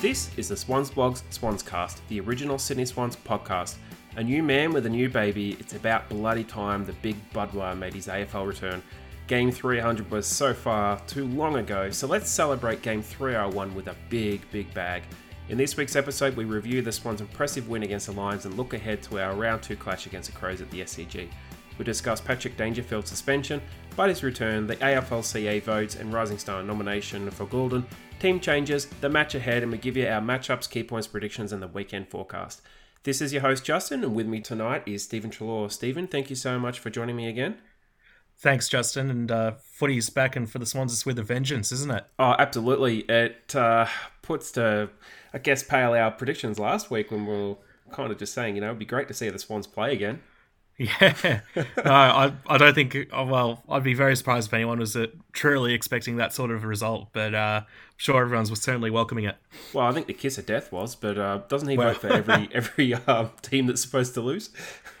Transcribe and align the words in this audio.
This 0.00 0.30
is 0.36 0.48
the 0.48 0.56
Swans 0.56 0.92
Blogs 0.92 1.22
Swans 1.30 1.60
Cast, 1.60 2.06
the 2.06 2.20
original 2.20 2.56
Sydney 2.56 2.84
Swans 2.84 3.16
podcast. 3.16 3.78
A 4.14 4.22
new 4.22 4.44
man 4.44 4.72
with 4.72 4.86
a 4.86 4.88
new 4.88 5.08
baby. 5.08 5.56
It's 5.58 5.74
about 5.74 6.08
bloody 6.08 6.44
time 6.44 6.84
the 6.84 6.92
big 6.92 7.16
Budweiser 7.32 7.76
made 7.76 7.94
his 7.94 8.06
AFL 8.06 8.46
return. 8.46 8.80
Game 9.26 9.50
300 9.50 10.08
was 10.08 10.24
so 10.24 10.54
far 10.54 11.00
too 11.08 11.26
long 11.26 11.56
ago, 11.56 11.90
so 11.90 12.06
let's 12.06 12.30
celebrate 12.30 12.80
Game 12.80 13.02
301 13.02 13.74
with 13.74 13.88
a 13.88 13.96
big, 14.08 14.48
big 14.52 14.72
bag. 14.72 15.02
In 15.48 15.58
this 15.58 15.76
week's 15.76 15.96
episode, 15.96 16.36
we 16.36 16.44
review 16.44 16.80
the 16.80 16.92
Swans' 16.92 17.20
impressive 17.20 17.68
win 17.68 17.82
against 17.82 18.06
the 18.06 18.12
Lions 18.12 18.46
and 18.46 18.56
look 18.56 18.74
ahead 18.74 19.02
to 19.02 19.20
our 19.20 19.34
round 19.34 19.64
two 19.64 19.74
clash 19.74 20.06
against 20.06 20.30
the 20.30 20.38
Crows 20.38 20.60
at 20.60 20.70
the 20.70 20.82
SCG. 20.82 21.28
We 21.76 21.84
discuss 21.84 22.20
Patrick 22.20 22.56
Dangerfield's 22.56 23.10
suspension, 23.10 23.60
Buddy's 23.96 24.22
return, 24.22 24.68
the 24.68 24.76
AFLCA 24.76 25.60
votes, 25.64 25.96
and 25.96 26.12
Rising 26.12 26.38
Star 26.38 26.62
nomination 26.62 27.28
for 27.32 27.46
Gulden, 27.46 27.84
team 28.18 28.40
changes, 28.40 28.86
the 29.00 29.08
match 29.08 29.34
ahead, 29.34 29.62
and 29.62 29.70
we 29.70 29.78
give 29.78 29.96
you 29.96 30.06
our 30.06 30.20
matchups, 30.20 30.68
key 30.68 30.82
points, 30.82 31.06
predictions, 31.06 31.52
and 31.52 31.62
the 31.62 31.68
weekend 31.68 32.08
forecast. 32.08 32.60
This 33.04 33.20
is 33.20 33.32
your 33.32 33.42
host, 33.42 33.64
Justin, 33.64 34.02
and 34.02 34.14
with 34.14 34.26
me 34.26 34.40
tonight 34.40 34.82
is 34.86 35.04
Stephen 35.04 35.30
Treloar. 35.30 35.70
Stephen, 35.70 36.08
thank 36.08 36.30
you 36.30 36.36
so 36.36 36.58
much 36.58 36.80
for 36.80 36.90
joining 36.90 37.16
me 37.16 37.28
again. 37.28 37.58
Thanks, 38.40 38.68
Justin. 38.68 39.10
And 39.10 39.30
uh, 39.30 39.52
footy's 39.52 40.10
back, 40.10 40.36
and 40.36 40.50
for 40.50 40.58
the 40.58 40.66
Swans, 40.66 40.92
it's 40.92 41.06
with 41.06 41.18
a 41.18 41.22
vengeance, 41.22 41.72
isn't 41.72 41.90
it? 41.90 42.04
Oh, 42.18 42.34
absolutely. 42.38 43.00
It 43.08 43.54
uh, 43.54 43.86
puts 44.22 44.50
to, 44.52 44.90
I 45.32 45.38
guess, 45.38 45.62
pale 45.62 45.92
our 45.92 46.10
predictions 46.10 46.58
last 46.58 46.90
week 46.90 47.10
when 47.10 47.24
we 47.26 47.32
were 47.32 47.56
kind 47.92 48.10
of 48.10 48.18
just 48.18 48.34
saying, 48.34 48.56
you 48.56 48.60
know, 48.60 48.68
it'd 48.68 48.78
be 48.78 48.84
great 48.84 49.08
to 49.08 49.14
see 49.14 49.30
the 49.30 49.38
Swans 49.38 49.66
play 49.66 49.92
again. 49.92 50.20
Yeah, 51.00 51.40
no, 51.56 51.90
I, 51.92 52.32
I 52.46 52.56
don't 52.56 52.72
think. 52.72 52.96
oh, 53.12 53.24
Well, 53.26 53.64
I'd 53.68 53.82
be 53.82 53.94
very 53.94 54.14
surprised 54.14 54.46
if 54.46 54.54
anyone 54.54 54.78
was 54.78 54.94
uh, 54.94 55.06
truly 55.32 55.74
expecting 55.74 56.18
that 56.18 56.32
sort 56.32 56.52
of 56.52 56.62
a 56.62 56.68
result, 56.68 57.08
but 57.12 57.34
uh, 57.34 57.62
I'm 57.64 57.66
sure 57.96 58.22
everyone's 58.22 58.48
was 58.48 58.62
certainly 58.62 58.88
welcoming 58.90 59.24
it. 59.24 59.36
Well, 59.72 59.86
I 59.86 59.90
think 59.92 60.06
the 60.06 60.12
kiss 60.14 60.38
of 60.38 60.46
death 60.46 60.70
was, 60.70 60.94
but 60.94 61.18
uh, 61.18 61.38
doesn't 61.48 61.68
he 61.68 61.76
Well- 61.76 61.94
vote 61.94 62.00
for 62.02 62.12
every 62.12 62.48
every 62.54 62.94
um, 62.94 63.32
team 63.42 63.66
that's 63.66 63.82
supposed 63.82 64.14
to 64.14 64.20
lose? 64.20 64.50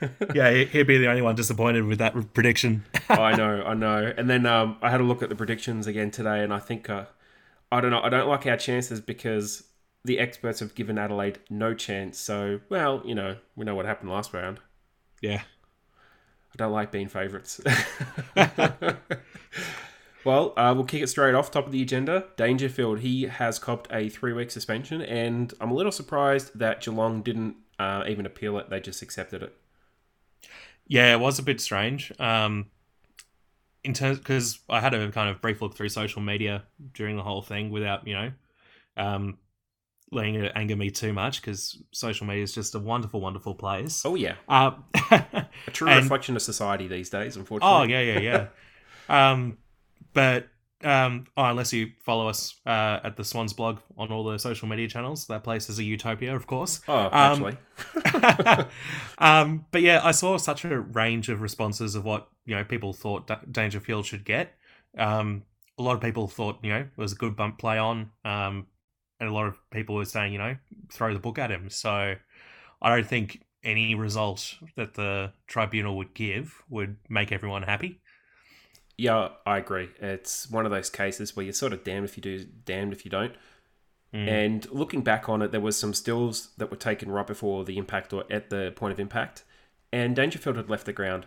Yeah, 0.34 0.52
he- 0.52 0.64
he'd 0.66 0.86
be 0.86 0.98
the 0.98 1.08
only 1.08 1.22
one 1.22 1.34
disappointed 1.36 1.84
with 1.84 1.98
that 1.98 2.14
prediction. 2.34 2.84
I 3.08 3.34
know, 3.36 3.62
I 3.64 3.74
know. 3.74 4.12
And 4.16 4.28
then 4.30 4.46
um, 4.46 4.78
I 4.82 4.90
had 4.90 5.00
a 5.00 5.04
look 5.04 5.22
at 5.24 5.28
the 5.28 5.34
predictions 5.36 5.86
again 5.88 6.10
today, 6.12 6.42
and 6.44 6.52
I 6.54 6.58
think 6.60 6.88
uh, 6.90 7.06
I 7.72 7.80
don't 7.80 7.90
know. 7.92 8.00
I 8.02 8.08
don't 8.08 8.28
like 8.28 8.46
our 8.46 8.56
chances 8.56 9.00
because 9.00 9.64
the 10.04 10.18
experts 10.20 10.58
have 10.60 10.74
given 10.76 10.98
Adelaide 10.98 11.38
no 11.50 11.74
chance. 11.74 12.16
So, 12.18 12.60
well, 12.68 13.02
you 13.04 13.14
know, 13.14 13.36
we 13.56 13.64
know 13.64 13.74
what 13.74 13.86
happened 13.86 14.10
last 14.10 14.32
round. 14.32 14.58
yeah, 15.20 15.42
I 16.52 16.56
don't 16.56 16.72
like 16.72 16.90
being 16.90 17.08
favourites. 17.08 17.60
well, 20.24 20.54
uh, 20.56 20.72
we'll 20.74 20.84
kick 20.84 21.02
it 21.02 21.08
straight 21.08 21.34
off. 21.34 21.50
Top 21.50 21.66
of 21.66 21.72
the 21.72 21.82
agenda 21.82 22.24
Dangerfield. 22.36 23.00
He 23.00 23.24
has 23.24 23.58
copped 23.58 23.88
a 23.92 24.08
three 24.08 24.32
week 24.32 24.50
suspension, 24.50 25.02
and 25.02 25.52
I'm 25.60 25.70
a 25.70 25.74
little 25.74 25.92
surprised 25.92 26.58
that 26.58 26.80
Geelong 26.82 27.22
didn't 27.22 27.56
uh, 27.78 28.04
even 28.08 28.26
appeal 28.26 28.58
it. 28.58 28.70
They 28.70 28.80
just 28.80 29.02
accepted 29.02 29.42
it. 29.42 29.54
yeah, 30.86 31.12
it 31.12 31.20
was 31.20 31.38
a 31.38 31.42
bit 31.42 31.60
strange. 31.60 32.12
Um, 32.18 32.66
in 33.84 33.94
terms 33.94 34.18
because 34.18 34.58
I 34.68 34.80
had 34.80 34.94
a 34.94 35.10
kind 35.12 35.30
of 35.30 35.40
brief 35.40 35.62
look 35.62 35.74
through 35.76 35.90
social 35.90 36.20
media 36.20 36.64
during 36.94 37.16
the 37.16 37.22
whole 37.22 37.42
thing 37.42 37.70
without 37.70 38.06
you 38.06 38.14
know, 38.14 38.32
um, 38.96 39.38
letting 40.10 40.34
it 40.36 40.52
anger 40.54 40.76
me 40.76 40.90
too 40.90 41.12
much 41.12 41.40
because 41.40 41.82
social 41.92 42.26
media 42.26 42.42
is 42.42 42.54
just 42.54 42.74
a 42.74 42.78
wonderful, 42.78 43.20
wonderful 43.20 43.54
place. 43.54 44.02
Oh, 44.04 44.14
yeah. 44.14 44.34
Uh, 44.48 44.72
A 45.66 45.70
true 45.70 45.88
And- 45.88 46.02
reflection 46.02 46.36
of 46.36 46.42
society 46.42 46.88
these 46.88 47.10
days, 47.10 47.36
unfortunately. 47.36 47.94
Oh 47.94 47.98
yeah, 47.98 48.18
yeah, 48.18 48.20
yeah. 48.20 48.46
um, 49.32 49.58
but 50.12 50.48
um, 50.84 51.26
oh, 51.36 51.44
unless 51.44 51.72
you 51.72 51.90
follow 52.04 52.28
us 52.28 52.54
uh, 52.64 53.00
at 53.02 53.16
the 53.16 53.24
Swans 53.24 53.52
blog 53.52 53.80
on 53.96 54.12
all 54.12 54.22
the 54.22 54.38
social 54.38 54.68
media 54.68 54.86
channels, 54.86 55.26
that 55.26 55.42
place 55.42 55.68
is 55.68 55.78
a 55.78 55.84
utopia, 55.84 56.34
of 56.36 56.46
course. 56.46 56.80
Oh, 56.86 57.08
actually. 57.10 57.56
um, 59.18 59.66
but 59.72 59.82
yeah, 59.82 60.00
I 60.04 60.12
saw 60.12 60.36
such 60.36 60.64
a 60.64 60.78
range 60.78 61.28
of 61.28 61.40
responses 61.40 61.94
of 61.94 62.04
what 62.04 62.28
you 62.46 62.54
know 62.54 62.64
people 62.64 62.92
thought 62.92 63.26
Da- 63.26 63.40
Dangerfield 63.50 64.06
should 64.06 64.24
get. 64.24 64.54
Um, 64.96 65.42
a 65.78 65.82
lot 65.82 65.94
of 65.94 66.00
people 66.00 66.28
thought 66.28 66.58
you 66.62 66.70
know 66.70 66.80
it 66.80 66.88
was 66.96 67.12
a 67.12 67.16
good 67.16 67.34
bump 67.36 67.58
play 67.58 67.78
on, 67.78 68.10
um, 68.24 68.66
and 69.18 69.28
a 69.28 69.32
lot 69.32 69.46
of 69.46 69.58
people 69.70 69.96
were 69.96 70.04
saying 70.04 70.32
you 70.32 70.38
know 70.38 70.56
throw 70.92 71.12
the 71.12 71.20
book 71.20 71.38
at 71.38 71.50
him. 71.50 71.70
So 71.70 72.14
I 72.80 72.88
don't 72.88 73.06
think 73.06 73.42
any 73.64 73.94
result 73.94 74.54
that 74.76 74.94
the 74.94 75.32
tribunal 75.46 75.96
would 75.96 76.14
give 76.14 76.62
would 76.68 76.96
make 77.08 77.32
everyone 77.32 77.62
happy. 77.62 78.00
Yeah, 78.96 79.28
I 79.46 79.58
agree. 79.58 79.90
It's 80.00 80.50
one 80.50 80.64
of 80.64 80.72
those 80.72 80.90
cases 80.90 81.36
where 81.36 81.44
you're 81.44 81.52
sort 81.52 81.72
of 81.72 81.84
damned 81.84 82.04
if 82.04 82.16
you 82.16 82.22
do, 82.22 82.44
damned 82.64 82.92
if 82.92 83.04
you 83.04 83.10
don't. 83.10 83.34
Mm. 84.12 84.28
And 84.28 84.70
looking 84.70 85.02
back 85.02 85.28
on 85.28 85.42
it, 85.42 85.52
there 85.52 85.60
was 85.60 85.78
some 85.78 85.94
stills 85.94 86.50
that 86.56 86.70
were 86.70 86.76
taken 86.76 87.10
right 87.10 87.26
before 87.26 87.64
the 87.64 87.78
impact 87.78 88.12
or 88.12 88.24
at 88.30 88.50
the 88.50 88.72
point 88.74 88.92
of 88.92 88.98
impact, 88.98 89.44
and 89.92 90.16
Dangerfield 90.16 90.56
had 90.56 90.70
left 90.70 90.86
the 90.86 90.92
ground. 90.92 91.26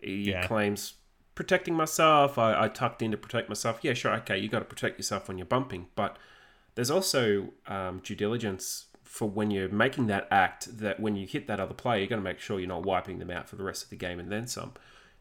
He 0.00 0.30
Yeah. 0.30 0.46
claims 0.46 0.94
protecting 1.34 1.74
myself. 1.74 2.38
I, 2.38 2.64
I 2.64 2.68
tucked 2.68 3.02
in 3.02 3.10
to 3.10 3.16
protect 3.16 3.48
myself. 3.48 3.78
Yeah, 3.82 3.94
sure, 3.94 4.12
okay, 4.16 4.38
you 4.38 4.48
got 4.48 4.60
to 4.60 4.64
protect 4.64 4.98
yourself 4.98 5.28
when 5.28 5.36
you're 5.38 5.46
bumping, 5.46 5.88
but 5.94 6.16
there's 6.74 6.90
also 6.90 7.52
um, 7.66 8.00
due 8.02 8.16
diligence 8.16 8.86
for 9.14 9.30
when 9.30 9.48
you're 9.52 9.68
making 9.68 10.08
that 10.08 10.26
act. 10.28 10.76
That 10.78 10.98
when 10.98 11.14
you 11.14 11.24
hit 11.24 11.46
that 11.46 11.60
other 11.60 11.72
player, 11.72 11.98
you're 11.98 12.08
going 12.08 12.20
to 12.20 12.30
make 12.30 12.40
sure 12.40 12.58
you're 12.58 12.66
not 12.66 12.84
wiping 12.84 13.20
them 13.20 13.30
out 13.30 13.48
for 13.48 13.54
the 13.54 13.62
rest 13.62 13.84
of 13.84 13.90
the 13.90 13.96
game 13.96 14.18
and 14.18 14.28
then 14.28 14.48
some. 14.48 14.72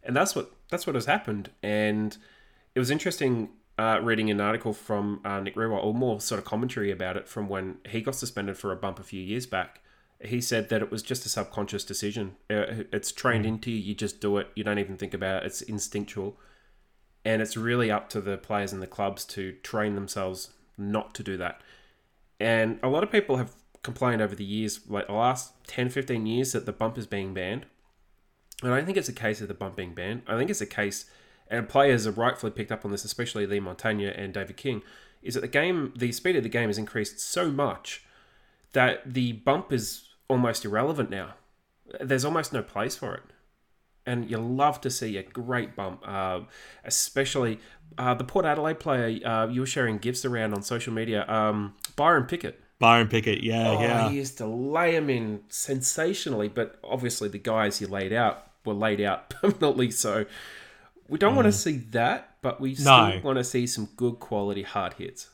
And 0.02 0.16
that's 0.16 0.36
what 0.36 0.52
that's 0.70 0.88
what 0.88 0.96
has 0.96 1.06
happened. 1.06 1.52
And 1.62 2.18
it 2.74 2.80
was 2.80 2.90
interesting 2.90 3.50
uh, 3.78 4.00
reading 4.02 4.32
an 4.32 4.42
article 4.42 4.74
from 4.74 5.22
uh, 5.24 5.40
Nick 5.42 5.56
Riewoldt, 5.56 5.84
or 5.84 5.94
more 5.94 6.20
sort 6.20 6.40
of 6.40 6.46
commentary 6.46 6.90
about 6.90 7.18
it 7.18 7.28
from 7.28 7.48
when 7.48 7.78
he 7.88 8.02
got 8.02 8.16
suspended 8.16 8.58
for 8.58 8.72
a 8.72 8.76
bump 8.76 9.00
a 9.00 9.04
few 9.04 9.22
years 9.22 9.46
back. 9.46 9.82
He 10.20 10.42
said 10.42 10.70
that 10.70 10.82
it 10.82 10.90
was 10.90 11.04
just 11.04 11.28
a 11.28 11.30
subconscious 11.30 11.84
decision. 11.84 12.36
Uh, 12.50 12.86
It's 12.92 13.12
trained 13.12 13.46
into 13.46 13.70
you. 13.70 13.78
You 13.78 13.94
just 13.94 14.20
do 14.20 14.38
it. 14.40 14.48
You 14.56 14.64
don't 14.64 14.80
even 14.80 14.98
think 14.98 15.14
about 15.14 15.44
it. 15.44 15.46
It's 15.46 15.62
instinctual. 15.62 16.40
And 17.24 17.44
it's 17.44 17.56
really 17.56 17.92
up 17.92 18.10
to 18.10 18.22
the 18.22 18.38
players 18.38 18.74
and 18.74 18.82
the 18.82 18.88
clubs 18.88 19.24
to 19.26 19.52
train 19.62 19.94
themselves 19.94 20.50
not 20.78 21.14
to 21.14 21.24
do 21.24 21.38
that. 21.38 21.62
And 22.40 22.80
a 22.82 22.90
lot 22.90 23.04
of 23.04 23.12
people 23.12 23.38
have 23.38 23.54
complained 23.84 24.22
over 24.22 24.34
the 24.34 24.44
years, 24.44 24.80
like 24.88 25.08
the 25.08 25.14
last 25.14 25.54
10, 25.68 25.90
15 25.90 26.26
years, 26.26 26.54
that 26.54 26.66
the 26.66 26.72
bump 26.72 26.98
is 26.98 27.06
being 27.06 27.34
banned. 27.34 27.66
And 28.64 28.74
I 28.74 28.78
don't 28.78 28.86
think 28.86 28.98
it's 28.98 29.10
a 29.10 29.14
case 29.14 29.42
of 29.42 29.50
the 29.50 29.54
bump 29.54 29.76
being 29.76 29.94
banned. 29.94 30.24
I 30.26 30.38
think 30.38 30.50
it's 30.50 30.62
a 30.62 30.66
case, 30.66 31.06
and 31.50 31.68
players 31.68 32.06
have 32.06 32.18
rightfully 32.18 32.52
picked 32.52 32.72
up 32.72 32.86
on 32.86 32.92
this, 32.92 33.04
especially 33.04 33.46
Leigh 33.46 33.60
Montagna 33.60 34.18
and 34.18 34.34
David 34.34 34.58
King, 34.58 34.82
is 35.22 35.36
that 35.36 35.42
the 35.42 35.48
game, 35.48 35.94
the 35.98 36.12
speed 36.12 36.36
of 36.36 36.44
the 36.44 36.50
game 36.50 36.70
has 36.70 36.78
increased 36.78 37.20
so 37.20 37.52
much 37.52 38.04
that 38.72 39.14
the 39.14 39.34
bump 39.34 39.72
is 39.72 40.10
almost 40.30 40.66
irrelevant 40.66 41.10
now. 41.10 41.36
There's 42.00 42.26
almost 42.26 42.54
no 42.54 42.64
place 42.64 42.96
for 42.96 43.16
it. 43.16 43.24
And 44.06 44.30
you 44.30 44.38
love 44.38 44.82
to 44.82 44.90
see 44.90 45.16
a 45.18 45.24
great 45.24 45.76
bump, 45.76 46.02
uh, 46.06 46.42
especially 46.84 47.60
uh, 47.98 48.14
the 48.14 48.24
Port 48.24 48.46
Adelaide 48.46 48.80
player. 48.80 49.26
Uh, 49.26 49.48
you 49.48 49.62
were 49.62 49.68
sharing 49.68 49.98
gifs 49.98 50.26
around 50.26 50.54
on 50.54 50.62
social 50.62 50.92
media. 50.92 51.26
Um, 51.30 51.76
Byron 51.96 52.26
Pickett. 52.26 52.63
Byron 52.80 53.08
Pickett, 53.08 53.44
yeah, 53.44 53.70
Oh, 53.70 53.80
yeah. 53.82 54.10
he 54.10 54.16
used 54.18 54.38
to 54.40 54.46
lay 54.48 54.96
him 54.96 55.10
in 55.10 55.42
sensationally, 55.50 56.50
but 56.50 56.80
obviously 56.84 57.30
the 57.30 57.38
guys 57.40 57.80
he 57.80 57.86
laid 57.86 58.12
out 58.14 58.46
were 58.66 58.74
laid 58.74 59.00
out 59.02 59.30
permanently. 59.42 59.92
So 59.92 60.26
we 61.08 61.18
don't 61.18 61.36
want 61.36 61.46
to 61.46 61.52
see 61.52 61.78
that, 61.92 62.38
but 62.42 62.60
we 62.60 62.76
still 62.76 62.92
Mm. 62.92 63.16
No. 63.16 63.22
want 63.24 63.38
to 63.38 63.44
see 63.44 63.68
some 63.68 63.90
good 63.96 64.20
quality 64.20 64.64
hard 64.64 64.94
hits. 64.96 65.30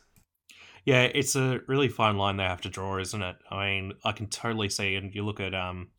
Yeah, 0.85 1.03
it's 1.03 1.35
a 1.35 1.59
really 1.67 1.87
fine 1.87 2.17
line 2.17 2.37
they 2.37 2.43
have 2.43 2.61
to 2.61 2.69
draw, 2.69 2.97
isn't 2.97 3.21
it? 3.21 3.35
I 3.49 3.65
mean, 3.65 3.93
I 4.03 4.11
can 4.11 4.27
totally 4.27 4.69
see, 4.69 4.95
and 4.95 5.13
you 5.13 5.23
look 5.25 5.39
at, 5.39 5.53
um, 5.53 5.89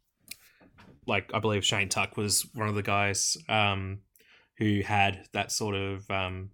like, 1.06 1.30
I 1.34 1.38
believe 1.38 1.64
Shane 1.64 1.88
Tuck 1.88 2.16
was 2.16 2.46
one 2.54 2.68
of 2.68 2.74
the 2.74 2.82
guys 2.82 3.36
um, 3.48 4.00
who 4.58 4.80
had 4.84 5.26
that 5.32 5.52
sort 5.52 5.74
of, 5.74 6.10
um, 6.10 6.50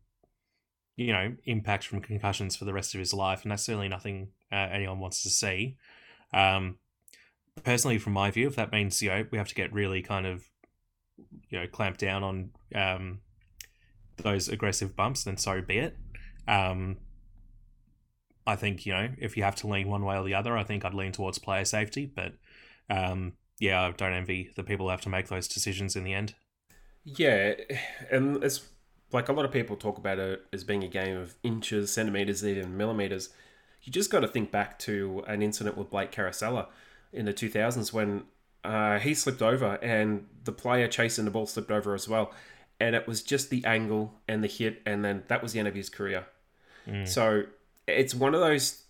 you 0.96 1.12
know, 1.12 1.34
impact 1.44 1.86
from 1.86 2.00
concussions 2.00 2.56
for 2.56 2.64
the 2.64 2.72
rest 2.72 2.94
of 2.94 2.98
his 2.98 3.12
life, 3.14 3.42
and 3.42 3.52
that's 3.52 3.64
certainly 3.64 3.88
nothing 3.88 4.28
uh, 4.52 4.68
anyone 4.72 4.98
wants 4.98 5.22
to 5.22 5.30
see. 5.30 5.76
Um, 6.32 6.78
personally, 7.64 7.98
from 7.98 8.12
my 8.12 8.30
view, 8.30 8.46
if 8.46 8.56
that 8.56 8.72
means, 8.72 9.00
you 9.02 9.10
know, 9.10 9.26
we 9.30 9.38
have 9.38 9.48
to 9.48 9.54
get 9.54 9.72
really 9.72 10.02
kind 10.02 10.26
of, 10.26 10.48
you 11.48 11.58
know, 11.58 11.66
clamp 11.66 11.98
down 11.98 12.22
on 12.22 12.50
um, 12.74 13.20
those 14.16 14.48
aggressive 14.48 14.96
bumps, 14.96 15.24
then 15.24 15.36
so 15.36 15.60
be 15.60 15.78
it. 15.78 15.96
Um, 16.48 16.98
I 18.46 18.56
think 18.56 18.86
you 18.86 18.92
know 18.92 19.08
if 19.18 19.36
you 19.36 19.42
have 19.42 19.56
to 19.56 19.66
lean 19.66 19.88
one 19.88 20.04
way 20.04 20.16
or 20.16 20.24
the 20.24 20.34
other, 20.34 20.56
I 20.56 20.62
think 20.62 20.84
I'd 20.84 20.94
lean 20.94 21.12
towards 21.12 21.38
player 21.38 21.64
safety. 21.64 22.06
But 22.06 22.34
um, 22.88 23.32
yeah, 23.58 23.82
I 23.82 23.90
don't 23.90 24.12
envy 24.12 24.50
the 24.54 24.62
people 24.62 24.86
who 24.86 24.90
have 24.90 25.00
to 25.02 25.08
make 25.08 25.28
those 25.28 25.48
decisions 25.48 25.96
in 25.96 26.04
the 26.04 26.14
end. 26.14 26.34
Yeah, 27.04 27.54
and 28.10 28.42
it's 28.42 28.68
like 29.12 29.28
a 29.28 29.32
lot 29.32 29.44
of 29.44 29.52
people 29.52 29.76
talk 29.76 29.98
about 29.98 30.18
it 30.18 30.44
as 30.52 30.64
being 30.64 30.84
a 30.84 30.88
game 30.88 31.16
of 31.16 31.34
inches, 31.42 31.92
centimeters, 31.92 32.44
even 32.44 32.76
millimeters. 32.76 33.30
You 33.86 33.92
just 33.92 34.10
got 34.10 34.20
to 34.20 34.28
think 34.28 34.50
back 34.50 34.78
to 34.80 35.22
an 35.26 35.40
incident 35.42 35.76
with 35.78 35.90
Blake 35.90 36.12
Caracella 36.12 36.66
in 37.12 37.24
the 37.24 37.32
2000s 37.32 37.92
when 37.92 38.24
uh, 38.64 38.98
he 38.98 39.14
slipped 39.14 39.40
over 39.40 39.76
and 39.76 40.26
the 40.44 40.52
player 40.52 40.88
chasing 40.88 41.24
the 41.24 41.30
ball 41.30 41.46
slipped 41.46 41.70
over 41.70 41.94
as 41.94 42.08
well. 42.08 42.32
And 42.80 42.94
it 42.94 43.06
was 43.06 43.22
just 43.22 43.48
the 43.48 43.64
angle 43.64 44.12
and 44.28 44.44
the 44.44 44.48
hit, 44.48 44.82
and 44.84 45.02
then 45.04 45.22
that 45.28 45.42
was 45.42 45.52
the 45.52 45.60
end 45.60 45.68
of 45.68 45.74
his 45.74 45.88
career. 45.88 46.26
So 47.06 47.44
it's 47.88 48.14
one 48.14 48.34
of 48.34 48.40
those 48.40 48.82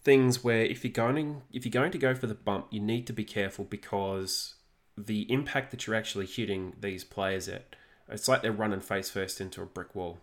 things 0.00 0.42
where 0.42 0.62
if 0.62 0.82
you're 0.84 0.92
going 0.92 1.42
if 1.52 1.64
you're 1.64 1.70
going 1.70 1.90
to 1.92 1.98
go 1.98 2.14
for 2.14 2.26
the 2.26 2.34
bump, 2.34 2.66
you 2.70 2.80
need 2.80 3.06
to 3.06 3.12
be 3.12 3.24
careful 3.24 3.64
because 3.64 4.54
the 4.96 5.30
impact 5.32 5.70
that 5.72 5.86
you're 5.86 5.94
actually 5.96 6.26
hitting 6.26 6.74
these 6.80 7.04
players 7.04 7.48
at, 7.48 7.76
it's 8.08 8.28
like 8.28 8.42
they're 8.42 8.50
running 8.52 8.80
face 8.80 9.10
first 9.10 9.40
into 9.40 9.62
a 9.62 9.66
brick 9.66 9.94
wall. 9.94 10.18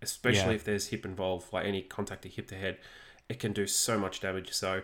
Especially 0.00 0.50
Yeah. 0.50 0.56
if 0.56 0.64
there's 0.64 0.88
hip 0.88 1.04
involved, 1.04 1.52
like 1.52 1.66
any 1.66 1.82
contact 1.82 2.22
to 2.22 2.28
hip 2.28 2.46
to 2.48 2.56
head, 2.56 2.78
it 3.28 3.38
can 3.38 3.52
do 3.52 3.66
so 3.66 3.98
much 3.98 4.20
damage. 4.20 4.52
So, 4.52 4.82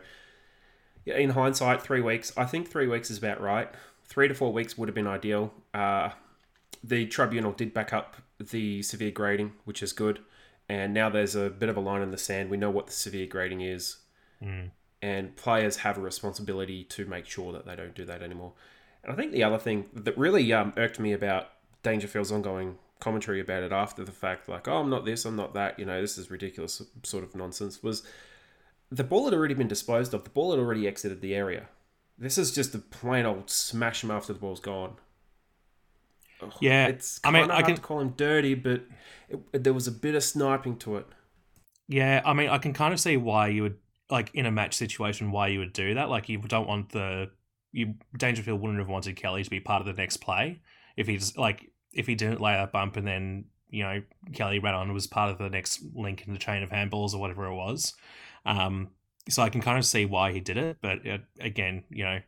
yeah, 1.04 1.16
in 1.16 1.30
hindsight, 1.30 1.82
three 1.82 2.00
weeks. 2.00 2.32
I 2.36 2.44
think 2.44 2.68
three 2.70 2.86
weeks 2.86 3.10
is 3.10 3.18
about 3.18 3.40
right. 3.40 3.68
Three 4.04 4.28
to 4.28 4.34
four 4.34 4.52
weeks 4.52 4.76
would 4.76 4.88
have 4.88 4.94
been 4.94 5.06
ideal. 5.06 5.52
Uh, 5.72 6.10
the 6.82 7.06
tribunal 7.06 7.52
did 7.52 7.72
back 7.72 7.92
up 7.92 8.16
the 8.38 8.82
severe 8.82 9.10
grading, 9.10 9.52
which 9.64 9.82
is 9.82 9.92
good. 9.92 10.20
And 10.68 10.94
now 10.94 11.10
there's 11.10 11.34
a 11.34 11.50
bit 11.50 11.68
of 11.68 11.76
a 11.76 11.80
line 11.80 12.02
in 12.02 12.10
the 12.10 12.18
sand. 12.18 12.50
We 12.50 12.56
know 12.56 12.70
what 12.70 12.86
the 12.86 12.92
severe 12.92 13.26
grading 13.26 13.60
is, 13.60 13.98
Mm. 14.42 14.70
and 15.00 15.36
players 15.36 15.78
have 15.78 15.96
a 15.96 16.00
responsibility 16.00 16.84
to 16.84 17.04
make 17.06 17.24
sure 17.26 17.52
that 17.52 17.64
they 17.66 17.76
don't 17.76 17.94
do 17.94 18.04
that 18.06 18.22
anymore. 18.22 18.52
And 19.02 19.12
I 19.12 19.16
think 19.16 19.32
the 19.32 19.44
other 19.44 19.58
thing 19.58 19.88
that 19.94 20.16
really 20.18 20.52
um, 20.52 20.72
irked 20.76 20.98
me 20.98 21.12
about 21.12 21.50
Dangerfield's 21.82 22.32
ongoing 22.32 22.78
commentary 23.00 23.40
about 23.40 23.62
it 23.62 23.72
after 23.72 24.04
the 24.04 24.12
fact, 24.12 24.48
like, 24.48 24.66
oh, 24.66 24.78
I'm 24.78 24.90
not 24.90 25.04
this, 25.04 25.24
I'm 25.24 25.36
not 25.36 25.54
that, 25.54 25.78
you 25.78 25.84
know, 25.84 26.00
this 26.00 26.16
is 26.18 26.30
ridiculous 26.30 26.82
sort 27.02 27.24
of 27.24 27.34
nonsense, 27.34 27.82
was 27.82 28.02
the 28.90 29.04
ball 29.04 29.24
had 29.24 29.34
already 29.34 29.54
been 29.54 29.68
disposed 29.68 30.14
of. 30.14 30.24
The 30.24 30.30
ball 30.30 30.50
had 30.50 30.60
already 30.60 30.86
exited 30.86 31.20
the 31.20 31.34
area. 31.34 31.68
This 32.18 32.38
is 32.38 32.52
just 32.54 32.74
a 32.74 32.78
plain 32.78 33.26
old 33.26 33.50
smash 33.50 34.04
him 34.04 34.10
after 34.10 34.32
the 34.32 34.38
ball's 34.38 34.60
gone. 34.60 34.96
Ugh, 36.40 36.52
Yeah, 36.60 36.86
it's 36.86 37.20
I 37.24 37.28
kind 37.28 37.34
mean, 37.34 37.44
of 37.44 37.50
I 37.50 37.54
hard 37.54 37.66
can- 37.66 37.74
to 37.76 37.80
call 37.80 38.00
him 38.00 38.10
dirty, 38.16 38.54
but 38.54 38.82
it, 39.28 39.62
there 39.64 39.72
was 39.74 39.86
a 39.86 39.92
bit 39.92 40.14
of 40.14 40.22
sniping 40.22 40.76
to 40.78 40.96
it. 40.96 41.06
Yeah, 41.88 42.22
I 42.24 42.32
mean, 42.32 42.48
I 42.48 42.58
can 42.58 42.72
kind 42.72 42.94
of 42.94 43.00
see 43.00 43.16
why 43.16 43.48
you 43.48 43.62
would 43.62 43.76
like 44.10 44.30
in 44.34 44.46
a 44.46 44.50
match 44.50 44.74
situation 44.74 45.30
why 45.30 45.48
you 45.48 45.58
would 45.58 45.72
do 45.72 45.94
that. 45.94 46.08
Like, 46.08 46.28
you 46.28 46.38
don't 46.38 46.68
want 46.68 46.90
the 46.90 47.30
you 47.72 47.94
Dangerfield 48.16 48.60
wouldn't 48.60 48.78
have 48.78 48.88
wanted 48.88 49.16
Kelly 49.16 49.42
to 49.42 49.50
be 49.50 49.58
part 49.60 49.80
of 49.80 49.86
the 49.86 50.00
next 50.00 50.18
play 50.18 50.60
if 50.96 51.08
he's 51.08 51.36
like 51.36 51.70
if 51.92 52.06
he 52.06 52.14
didn't 52.14 52.40
lay 52.40 52.52
that 52.52 52.70
bump 52.70 52.96
and 52.96 53.04
then 53.06 53.46
you 53.68 53.82
know 53.82 54.00
Kelly 54.32 54.60
ran 54.60 54.74
on 54.74 54.82
and 54.84 54.94
was 54.94 55.08
part 55.08 55.30
of 55.30 55.38
the 55.38 55.50
next 55.50 55.82
link 55.92 56.24
in 56.26 56.32
the 56.32 56.38
chain 56.38 56.62
of 56.62 56.70
handballs 56.70 57.14
or 57.14 57.18
whatever 57.18 57.46
it 57.46 57.54
was. 57.54 57.94
Um, 58.44 58.90
so 59.28 59.42
I 59.42 59.48
can 59.48 59.62
kind 59.62 59.78
of 59.78 59.86
see 59.86 60.04
why 60.04 60.32
he 60.32 60.40
did 60.40 60.56
it, 60.56 60.78
but 60.82 61.06
uh, 61.06 61.18
again, 61.40 61.84
you 61.88 62.04
know, 62.04 62.20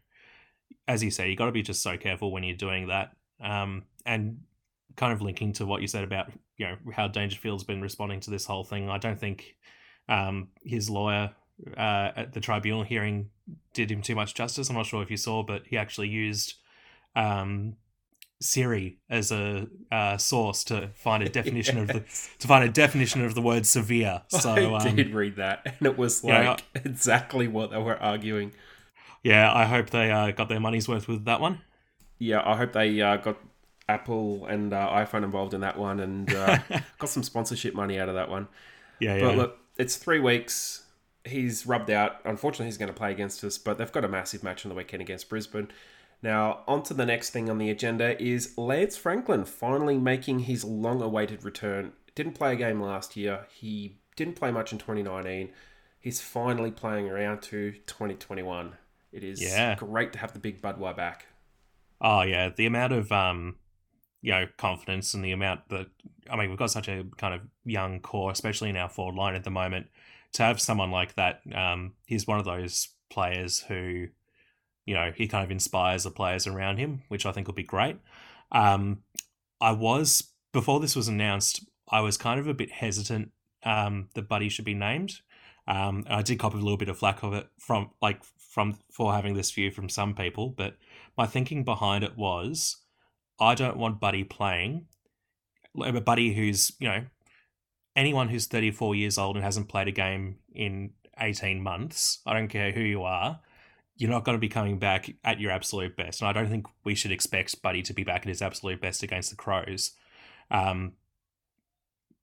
as 0.88 1.02
you 1.02 1.10
say, 1.10 1.28
you 1.28 1.36
got 1.36 1.46
to 1.46 1.52
be 1.52 1.62
just 1.62 1.82
so 1.82 1.96
careful 1.96 2.32
when 2.32 2.42
you're 2.42 2.56
doing 2.56 2.88
that. 2.88 3.12
Um, 3.40 3.84
and 4.06 4.38
kind 4.96 5.12
of 5.12 5.20
linking 5.20 5.52
to 5.52 5.66
what 5.66 5.82
you 5.82 5.88
said 5.88 6.04
about 6.04 6.32
you 6.56 6.66
know 6.66 6.76
how 6.92 7.06
Dangerfield's 7.06 7.64
been 7.64 7.82
responding 7.82 8.20
to 8.20 8.30
this 8.30 8.46
whole 8.46 8.64
thing, 8.64 8.88
I 8.88 8.98
don't 8.98 9.18
think 9.18 9.56
um, 10.08 10.48
his 10.64 10.88
lawyer 10.88 11.32
uh, 11.76 12.10
at 12.16 12.32
the 12.32 12.40
tribunal 12.40 12.82
hearing 12.82 13.30
did 13.74 13.90
him 13.90 14.02
too 14.02 14.14
much 14.14 14.34
justice. 14.34 14.68
I'm 14.68 14.76
not 14.76 14.86
sure 14.86 15.02
if 15.02 15.10
you 15.10 15.16
saw, 15.16 15.42
but 15.42 15.62
he 15.66 15.76
actually 15.76 16.08
used 16.08 16.54
um, 17.14 17.76
Siri 18.40 18.98
as 19.08 19.32
a 19.32 19.68
uh, 19.90 20.16
source 20.18 20.64
to 20.64 20.90
find 20.94 21.22
a 21.22 21.28
definition 21.28 21.78
of 21.78 21.92
the 21.92 22.04
to 22.38 22.48
find 22.48 22.64
a 22.64 22.68
definition 22.72 23.24
of 23.24 23.34
the 23.34 23.42
word 23.42 23.66
severe. 23.66 24.22
So 24.30 24.74
I 24.74 24.88
um, 24.88 24.96
did 24.96 25.14
read 25.14 25.36
that, 25.36 25.76
and 25.78 25.86
it 25.86 25.96
was 25.98 26.22
Yeah, 26.22 26.42
like 26.50 26.64
exactly 26.74 27.48
what 27.48 27.70
they 27.70 27.78
were 27.78 27.96
arguing. 28.02 28.52
yeah, 29.22 29.52
I 29.52 29.64
hope 29.66 29.90
they 29.90 30.10
uh, 30.10 30.30
got 30.32 30.48
their 30.48 30.60
money's 30.60 30.88
worth 30.88 31.08
with 31.08 31.24
that 31.26 31.40
one. 31.40 31.60
Yeah, 32.18 32.42
I 32.44 32.56
hope 32.56 32.72
they 32.72 33.00
uh, 33.00 33.16
got 33.18 33.38
Apple 33.88 34.46
and 34.46 34.72
uh, 34.72 34.88
iPhone 34.92 35.24
involved 35.24 35.54
in 35.54 35.60
that 35.60 35.78
one, 35.78 36.00
and 36.00 36.32
uh, 36.34 36.58
got 36.98 37.10
some 37.10 37.22
sponsorship 37.22 37.74
money 37.74 37.98
out 37.98 38.08
of 38.08 38.14
that 38.14 38.28
one. 38.30 38.48
Yeah, 38.98 39.16
yeah. 39.16 39.20
But 39.20 39.36
look, 39.36 39.58
it's 39.76 39.96
three 39.96 40.20
weeks. 40.20 40.84
He's 41.24 41.66
rubbed 41.66 41.90
out. 41.90 42.20
Unfortunately, 42.24 42.66
he's 42.66 42.78
going 42.78 42.88
to 42.92 42.94
play 42.94 43.10
against 43.12 43.42
us, 43.44 43.58
but 43.58 43.78
they've 43.78 43.92
got 43.92 44.04
a 44.04 44.08
massive 44.08 44.42
match 44.42 44.64
on 44.64 44.70
the 44.70 44.74
weekend 44.76 45.02
against 45.02 45.28
Brisbane. 45.28 45.68
Now, 46.26 46.64
on 46.66 46.82
to 46.82 46.92
the 46.94 47.06
next 47.06 47.30
thing 47.30 47.48
on 47.48 47.58
the 47.58 47.70
agenda 47.70 48.20
is 48.20 48.58
Lance 48.58 48.96
Franklin 48.96 49.44
finally 49.44 49.96
making 49.96 50.40
his 50.40 50.64
long 50.64 51.00
awaited 51.00 51.44
return. 51.44 51.92
Didn't 52.16 52.32
play 52.32 52.52
a 52.54 52.56
game 52.56 52.80
last 52.80 53.16
year. 53.16 53.46
He 53.48 54.00
didn't 54.16 54.34
play 54.34 54.50
much 54.50 54.72
in 54.72 54.78
2019. 54.78 55.50
He's 56.00 56.20
finally 56.20 56.72
playing 56.72 57.08
around 57.08 57.42
to 57.42 57.74
2021. 57.86 58.72
It 59.12 59.22
is 59.22 59.40
Yeah. 59.40 59.76
great 59.76 60.12
to 60.14 60.18
have 60.18 60.32
the 60.32 60.40
big 60.40 60.60
Budweiser 60.60 60.96
back. 60.96 61.26
Oh 62.00 62.22
yeah, 62.22 62.48
the 62.48 62.66
amount 62.66 62.92
of 62.92 63.12
um, 63.12 63.54
you 64.20 64.32
know, 64.32 64.48
confidence 64.56 65.14
and 65.14 65.24
the 65.24 65.30
amount 65.30 65.68
that 65.68 65.86
I 66.28 66.34
mean, 66.34 66.50
we've 66.50 66.58
got 66.58 66.72
such 66.72 66.88
a 66.88 67.04
kind 67.18 67.34
of 67.34 67.42
young 67.64 68.00
core, 68.00 68.32
especially 68.32 68.70
in 68.70 68.76
our 68.76 68.88
forward 68.88 69.14
line 69.14 69.36
at 69.36 69.44
the 69.44 69.50
moment. 69.52 69.86
To 70.32 70.42
have 70.42 70.60
someone 70.60 70.90
like 70.90 71.14
that, 71.14 71.42
um, 71.54 71.92
he's 72.04 72.26
one 72.26 72.40
of 72.40 72.44
those 72.44 72.88
players 73.10 73.60
who, 73.60 74.08
you 74.86 74.94
know, 74.94 75.12
he 75.14 75.28
kind 75.28 75.44
of 75.44 75.50
inspires 75.50 76.04
the 76.04 76.10
players 76.10 76.46
around 76.46 76.78
him, 76.78 77.02
which 77.08 77.26
I 77.26 77.32
think 77.32 77.46
will 77.46 77.54
be 77.54 77.62
great. 77.62 77.96
Um, 78.52 79.02
I 79.60 79.72
was 79.72 80.32
before 80.52 80.80
this 80.80 80.96
was 80.96 81.08
announced, 81.08 81.64
I 81.90 82.00
was 82.00 82.16
kind 82.16 82.40
of 82.40 82.46
a 82.46 82.54
bit 82.54 82.70
hesitant 82.70 83.32
um, 83.62 84.08
that 84.14 84.28
Buddy 84.28 84.48
should 84.48 84.64
be 84.64 84.74
named. 84.74 85.20
Um, 85.68 86.04
I 86.08 86.22
did 86.22 86.38
cop 86.38 86.54
a 86.54 86.56
little 86.56 86.76
bit 86.76 86.88
of 86.88 86.98
flack 86.98 87.22
of 87.22 87.34
it 87.34 87.48
from 87.58 87.90
like 88.00 88.22
from 88.38 88.78
for 88.92 89.12
having 89.12 89.34
this 89.34 89.50
view 89.50 89.70
from 89.70 89.88
some 89.88 90.14
people, 90.14 90.48
but 90.48 90.76
my 91.18 91.26
thinking 91.26 91.64
behind 91.64 92.04
it 92.04 92.16
was 92.16 92.76
I 93.38 93.54
don't 93.54 93.76
want 93.76 94.00
Buddy 94.00 94.24
playing 94.24 94.86
a 95.84 96.00
Buddy 96.00 96.34
who's, 96.34 96.72
you 96.78 96.88
know, 96.88 97.04
anyone 97.94 98.28
who's 98.28 98.46
34 98.46 98.94
years 98.94 99.18
old 99.18 99.36
and 99.36 99.44
hasn't 99.44 99.68
played 99.68 99.88
a 99.88 99.92
game 99.92 100.36
in 100.54 100.90
18 101.18 101.62
months, 101.62 102.20
I 102.26 102.34
don't 102.34 102.48
care 102.48 102.72
who 102.72 102.80
you 102.80 103.02
are, 103.02 103.40
you're 103.96 104.10
not 104.10 104.24
going 104.24 104.36
to 104.36 104.40
be 104.40 104.48
coming 104.48 104.78
back 104.78 105.10
at 105.24 105.40
your 105.40 105.50
absolute 105.50 105.96
best. 105.96 106.20
And 106.20 106.28
I 106.28 106.32
don't 106.32 106.48
think 106.48 106.66
we 106.84 106.94
should 106.94 107.12
expect 107.12 107.62
Buddy 107.62 107.82
to 107.82 107.94
be 107.94 108.04
back 108.04 108.22
at 108.22 108.28
his 108.28 108.42
absolute 108.42 108.80
best 108.80 109.02
against 109.02 109.30
the 109.30 109.36
Crows. 109.36 109.92
Um, 110.50 110.92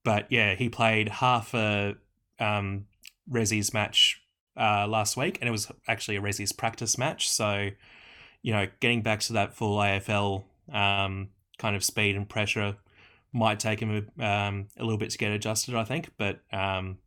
but 0.04 0.30
yeah, 0.30 0.54
he 0.54 0.68
played 0.68 1.08
half 1.08 1.52
a 1.54 1.96
um, 2.38 2.86
Resi's 3.30 3.74
match 3.74 4.22
uh, 4.56 4.86
last 4.86 5.16
week, 5.16 5.38
and 5.40 5.48
it 5.48 5.52
was 5.52 5.70
actually 5.88 6.16
a 6.16 6.20
Resi's 6.20 6.52
practice 6.52 6.96
match. 6.96 7.28
So, 7.28 7.70
you 8.42 8.52
know, 8.52 8.66
getting 8.80 9.02
back 9.02 9.20
to 9.20 9.32
that 9.32 9.54
full 9.54 9.78
AFL 9.78 10.44
um, 10.72 11.30
kind 11.58 11.74
of 11.74 11.82
speed 11.82 12.16
and 12.16 12.28
pressure 12.28 12.76
might 13.32 13.58
take 13.58 13.80
him 13.80 14.06
a, 14.18 14.24
um, 14.24 14.68
a 14.76 14.84
little 14.84 14.98
bit 14.98 15.10
to 15.10 15.18
get 15.18 15.32
adjusted, 15.32 15.74
I 15.74 15.84
think. 15.84 16.10
But 16.16 16.40
um, 16.52 16.98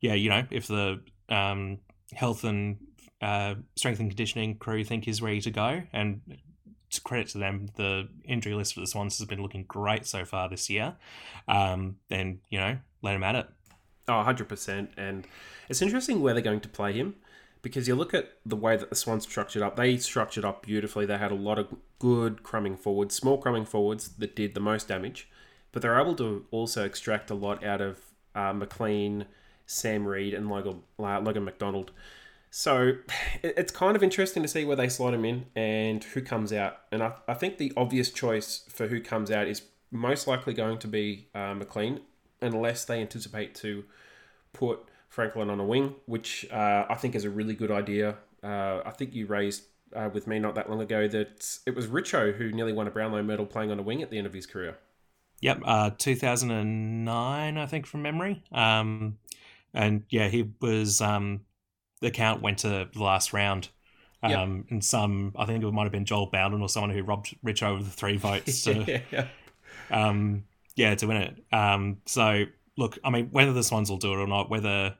yeah, 0.00 0.14
you 0.14 0.28
know, 0.28 0.44
if 0.50 0.66
the 0.66 1.00
um, 1.28 1.78
health 2.12 2.44
and 2.44 2.78
uh, 3.22 3.54
strength 3.76 4.00
and 4.00 4.10
conditioning 4.10 4.56
crew 4.56 4.84
think 4.84 5.08
is 5.08 5.22
ready 5.22 5.40
to 5.40 5.50
go, 5.50 5.82
and 5.92 6.20
to 6.90 7.00
credit 7.00 7.28
to 7.28 7.38
them, 7.38 7.68
the 7.76 8.08
injury 8.24 8.54
list 8.54 8.74
for 8.74 8.80
the 8.80 8.86
Swans 8.86 9.16
has 9.18 9.26
been 9.26 9.40
looking 9.40 9.64
great 9.64 10.06
so 10.06 10.24
far 10.24 10.48
this 10.48 10.68
year. 10.68 10.96
Um, 11.48 11.96
then 12.08 12.40
you 12.50 12.58
know, 12.58 12.78
let 13.00 13.14
him 13.14 13.22
at 13.22 13.34
it. 13.34 13.46
Oh, 14.08 14.24
100%. 14.26 14.88
And 14.96 15.26
it's 15.68 15.80
interesting 15.80 16.20
where 16.20 16.34
they're 16.34 16.42
going 16.42 16.60
to 16.60 16.68
play 16.68 16.92
him 16.92 17.14
because 17.62 17.86
you 17.86 17.94
look 17.94 18.12
at 18.12 18.32
the 18.44 18.56
way 18.56 18.76
that 18.76 18.90
the 18.90 18.96
Swans 18.96 19.22
structured 19.22 19.62
up. 19.62 19.76
They 19.76 19.96
structured 19.96 20.44
up 20.44 20.66
beautifully. 20.66 21.06
They 21.06 21.18
had 21.18 21.30
a 21.30 21.36
lot 21.36 21.58
of 21.58 21.68
good 21.98 22.42
crumbing 22.42 22.76
forwards, 22.76 23.14
small 23.14 23.38
crumbing 23.38 23.64
forwards 23.64 24.08
that 24.18 24.34
did 24.34 24.54
the 24.54 24.60
most 24.60 24.88
damage, 24.88 25.30
but 25.70 25.82
they're 25.82 26.00
able 26.00 26.16
to 26.16 26.44
also 26.50 26.84
extract 26.84 27.30
a 27.30 27.34
lot 27.34 27.64
out 27.64 27.80
of 27.80 28.00
uh, 28.34 28.52
McLean, 28.52 29.26
Sam 29.66 30.06
Reid, 30.06 30.34
and 30.34 30.50
Logan, 30.50 30.82
uh, 30.98 31.20
Logan 31.20 31.44
McDonald. 31.44 31.92
So 32.52 32.92
it's 33.42 33.72
kind 33.72 33.96
of 33.96 34.04
interesting 34.04 34.44
to 34.44 34.48
see 34.48 34.64
where 34.64 34.76
they 34.76 34.88
slot 34.88 35.14
him 35.14 35.24
in 35.24 35.46
and 35.56 36.04
who 36.04 36.22
comes 36.22 36.52
out. 36.52 36.78
And 36.92 37.02
I, 37.02 37.14
I 37.26 37.34
think 37.34 37.58
the 37.58 37.72
obvious 37.76 38.10
choice 38.10 38.64
for 38.68 38.86
who 38.86 39.00
comes 39.00 39.32
out 39.32 39.48
is 39.48 39.62
most 39.90 40.28
likely 40.28 40.54
going 40.54 40.78
to 40.78 40.86
be 40.86 41.28
uh, 41.34 41.54
McLean, 41.54 42.00
unless 42.40 42.84
they 42.84 43.00
anticipate 43.00 43.54
to 43.56 43.84
put 44.52 44.80
Franklin 45.08 45.50
on 45.50 45.58
a 45.58 45.64
wing, 45.64 45.96
which 46.06 46.46
uh, 46.50 46.86
I 46.88 46.94
think 46.94 47.14
is 47.14 47.24
a 47.24 47.30
really 47.30 47.54
good 47.54 47.70
idea. 47.70 48.16
Uh, 48.42 48.80
I 48.84 48.90
think 48.90 49.14
you 49.14 49.26
raised 49.26 49.64
uh, 49.94 50.08
with 50.12 50.26
me 50.26 50.38
not 50.38 50.54
that 50.54 50.70
long 50.70 50.80
ago 50.80 51.06
that 51.08 51.58
it 51.66 51.74
was 51.74 51.86
Richo 51.88 52.34
who 52.34 52.50
nearly 52.52 52.72
won 52.72 52.86
a 52.86 52.90
Brownlow 52.90 53.22
medal 53.22 53.44
playing 53.44 53.70
on 53.70 53.78
a 53.78 53.82
wing 53.82 54.02
at 54.02 54.10
the 54.10 54.18
end 54.18 54.26
of 54.26 54.32
his 54.32 54.46
career. 54.46 54.78
Yep, 55.40 55.62
uh, 55.64 55.90
2009, 55.98 57.58
I 57.58 57.66
think, 57.66 57.86
from 57.86 58.02
memory. 58.02 58.42
Um, 58.52 59.18
and 59.74 60.04
yeah, 60.08 60.28
he 60.28 60.50
was. 60.60 61.00
Um, 61.00 61.40
the 62.02 62.10
count 62.10 62.42
went 62.42 62.58
to 62.58 62.88
the 62.92 63.02
last 63.02 63.32
round. 63.32 63.68
Yep. 64.22 64.38
Um, 64.38 64.66
and 64.70 64.84
some, 64.84 65.32
I 65.36 65.46
think 65.46 65.64
it 65.64 65.70
might 65.72 65.84
have 65.84 65.92
been 65.92 66.04
Joel 66.04 66.26
Bowden 66.26 66.60
or 66.60 66.68
someone 66.68 66.90
who 66.90 67.02
robbed 67.02 67.34
Rich 67.42 67.62
over 67.62 67.82
the 67.82 67.90
three 67.90 68.18
votes 68.18 68.62
to, 68.64 69.02
yeah. 69.10 69.26
um, 69.90 70.44
yeah, 70.76 70.94
to 70.94 71.06
win 71.06 71.16
it. 71.16 71.44
Um, 71.52 71.98
so 72.06 72.44
look, 72.76 72.98
I 73.02 73.10
mean, 73.10 73.30
whether 73.32 73.52
the 73.52 73.64
Swans 73.64 73.90
will 73.90 73.96
do 73.96 74.12
it 74.12 74.18
or 74.18 74.28
not, 74.28 74.48
whether, 74.48 74.96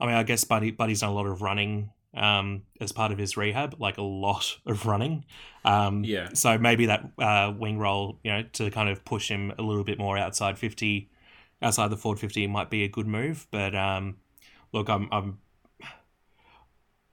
I 0.00 0.06
mean, 0.06 0.14
I 0.14 0.22
guess 0.22 0.44
Buddy 0.44 0.70
Buddy's 0.70 1.00
done 1.00 1.10
a 1.10 1.14
lot 1.14 1.26
of 1.26 1.42
running 1.42 1.90
um, 2.14 2.62
as 2.80 2.90
part 2.92 3.12
of 3.12 3.18
his 3.18 3.36
rehab, 3.36 3.76
like 3.78 3.98
a 3.98 4.02
lot 4.02 4.56
of 4.64 4.86
running. 4.86 5.24
Um, 5.64 6.04
Yeah. 6.04 6.30
So 6.32 6.56
maybe 6.56 6.86
that 6.86 7.04
uh, 7.18 7.52
wing 7.56 7.78
roll, 7.78 8.18
you 8.22 8.32
know, 8.32 8.42
to 8.54 8.70
kind 8.70 8.88
of 8.88 9.04
push 9.04 9.28
him 9.28 9.52
a 9.58 9.62
little 9.62 9.84
bit 9.84 9.98
more 9.98 10.16
outside 10.16 10.58
fifty, 10.58 11.10
outside 11.60 11.88
the 11.88 11.96
forward 11.96 12.18
fifty, 12.18 12.46
might 12.46 12.70
be 12.70 12.84
a 12.84 12.88
good 12.88 13.06
move. 13.06 13.46
But 13.50 13.74
um, 13.74 14.16
look, 14.72 14.88
I'm 14.88 15.08
I'm 15.12 15.38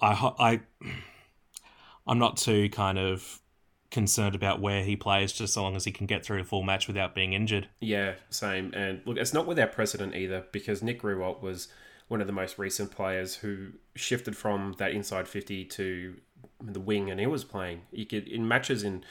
I 0.01 0.31
I 0.39 0.61
I'm 2.07 2.19
not 2.19 2.37
too 2.37 2.69
kind 2.69 2.97
of 2.97 3.41
concerned 3.91 4.35
about 4.35 4.59
where 4.59 4.83
he 4.83 4.95
plays, 4.95 5.31
just 5.31 5.53
so 5.53 5.63
long 5.63 5.75
as 5.75 5.85
he 5.85 5.91
can 5.91 6.05
get 6.05 6.25
through 6.25 6.41
a 6.41 6.43
full 6.43 6.63
match 6.63 6.87
without 6.87 7.15
being 7.15 7.33
injured. 7.33 7.69
Yeah, 7.79 8.15
same. 8.29 8.73
And 8.73 9.01
look, 9.05 9.17
it's 9.17 9.33
not 9.33 9.47
without 9.47 9.71
precedent 9.71 10.15
either, 10.15 10.45
because 10.51 10.83
Nick 10.83 11.01
Riewoldt 11.01 11.41
was 11.41 11.69
one 12.07 12.21
of 12.21 12.27
the 12.27 12.33
most 12.33 12.59
recent 12.59 12.91
players 12.91 13.35
who 13.35 13.69
shifted 13.95 14.35
from 14.37 14.75
that 14.77 14.91
inside 14.91 15.27
50 15.27 15.65
to 15.65 16.15
the 16.61 16.79
wing, 16.79 17.09
and 17.09 17.19
he 17.19 17.25
was 17.25 17.43
playing. 17.43 17.81
You 17.91 18.05
could 18.05 18.27
in 18.27 18.47
matches 18.47 18.83
in 18.83 19.03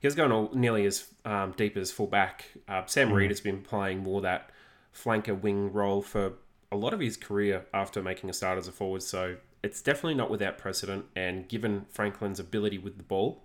he 0.00 0.06
was 0.06 0.14
going 0.14 0.32
all, 0.32 0.50
nearly 0.54 0.86
as 0.86 1.12
um, 1.24 1.52
deep 1.56 1.76
as 1.76 1.92
fullback. 1.92 2.46
Uh, 2.66 2.82
Sam 2.86 3.12
Reid 3.12 3.30
has 3.30 3.40
been 3.40 3.60
playing 3.60 3.98
more 3.98 4.22
that 4.22 4.50
flanker 4.94 5.38
wing 5.38 5.72
role 5.72 6.00
for 6.02 6.34
a 6.72 6.76
lot 6.76 6.94
of 6.94 7.00
his 7.00 7.16
career 7.16 7.66
after 7.74 8.02
making 8.02 8.30
a 8.30 8.32
start 8.32 8.58
as 8.58 8.66
a 8.66 8.72
forward. 8.72 9.02
So 9.02 9.36
it's 9.62 9.82
definitely 9.82 10.14
not 10.14 10.30
without 10.30 10.58
precedent. 10.58 11.06
And 11.16 11.48
given 11.48 11.86
Franklin's 11.90 12.40
ability 12.40 12.78
with 12.78 12.96
the 12.96 13.02
ball, 13.02 13.44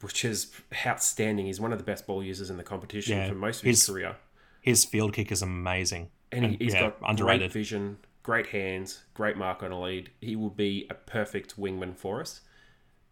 which 0.00 0.24
is 0.24 0.52
outstanding, 0.86 1.46
he's 1.46 1.60
one 1.60 1.72
of 1.72 1.78
the 1.78 1.84
best 1.84 2.06
ball 2.06 2.22
users 2.22 2.48
in 2.50 2.56
the 2.56 2.62
competition 2.62 3.16
Yeah, 3.18 3.28
for 3.28 3.34
most 3.34 3.60
of 3.60 3.66
his, 3.66 3.80
his- 3.80 3.88
career. 3.88 4.16
His 4.60 4.84
field 4.84 5.12
kick 5.12 5.32
is 5.32 5.42
amazing. 5.42 6.10
And, 6.30 6.44
he, 6.44 6.52
And, 6.52 6.62
he's 6.62 6.72
yeah, 6.74 6.80
got 6.82 6.96
underrated. 7.04 7.40
great 7.40 7.52
vision, 7.52 7.98
great 8.22 8.46
hands, 8.46 9.02
great 9.12 9.36
mark 9.36 9.62
on 9.64 9.72
a 9.72 9.80
lead. 9.80 10.10
He 10.20 10.36
will 10.36 10.50
be 10.50 10.86
a 10.88 10.94
perfect 10.94 11.58
wingman 11.60 11.96
for 11.96 12.20
us, 12.20 12.42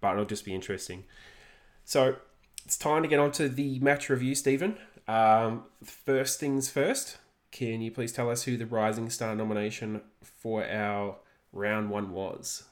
but 0.00 0.12
it'll 0.12 0.24
just 0.24 0.44
be 0.44 0.54
interesting. 0.54 1.04
So 1.84 2.16
it's 2.64 2.78
time 2.78 3.02
to 3.02 3.08
get 3.08 3.18
on 3.18 3.32
to 3.32 3.48
the 3.48 3.80
match 3.80 4.08
review, 4.08 4.36
Stephen. 4.36 4.78
Um, 5.08 5.64
first 5.82 6.38
things 6.38 6.70
first, 6.70 7.18
can 7.50 7.80
you 7.80 7.90
please 7.90 8.12
tell 8.12 8.30
us 8.30 8.44
who 8.44 8.56
the 8.56 8.64
Rising 8.66 9.10
Star 9.10 9.34
nomination 9.34 10.02
for 10.22 10.64
our 10.64 11.16
round 11.52 11.90
one 11.90 12.10
was? 12.12 12.64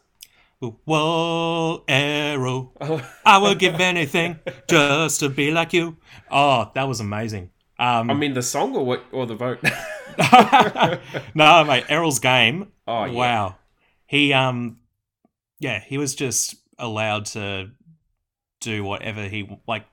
Whoa, 0.60 1.84
Errol! 1.86 2.72
I 3.24 3.38
would 3.38 3.58
give 3.60 3.80
anything 3.80 4.40
just 4.68 5.20
to 5.20 5.28
be 5.28 5.52
like 5.52 5.72
you. 5.72 5.96
Oh, 6.30 6.70
that 6.74 6.88
was 6.88 6.98
amazing. 6.98 7.50
Um, 7.78 8.10
I 8.10 8.14
mean, 8.14 8.34
the 8.34 8.42
song 8.42 8.74
or 8.74 8.84
what, 8.84 9.04
or 9.12 9.24
the 9.24 9.36
vote? 9.36 9.60
no, 11.34 11.64
mate, 11.64 11.84
Errol's 11.88 12.18
game. 12.18 12.72
Oh, 12.88 13.04
yeah. 13.04 13.12
wow. 13.12 13.56
He 14.06 14.32
um, 14.32 14.78
yeah, 15.60 15.80
he 15.80 15.96
was 15.96 16.16
just 16.16 16.56
allowed 16.76 17.26
to 17.26 17.70
do 18.60 18.82
whatever 18.82 19.28
he 19.28 19.48
like. 19.68 19.84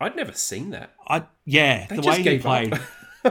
I'd 0.00 0.16
never 0.16 0.32
seen 0.32 0.70
that. 0.70 0.94
I 1.06 1.24
yeah, 1.44 1.86
They 1.86 1.96
the 1.96 2.02
way 2.02 2.22
he 2.22 2.38
played. 2.38 2.78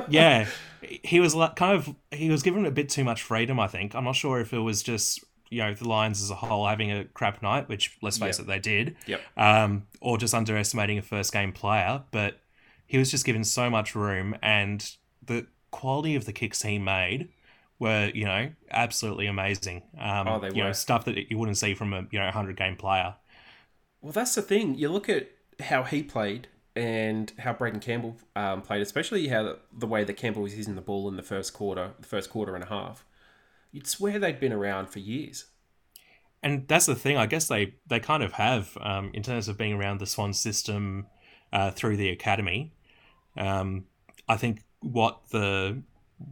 yeah, 0.10 0.48
he 1.04 1.20
was 1.20 1.36
like 1.36 1.56
kind 1.56 1.76
of 1.76 1.96
he 2.12 2.30
was 2.30 2.44
given 2.44 2.66
a 2.66 2.72
bit 2.72 2.90
too 2.90 3.04
much 3.04 3.22
freedom. 3.22 3.60
I 3.60 3.68
think 3.68 3.96
I'm 3.96 4.04
not 4.04 4.16
sure 4.16 4.40
if 4.40 4.54
it 4.54 4.60
was 4.60 4.84
just 4.84 5.24
you 5.50 5.60
know 5.60 5.74
the 5.74 5.88
Lions 5.88 6.22
as 6.22 6.30
a 6.30 6.36
whole 6.36 6.68
having 6.68 6.92
a 6.92 7.06
crap 7.06 7.42
night, 7.42 7.70
which 7.70 7.98
let's 8.02 8.18
face 8.18 8.40
Yep. 8.40 8.46
it, 8.46 8.48
they 8.48 8.60
did. 8.60 8.96
Yep. 9.06 9.22
Um, 9.38 9.88
or 10.02 10.18
just 10.18 10.34
underestimating 10.34 10.98
a 10.98 11.02
first 11.02 11.32
game 11.34 11.52
player, 11.54 12.04
but 12.12 12.40
he 12.86 12.98
was 12.98 13.12
just 13.12 13.26
given 13.26 13.44
so 13.44 13.70
much 13.70 13.96
room, 13.96 14.36
and 14.42 14.90
the 15.26 15.48
quality 15.72 16.16
of 16.16 16.26
the 16.26 16.34
kicks 16.34 16.62
he 16.64 16.80
made 16.80 17.30
were 17.80 18.12
you 18.14 18.26
know 18.26 18.50
absolutely 18.72 19.28
amazing. 19.28 19.84
Um, 20.00 20.28
Oh, 20.28 20.40
they 20.40 20.50
you 20.50 20.62
know 20.64 20.70
were. 20.70 20.74
stuff 20.74 21.06
that 21.06 21.30
you 21.30 21.38
wouldn't 21.38 21.58
see 21.58 21.74
from 21.76 21.94
a 21.94 22.08
you 22.12 22.20
know 22.20 22.30
hundred 22.32 22.58
game 22.58 22.76
player. 22.76 23.16
Well, 24.02 24.12
that's 24.14 24.36
the 24.36 24.42
thing. 24.42 24.76
You 24.76 24.90
look 24.90 25.10
at 25.10 25.30
how 25.60 25.84
he 25.84 26.04
played 26.04 26.48
and 26.78 27.32
how 27.40 27.54
Braeden 27.54 27.80
Campbell 27.82 28.18
um, 28.36 28.62
played, 28.62 28.82
especially 28.82 29.28
how 29.28 29.56
the 29.78 29.88
way 29.88 30.04
that 30.04 30.14
Campbell 30.14 30.44
was 30.44 30.56
using 30.56 30.76
the 30.76 30.82
ball 30.82 31.10
in 31.10 31.16
the 31.16 31.24
first 31.24 31.54
quarter, 31.54 31.92
the 32.00 32.06
first 32.08 32.30
quarter 32.30 32.56
and 32.56 32.64
a 32.64 32.68
half. 32.68 33.04
You'd 33.72 33.88
swear 33.88 34.20
they'd 34.20 34.40
been 34.40 34.54
around 34.54 34.88
for 34.90 35.00
years. 35.00 35.46
and 36.44 36.68
that's 36.68 36.86
the 36.86 36.96
thing. 36.96 37.18
I 37.18 37.26
guess 37.26 37.48
they 37.48 37.76
they 37.88 38.00
kind 38.00 38.24
of 38.24 38.34
have 38.34 38.78
um, 38.82 39.12
in 39.14 39.24
terms 39.24 39.48
of 39.48 39.58
being 39.58 39.74
around 39.74 40.00
the 40.00 40.06
Swan 40.06 40.34
system 40.34 41.08
uh, 41.52 41.72
through 41.72 41.98
the 41.98 42.10
academy. 42.10 42.74
Um, 43.36 43.86
I 44.30 44.38
think 44.38 44.62
what 44.80 45.30
the 45.32 45.82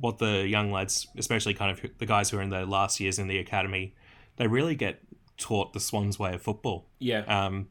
what 0.02 0.18
the 0.20 0.48
young 0.48 0.72
lads, 0.72 1.08
especially 1.18 1.54
kind 1.54 1.72
of 1.72 1.92
the 1.98 2.06
guys 2.06 2.30
who 2.30 2.38
are 2.38 2.42
in 2.42 2.50
their 2.50 2.66
last 2.66 3.00
years 3.00 3.20
in 3.20 3.28
the 3.28 3.38
academy, 3.40 3.94
they 4.38 4.48
really 4.48 4.76
get 4.76 5.00
taught 5.38 5.74
the 5.74 5.80
Swans 5.80 6.18
way 6.18 6.34
of 6.34 6.42
football, 6.42 6.88
Yeah. 7.00 7.20
um, 7.28 7.68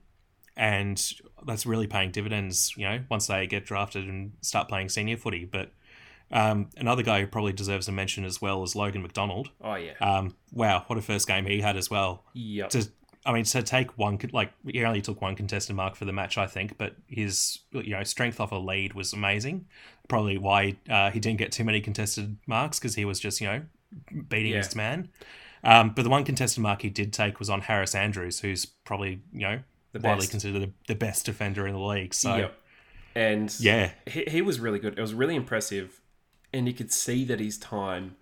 and 0.56 1.12
that's 1.46 1.66
really 1.66 1.87
paying 1.87 2.11
dividends. 2.11 2.75
You 2.76 2.84
know, 2.84 3.00
once 3.08 3.26
they 3.26 3.46
get 3.46 3.64
drafted 3.66 4.08
and 4.08 4.32
start 4.40 4.68
playing 4.68 4.88
senior 4.88 5.16
footy. 5.16 5.44
But 5.44 5.70
um, 6.30 6.70
another 6.76 7.02
guy 7.02 7.20
who 7.20 7.26
probably 7.26 7.52
deserves 7.52 7.87
a 7.88 7.92
mention 7.92 8.25
as 8.25 8.40
well 8.40 8.62
is 8.62 8.75
Logan 8.75 9.02
McDonald. 9.02 9.50
oh, 9.61 9.75
yeah. 9.75 9.92
Um, 10.00 10.34
wow, 10.52 10.84
what 10.87 10.99
a 10.99 11.02
first 11.02 11.28
game 11.28 11.44
he 11.46 11.61
had 11.61 11.76
as 11.76 11.90
well 11.90 12.25
yep. 12.32 12.70
to 12.70 12.88
I 13.26 13.32
mean 13.32 13.44
to 13.44 13.62
take 13.62 13.96
one 13.96 14.18
like 14.32 14.52
he 14.66 14.84
only 14.84 15.00
took 15.00 15.23
one 15.23 15.34
contested 15.34 15.75
mark 15.76 15.96
for 15.96 16.04
the 16.04 16.12
match 16.12 16.37
I 16.37 16.46
think 16.46 16.76
but 16.76 16.94
his 17.08 17.61
you 17.73 17.90
know 17.90 18.02
strength 18.04 18.38
off 18.38 18.52
a 18.52 18.56
lead 18.56 18.92
was 18.92 19.12
amazing 19.14 19.66
probably 20.08 20.37
why 20.37 20.76
uh, 20.90 21.11
he 21.11 21.20
didn't 21.20 21.38
get 21.38 21.50
too 21.50 21.64
many 21.64 21.80
contested 21.80 22.37
marks 22.46 22.78
because 22.78 22.94
he 22.96 23.04
was 23.06 23.18
just 23.20 23.40
you 23.40 23.46
know 23.46 23.62
beating 24.28 24.52
Yeah. 24.52 24.58
his 24.58 24.76
man 24.76 25.08
um, 25.62 25.90
but 25.90 26.02
the 26.02 26.11
one 26.11 26.25
contested 26.25 26.62
mark 26.62 26.82
he 26.82 26.90
did 26.90 27.12
take 27.14 27.38
was 27.38 27.49
on 27.49 27.62
Harris 27.62 27.94
Andrews 27.94 28.40
who's 28.40 28.66
probably 28.66 29.20
you 29.32 29.40
know 29.40 29.61
The 29.94 30.00
widely 30.00 30.22
best. 30.22 30.30
considered 30.32 30.62
the, 30.62 30.72
the 30.88 30.94
best 30.94 31.24
defender 31.24 31.66
in 31.66 31.74
the 31.74 31.80
league 31.80 32.12
so 32.12 32.36
Yep. 32.36 32.60
And 33.14 33.56
yeah 33.60 33.92
he, 34.06 34.24
he 34.24 34.42
was 34.42 34.58
really 34.58 34.80
good. 34.80 34.98
It 34.98 35.00
was 35.00 35.14
really 35.14 35.36
impressive. 35.36 36.00
And 36.52 36.66
you 36.66 36.74
could 36.74 36.92
see 36.92 37.24
that 37.24 37.38
his 37.38 37.56
time 37.56 38.16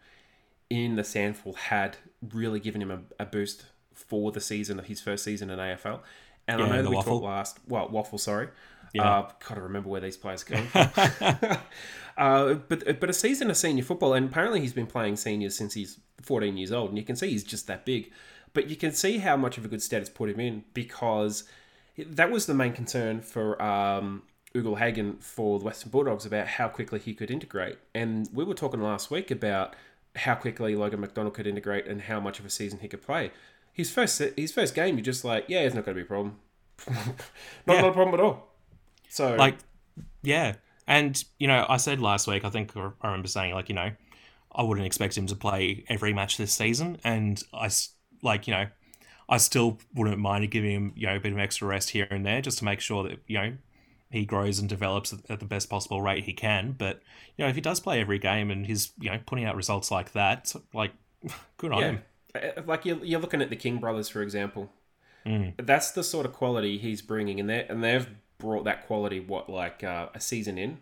in 0.70 0.96
the 0.96 1.04
Sandful 1.04 1.54
had 1.54 1.96
really 2.30 2.60
given 2.60 2.82
him 2.82 2.90
a, 2.90 3.00
a 3.18 3.26
boost 3.26 3.64
for 3.94 4.32
the 4.32 4.40
season 4.40 4.78
of 4.78 4.86
his 4.86 5.00
first 5.00 5.24
season 5.24 5.50
in 5.50 5.58
AFL. 5.58 6.00
And 6.46 6.62
I 6.62 6.68
know 6.68 6.82
that 6.82 6.90
we 6.90 6.96
waffle. 6.96 7.20
talked 7.20 7.24
last, 7.24 7.58
well, 7.68 7.88
Waffle, 7.88 8.18
sorry. 8.18 8.48
Yeah. 8.92 9.18
Uh, 9.18 9.30
gotta 9.48 9.62
remember 9.62 9.88
where 9.88 10.00
these 10.00 10.16
players 10.18 10.44
come 10.44 10.66
from. 10.66 10.90
uh, 12.18 12.54
but 12.54 13.00
but 13.00 13.08
a 13.08 13.14
season 13.14 13.48
of 13.50 13.56
senior 13.56 13.82
football, 13.84 14.12
and 14.12 14.28
apparently 14.28 14.60
he's 14.60 14.74
been 14.74 14.86
playing 14.86 15.16
seniors 15.16 15.56
since 15.56 15.72
he's 15.72 15.98
14 16.20 16.56
years 16.58 16.72
old, 16.72 16.90
and 16.90 16.98
you 16.98 17.04
can 17.04 17.16
see 17.16 17.30
he's 17.30 17.44
just 17.44 17.66
that 17.68 17.86
big. 17.86 18.12
But 18.52 18.68
you 18.68 18.76
can 18.76 18.92
see 18.92 19.18
how 19.18 19.36
much 19.36 19.56
of 19.56 19.64
a 19.64 19.68
good 19.68 19.82
status 19.82 20.10
put 20.10 20.28
him 20.28 20.40
in 20.40 20.64
because 20.74 21.44
that 21.99 22.30
was 22.30 22.46
the 22.46 22.54
main 22.54 22.72
concern 22.72 23.20
for 23.20 23.61
um, 23.62 24.22
Ugle-Hagan 24.54 25.18
for 25.18 25.58
the 25.58 25.64
Western 25.64 25.90
Bulldogs 25.90 26.25
about 26.26 26.46
how 26.46 26.68
quickly 26.68 26.99
he 26.99 27.14
could 27.14 27.30
integrate. 27.30 27.78
And 27.94 28.28
we 28.32 28.44
were 28.44 28.54
talking 28.54 28.80
last 28.82 29.11
week 29.11 29.30
about 29.30 29.75
how 30.16 30.34
quickly 30.34 30.76
Logan 30.76 31.00
McDonald 31.00 31.34
could 31.34 31.46
integrate 31.46 31.87
and 31.87 32.02
how 32.02 32.20
much 32.20 32.38
of 32.38 32.46
a 32.46 32.50
season 32.50 32.78
he 32.80 32.88
could 32.88 33.02
play. 33.02 33.30
His 33.72 33.90
first 33.90 34.22
his 34.37 34.52
first 34.52 34.75
game, 34.75 34.96
you're 34.96 35.04
just 35.04 35.25
like, 35.25 35.46
yeah, 35.49 35.61
it's 35.61 35.75
not 35.75 35.84
going 35.84 35.96
to 35.96 36.02
be 36.02 36.04
a 36.04 36.08
problem. 36.08 36.37
not, 36.88 36.96
Yeah. 37.66 37.80
not 37.80 37.90
a 37.90 37.92
problem 37.92 38.14
at 38.14 38.20
all. 38.20 38.49
So 39.08 39.34
like 39.37 39.58
yeah 40.22 40.54
and 40.87 41.22
you 41.38 41.46
know 41.46 41.66
i 41.68 41.76
said 41.76 42.00
last 42.00 42.26
week 42.26 42.44
i 42.44 42.50
think 42.50 42.75
i 42.76 42.90
remember 43.04 43.28
saying 43.28 43.54
like 43.54 43.68
you 43.68 43.75
know 43.75 43.90
i 44.52 44.62
wouldn't 44.62 44.87
expect 44.87 45.16
him 45.16 45.26
to 45.26 45.37
play 45.37 45.84
every 45.88 46.12
match 46.12 46.38
this 46.38 46.52
season 46.52 46.96
and 47.04 47.42
I 47.52 47.70
like 48.22 48.46
you 48.46 48.54
know 48.54 48.66
i 49.32 49.36
still 49.38 49.78
wouldn't 49.94 50.18
mind 50.18 50.48
giving 50.50 50.70
him 50.70 50.92
you 50.94 51.06
know 51.06 51.16
a 51.16 51.20
bit 51.20 51.32
of 51.32 51.38
extra 51.38 51.66
rest 51.66 51.90
here 51.90 52.06
and 52.10 52.24
there 52.24 52.40
just 52.40 52.58
to 52.58 52.64
make 52.64 52.80
sure 52.80 53.02
that 53.02 53.18
you 53.26 53.36
know 53.38 53.52
he 54.10 54.24
grows 54.26 54.58
and 54.58 54.68
develops 54.68 55.12
at- 55.12 55.40
the 55.40 55.46
best 55.46 55.68
possible 55.70 56.00
rate 56.02 56.24
he 56.24 56.32
can 56.32 56.72
but 56.78 57.00
you 57.36 57.44
know 57.44 57.48
if 57.48 57.54
he 57.54 57.60
does 57.60 57.80
play 57.80 58.00
every 58.00 58.18
game 58.18 58.50
and 58.50 58.66
he's 58.66 58.92
you 59.00 59.10
know 59.10 59.18
putting 59.26 59.44
out 59.44 59.56
results 59.56 59.90
like 59.90 60.12
that 60.12 60.52
like 60.72 60.92
good 61.56 61.72
on 61.72 61.80
yeah, 61.80 61.86
him 61.90 62.02
Uh, 62.34 62.62
like 62.66 62.84
you're, 62.86 63.02
you're 63.04 63.20
looking 63.20 63.42
at 63.42 63.50
the 63.50 63.56
King 63.56 63.76
brothers, 63.78 64.08
for 64.08 64.22
example. 64.22 64.70
Mm. 65.26 65.52
That's 65.58 65.90
the 65.92 66.02
sort 66.02 66.24
of 66.26 66.32
quality 66.32 66.78
he's 66.78 67.02
bringing, 67.02 67.38
and 67.38 67.48
they 67.48 67.64
and 67.68 67.84
they've 67.84 68.08
brought 68.38 68.64
that 68.64 68.86
quality. 68.86 69.20
What 69.20 69.48
like 69.48 69.84
uh, 69.84 70.08
a 70.14 70.18
season 70.20 70.56
in? 70.58 70.78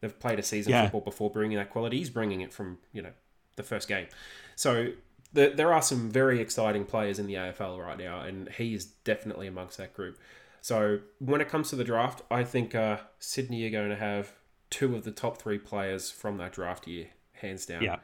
They've 0.00 0.18
played 0.18 0.38
a 0.38 0.42
season 0.42 0.70
Yeah. 0.72 0.82
football 0.84 1.00
before 1.02 1.28
bringing 1.30 1.58
that 1.58 1.70
quality. 1.70 1.98
He's 1.98 2.08
bringing 2.10 2.40
it 2.40 2.52
from 2.52 2.78
you 2.92 3.02
know 3.02 3.10
the 3.56 3.62
first 3.64 3.88
game. 3.88 4.06
So 4.56 4.92
the, 5.34 5.52
there 5.54 5.72
are 5.72 5.82
some 5.82 6.10
very 6.10 6.40
exciting 6.40 6.84
players 6.84 7.18
in 7.18 7.26
the 7.26 7.34
AFL 7.34 7.78
right 7.78 7.98
now, 7.98 8.20
and 8.20 8.48
he 8.50 8.74
is 8.74 8.86
definitely 8.86 9.46
amongst 9.46 9.76
that 9.78 9.92
group. 9.92 10.18
So 10.60 11.00
when 11.18 11.40
it 11.40 11.48
comes 11.48 11.68
to 11.70 11.76
the 11.76 11.84
draft, 11.84 12.22
I 12.30 12.44
think 12.44 12.74
uh, 12.74 12.98
Sydney 13.18 13.66
are 13.66 13.70
going 13.70 13.90
to 13.90 13.96
have 13.96 14.32
two 14.70 14.96
of 14.96 15.04
the 15.04 15.10
top 15.10 15.36
three 15.36 15.58
players 15.58 16.10
from 16.10 16.38
that 16.38 16.52
draft 16.52 16.86
year, 16.86 17.08
hands 17.32 17.66
down. 17.66 17.82
Yeah. 17.82 17.96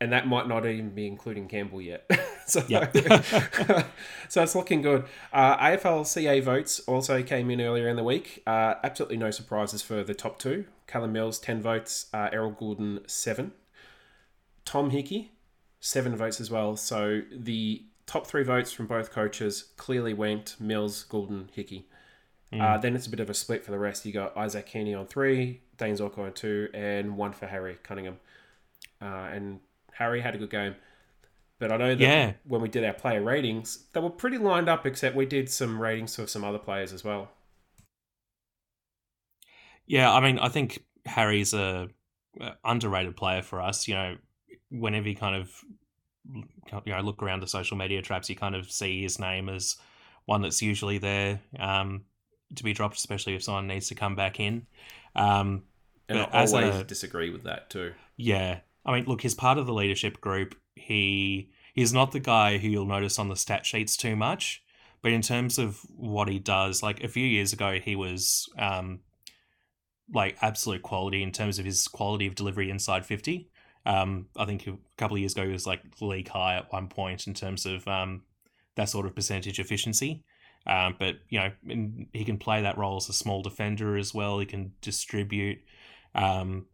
And 0.00 0.12
that 0.12 0.26
might 0.26 0.46
not 0.46 0.66
even 0.66 0.90
be 0.90 1.06
including 1.06 1.48
Campbell 1.48 1.80
yet. 1.80 2.08
so, 2.46 2.62
Yeah. 2.68 2.90
so 4.28 4.42
it's 4.42 4.54
looking 4.54 4.82
good. 4.82 5.06
Uh, 5.32 5.56
AFL-CA 5.58 6.40
votes 6.40 6.80
also 6.80 7.22
came 7.22 7.50
in 7.50 7.60
earlier 7.60 7.88
in 7.88 7.96
the 7.96 8.04
week. 8.04 8.42
Uh, 8.46 8.74
absolutely 8.84 9.16
no 9.16 9.30
surprises 9.30 9.82
for 9.82 10.04
the 10.04 10.14
top 10.14 10.38
two. 10.38 10.66
Callum 10.86 11.12
Mills, 11.12 11.38
10 11.38 11.62
votes. 11.62 12.06
Uh, 12.12 12.28
Errol 12.32 12.52
Gulden, 12.52 13.08
7. 13.08 13.52
Tom 14.64 14.90
Hickey, 14.90 15.32
7 15.84 16.16
votes 16.16 16.40
as 16.40 16.50
well. 16.50 16.76
So 16.76 17.20
the 17.30 17.82
top 18.06 18.26
three 18.26 18.42
votes 18.42 18.72
from 18.72 18.86
both 18.86 19.10
coaches 19.12 19.64
clearly 19.76 20.14
went 20.14 20.56
Mills, 20.58 21.04
Gulden, 21.08 21.48
Hickey. 21.52 21.86
Uh, 22.52 22.78
then 22.78 22.94
it's 22.94 23.08
a 23.08 23.10
bit 23.10 23.18
of 23.18 23.28
a 23.28 23.34
split 23.34 23.64
for 23.64 23.72
the 23.72 23.78
rest. 23.80 24.06
You 24.06 24.12
got 24.12 24.36
Isaac 24.36 24.68
Heeney 24.68 24.94
on 24.94 25.06
three, 25.06 25.60
Dayne 25.76 25.96
Zorko 25.96 26.18
on 26.18 26.32
two, 26.34 26.68
and 26.72 27.16
one 27.16 27.32
for 27.32 27.48
Harry 27.48 27.76
Cunningham. 27.82 28.18
Uh, 29.02 29.06
and 29.32 29.58
Harry 29.92 30.20
had 30.20 30.36
a 30.36 30.38
good 30.38 30.50
game. 30.50 30.76
But 31.58 31.72
I 31.72 31.76
know 31.78 31.96
that 31.96 32.00
Yeah. 32.00 32.32
when 32.44 32.60
we 32.60 32.68
did 32.68 32.84
our 32.84 32.92
player 32.92 33.20
ratings, 33.20 33.86
they 33.92 33.98
were 33.98 34.08
pretty 34.08 34.38
lined 34.38 34.68
up, 34.68 34.86
except 34.86 35.16
we 35.16 35.26
did 35.26 35.50
some 35.50 35.80
ratings 35.80 36.14
for 36.14 36.28
some 36.28 36.44
other 36.44 36.58
players 36.58 36.92
as 36.92 37.02
well. 37.02 37.30
Yeah, 39.86 40.12
I 40.12 40.20
mean, 40.20 40.38
I 40.38 40.48
think 40.48 40.84
Harry's 41.06 41.54
a, 41.54 41.88
a 42.40 42.52
underrated 42.64 43.16
player 43.16 43.42
for 43.42 43.60
us. 43.60 43.88
You 43.88 43.94
know, 43.94 44.16
whenever 44.80 45.08
you 45.08 45.16
kind 45.16 45.36
of 45.36 45.50
you 46.84 46.92
know 46.92 47.00
look 47.00 47.22
around 47.22 47.40
the 47.40 47.46
social 47.46 47.76
media 47.76 48.02
traps, 48.02 48.28
you 48.30 48.36
kind 48.36 48.54
of 48.54 48.70
see 48.70 49.02
his 49.02 49.18
name 49.18 49.48
as 49.48 49.76
one 50.26 50.42
that's 50.42 50.62
usually 50.62 50.98
there 50.98 51.40
um, 51.58 52.04
to 52.56 52.64
be 52.64 52.72
dropped, 52.72 52.96
especially 52.96 53.34
if 53.34 53.42
someone 53.42 53.66
needs 53.66 53.88
to 53.88 53.94
come 53.94 54.16
back 54.16 54.40
in. 54.40 54.66
Um, 55.14 55.64
And 56.08 56.18
But 56.18 56.34
I 56.34 56.46
always 56.46 56.76
a- 56.76 56.84
disagree 56.84 57.30
with 57.30 57.44
that 57.44 57.70
too. 57.70 57.92
yeah, 58.16 58.60
I 58.86 58.92
mean, 58.94 59.04
look, 59.06 59.20
he's 59.22 59.34
part 59.34 59.58
of 59.58 59.66
the 59.66 59.72
leadership 59.74 60.20
group. 60.20 60.54
He 60.74 61.50
he's 61.74 61.92
not 61.92 62.12
the 62.12 62.20
guy 62.20 62.58
who 62.58 62.68
you'll 62.68 62.86
notice 62.86 63.18
on 63.18 63.28
the 63.28 63.36
stat 63.36 63.64
sheets 63.66 63.96
too 63.96 64.16
much, 64.16 64.62
but 65.02 65.12
in 65.12 65.22
terms 65.22 65.58
of 65.58 65.80
what 65.96 66.28
he 66.28 66.38
does, 66.38 66.82
like 66.82 67.02
a 67.04 67.08
few 67.08 67.26
years 67.26 67.52
ago, 67.52 67.78
he 67.84 67.96
was 67.96 68.48
um, 68.58 69.00
like 70.12 70.36
absolute 70.42 70.82
quality 70.82 71.22
in 71.22 71.32
terms 71.32 71.58
of 71.58 71.64
his 71.64 71.88
quality 71.88 72.26
of 72.26 72.34
delivery 72.34 72.70
inside 72.70 73.06
fifty. 73.06 73.50
Um, 73.86 74.26
I 74.36 74.44
think 74.46 74.66
a 74.66 74.76
couple 74.96 75.16
of 75.16 75.20
years 75.20 75.32
ago 75.32 75.44
he 75.44 75.52
was 75.52 75.66
like 75.66 75.82
league 76.00 76.28
high 76.28 76.56
at 76.56 76.72
one 76.72 76.88
point 76.88 77.26
in 77.26 77.34
terms 77.34 77.66
of 77.66 77.86
um, 77.86 78.22
that 78.76 78.88
sort 78.88 79.06
of 79.06 79.14
percentage 79.14 79.58
efficiency. 79.58 80.24
Um, 80.66 80.96
but 80.98 81.16
you 81.28 81.38
know, 81.38 82.06
he 82.12 82.24
can 82.24 82.38
play 82.38 82.62
that 82.62 82.78
role 82.78 82.96
as 82.96 83.08
a 83.08 83.12
small 83.12 83.42
defender 83.42 83.96
as 83.96 84.14
well. 84.14 84.38
He 84.38 84.46
can 84.46 84.72
distribute. 84.80 85.58
Um, 86.14 86.66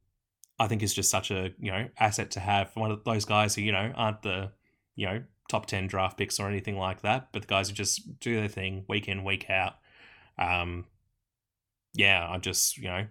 I 0.59 0.69
think 0.69 0.83
is 0.83 0.95
just 0.95 1.11
such 1.11 1.31
a 1.31 1.53
you 1.59 1.73
know 1.73 1.89
asset 1.99 2.31
to 2.33 2.41
have. 2.41 2.71
One 2.75 2.91
of 2.91 3.03
those 3.05 3.25
guys 3.25 3.55
who 3.55 3.63
you 3.63 3.73
know 3.73 3.93
aren't 3.97 4.23
the 4.23 4.53
you 4.95 5.07
know 5.07 5.23
top 5.49 5.67
ten 5.67 5.87
draft 5.89 6.19
picks 6.19 6.39
or 6.39 6.49
anything 6.49 6.77
like 6.77 7.03
that, 7.03 7.29
but 7.33 7.43
the 7.43 7.49
guys 7.49 7.69
who 7.69 7.75
just 7.75 8.21
do 8.21 8.37
their 8.37 8.49
thing 8.49 8.85
week 8.89 9.09
in 9.09 9.25
week 9.25 9.51
out. 9.51 9.75
Um, 10.39 10.85
yeah, 11.95 12.29
I 12.29 12.39
just 12.39 12.77
you 12.77 12.85
know 12.85 13.07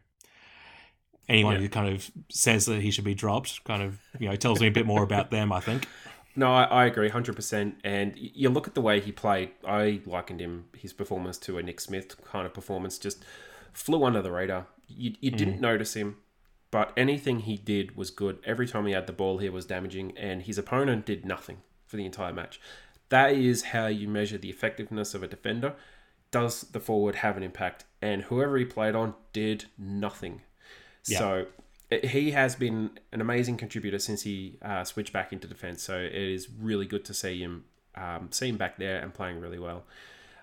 anyone 1.30 1.56
Yeah. 1.56 1.62
who 1.62 1.70
kind 1.70 1.94
of 1.94 2.12
says 2.30 2.66
that 2.66 2.82
he 2.82 2.92
should 2.92 3.06
be 3.06 3.14
dropped 3.14 3.64
kind 3.64 3.82
of 3.82 4.00
you 4.20 4.28
know 4.28 4.36
tells 4.36 4.60
me 4.60 4.68
a 4.68 4.72
bit 4.72 4.86
more 4.86 5.04
about 5.04 5.32
them. 5.32 5.52
I 5.52 5.60
think. 5.60 5.88
No, 6.36 6.54
I, 6.54 6.64
I 6.64 6.86
agree, 6.86 7.10
hundred 7.10 7.36
percent. 7.36 7.76
And 7.84 8.14
you 8.16 8.50
look 8.50 8.68
at 8.68 8.76
the 8.76 8.82
way 8.82 9.00
he 9.00 9.12
played. 9.12 9.52
I 9.68 10.02
likened 10.06 10.40
him 10.40 10.66
his 10.78 10.94
performance 10.94 11.38
to 11.40 11.58
a 11.58 11.64
Nick 11.64 11.80
Smith 11.80 12.16
kind 12.24 12.46
of 12.46 12.54
performance. 12.54 12.98
Just 12.98 13.24
flew 13.74 14.04
under 14.04 14.22
the 14.22 14.32
radar. 14.32 14.68
You, 14.88 15.16
you 15.20 15.32
didn't 15.32 15.58
mm. 15.58 15.62
notice 15.62 15.96
him, 15.96 16.18
but 16.72 16.94
anything 16.96 17.42
he 17.42 17.58
did 17.58 17.96
was 17.96 18.10
good. 18.10 18.40
Every 18.44 18.68
time 18.68 18.86
he 18.86 18.94
had 18.94 19.08
the 19.08 19.14
ball, 19.14 19.38
he 19.40 19.50
was 19.50 19.66
damaging, 19.66 20.18
and 20.18 20.44
his 20.44 20.58
opponent 20.58 21.06
did 21.06 21.26
nothing 21.26 21.58
for 21.86 21.98
the 21.98 22.06
entire 22.06 22.34
match. 22.34 22.60
That 23.10 23.34
is 23.34 23.64
how 23.64 23.88
you 23.88 24.08
measure 24.08 24.38
the 24.38 24.50
effectiveness 24.50 25.14
of 25.14 25.24
a 25.24 25.28
defender. 25.28 25.76
Does 26.32 26.62
the 26.62 26.80
forward 26.80 27.16
have 27.16 27.38
an 27.38 27.44
impact? 27.44 27.86
And 28.02 28.24
whoever 28.24 28.58
he 28.58 28.66
played 28.66 28.96
on 28.96 29.16
did 29.34 29.66
nothing. 29.78 30.42
Yeah. 31.10 31.20
So 31.20 31.46
he 32.04 32.32
has 32.32 32.56
been 32.56 32.92
an 33.12 33.22
amazing 33.22 33.58
contributor 33.58 34.00
since 34.00 34.22
he 34.22 34.58
uh, 34.62 34.84
switched 34.84 35.12
back 35.12 35.34
into 35.34 35.48
defense. 35.48 35.82
So 35.82 35.98
it 35.98 36.14
is 36.14 36.48
really 36.60 36.86
good 36.86 37.04
to 37.06 37.14
see 37.14 37.40
him 37.40 37.66
um, 37.96 38.30
see 38.32 38.50
him 38.50 38.58
back 38.58 38.78
there 38.78 39.00
and 39.00 39.14
playing 39.14 39.40
really 39.40 39.60
well. 39.60 39.84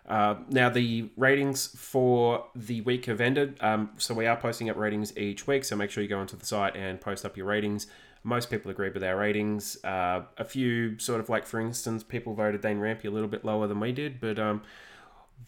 Uh, 0.08 0.36
now 0.48 0.68
the 0.68 1.10
ratings 1.16 1.66
for 1.66 2.46
the 2.54 2.80
week 2.82 3.06
have 3.06 3.20
ended. 3.20 3.56
Um, 3.60 3.90
so 3.98 4.14
we 4.14 4.26
are 4.26 4.36
posting 4.36 4.70
up 4.70 4.76
ratings 4.76 5.16
each 5.16 5.46
week. 5.46 5.64
So 5.64 5.74
make 5.76 5.90
sure 5.90 6.02
you 6.02 6.08
go 6.08 6.18
onto 6.18 6.36
the 6.36 6.46
site 6.46 6.76
and 6.76 7.00
post 7.00 7.24
up 7.24 7.36
your 7.36 7.46
ratings. 7.46 7.86
Most 8.22 8.50
people 8.50 8.70
agree 8.70 8.90
with 8.90 9.02
our 9.02 9.16
ratings. 9.16 9.82
Uh, 9.84 10.22
a 10.36 10.44
few 10.44 10.98
sort 10.98 11.20
of 11.20 11.28
like, 11.28 11.46
for 11.46 11.60
instance, 11.60 12.02
people 12.02 12.34
voted 12.34 12.60
Dane 12.60 12.78
Rampe 12.78 13.04
a 13.04 13.10
little 13.10 13.28
bit 13.28 13.44
lower 13.44 13.66
than 13.66 13.80
we 13.80 13.92
did, 13.92 14.20
but 14.20 14.38
um, 14.38 14.62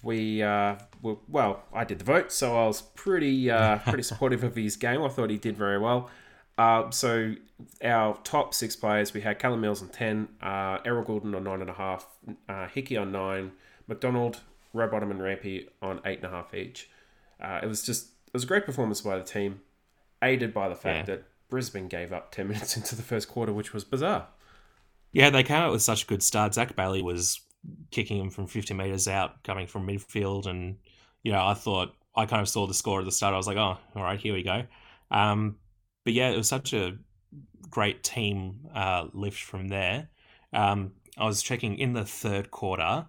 we 0.02 0.42
uh, 0.42 0.76
were, 1.02 1.16
well, 1.28 1.62
I 1.72 1.84
did 1.84 1.98
the 1.98 2.04
vote, 2.04 2.30
so 2.32 2.56
I 2.56 2.66
was 2.66 2.82
pretty 2.82 3.50
uh, 3.50 3.78
pretty 3.86 4.02
supportive 4.02 4.44
of 4.44 4.54
his 4.56 4.76
game. 4.76 5.02
I 5.02 5.08
thought 5.08 5.30
he 5.30 5.38
did 5.38 5.56
very 5.56 5.78
well. 5.78 6.10
Uh, 6.56 6.90
so 6.90 7.34
our 7.84 8.16
top 8.24 8.52
six 8.54 8.74
players, 8.76 9.14
we 9.14 9.20
had 9.20 9.38
Callum 9.38 9.60
Mills 9.60 9.82
on 9.82 9.88
ten, 9.88 10.28
uh, 10.42 10.78
Errol 10.84 11.04
Gulden 11.04 11.34
on 11.36 11.44
nine 11.44 11.60
and 11.60 11.70
a 11.70 11.74
half, 11.74 12.06
uh, 12.48 12.66
Hickey 12.68 12.96
on 12.96 13.12
nine, 13.12 13.52
McDonald, 13.86 14.40
Rowbottom, 14.74 15.10
and 15.10 15.20
Rampe 15.20 15.68
on 15.82 16.00
eight 16.04 16.18
and 16.18 16.26
a 16.26 16.30
half 16.30 16.52
each. 16.54 16.90
Uh, 17.40 17.60
it 17.62 17.66
was 17.66 17.82
just 17.82 18.06
it 18.26 18.32
was 18.32 18.44
a 18.44 18.46
great 18.46 18.66
performance 18.66 19.00
by 19.00 19.16
the 19.16 19.24
team, 19.24 19.60
aided 20.22 20.52
by 20.52 20.68
the 20.68 20.74
fact 20.74 21.08
Yeah. 21.08 21.16
that 21.16 21.24
Brisbane 21.48 21.88
gave 21.88 22.12
up 22.12 22.30
ten 22.32 22.48
minutes 22.48 22.76
into 22.76 22.94
the 22.96 23.02
first 23.02 23.28
quarter, 23.28 23.52
which 23.52 23.72
was 23.72 23.84
bizarre. 23.84 24.26
Yeah, 25.12 25.30
they 25.30 25.42
came 25.42 25.56
out 25.56 25.72
with 25.72 25.80
such 25.82 26.02
a 26.04 26.06
good 26.06 26.22
start. 26.22 26.54
Zac 26.54 26.76
Bailey 26.76 27.00
was 27.02 27.40
kicking 27.90 28.18
him 28.20 28.30
from 28.30 28.46
50 28.46 28.74
meters 28.74 29.08
out, 29.08 29.42
coming 29.44 29.66
from 29.66 29.86
midfield, 29.86 30.46
and 30.46 30.76
you 31.22 31.32
know, 31.32 31.44
I 31.46 31.54
thought 31.54 31.94
I 32.14 32.26
kind 32.26 32.42
of 32.42 32.48
saw 32.48 32.66
the 32.66 32.74
score 32.74 33.00
at 33.00 33.04
the 33.04 33.12
start. 33.12 33.34
I 33.34 33.36
was 33.36 33.46
like, 33.46 33.56
oh, 33.56 33.76
all 33.94 34.02
right, 34.02 34.18
here 34.18 34.34
we 34.34 34.42
go. 34.42 34.64
Um, 35.10 35.56
but 36.04 36.14
yeah, 36.14 36.30
it 36.30 36.36
was 36.36 36.48
such 36.48 36.72
a 36.72 36.96
great 37.70 38.02
team 38.02 38.60
uh, 38.74 39.06
lift 39.12 39.40
from 39.40 39.68
there. 39.68 40.08
Um, 40.52 40.92
I 41.16 41.26
was 41.26 41.42
checking 41.42 41.78
in 41.78 41.92
the 41.92 42.04
third 42.04 42.50
quarter. 42.50 43.06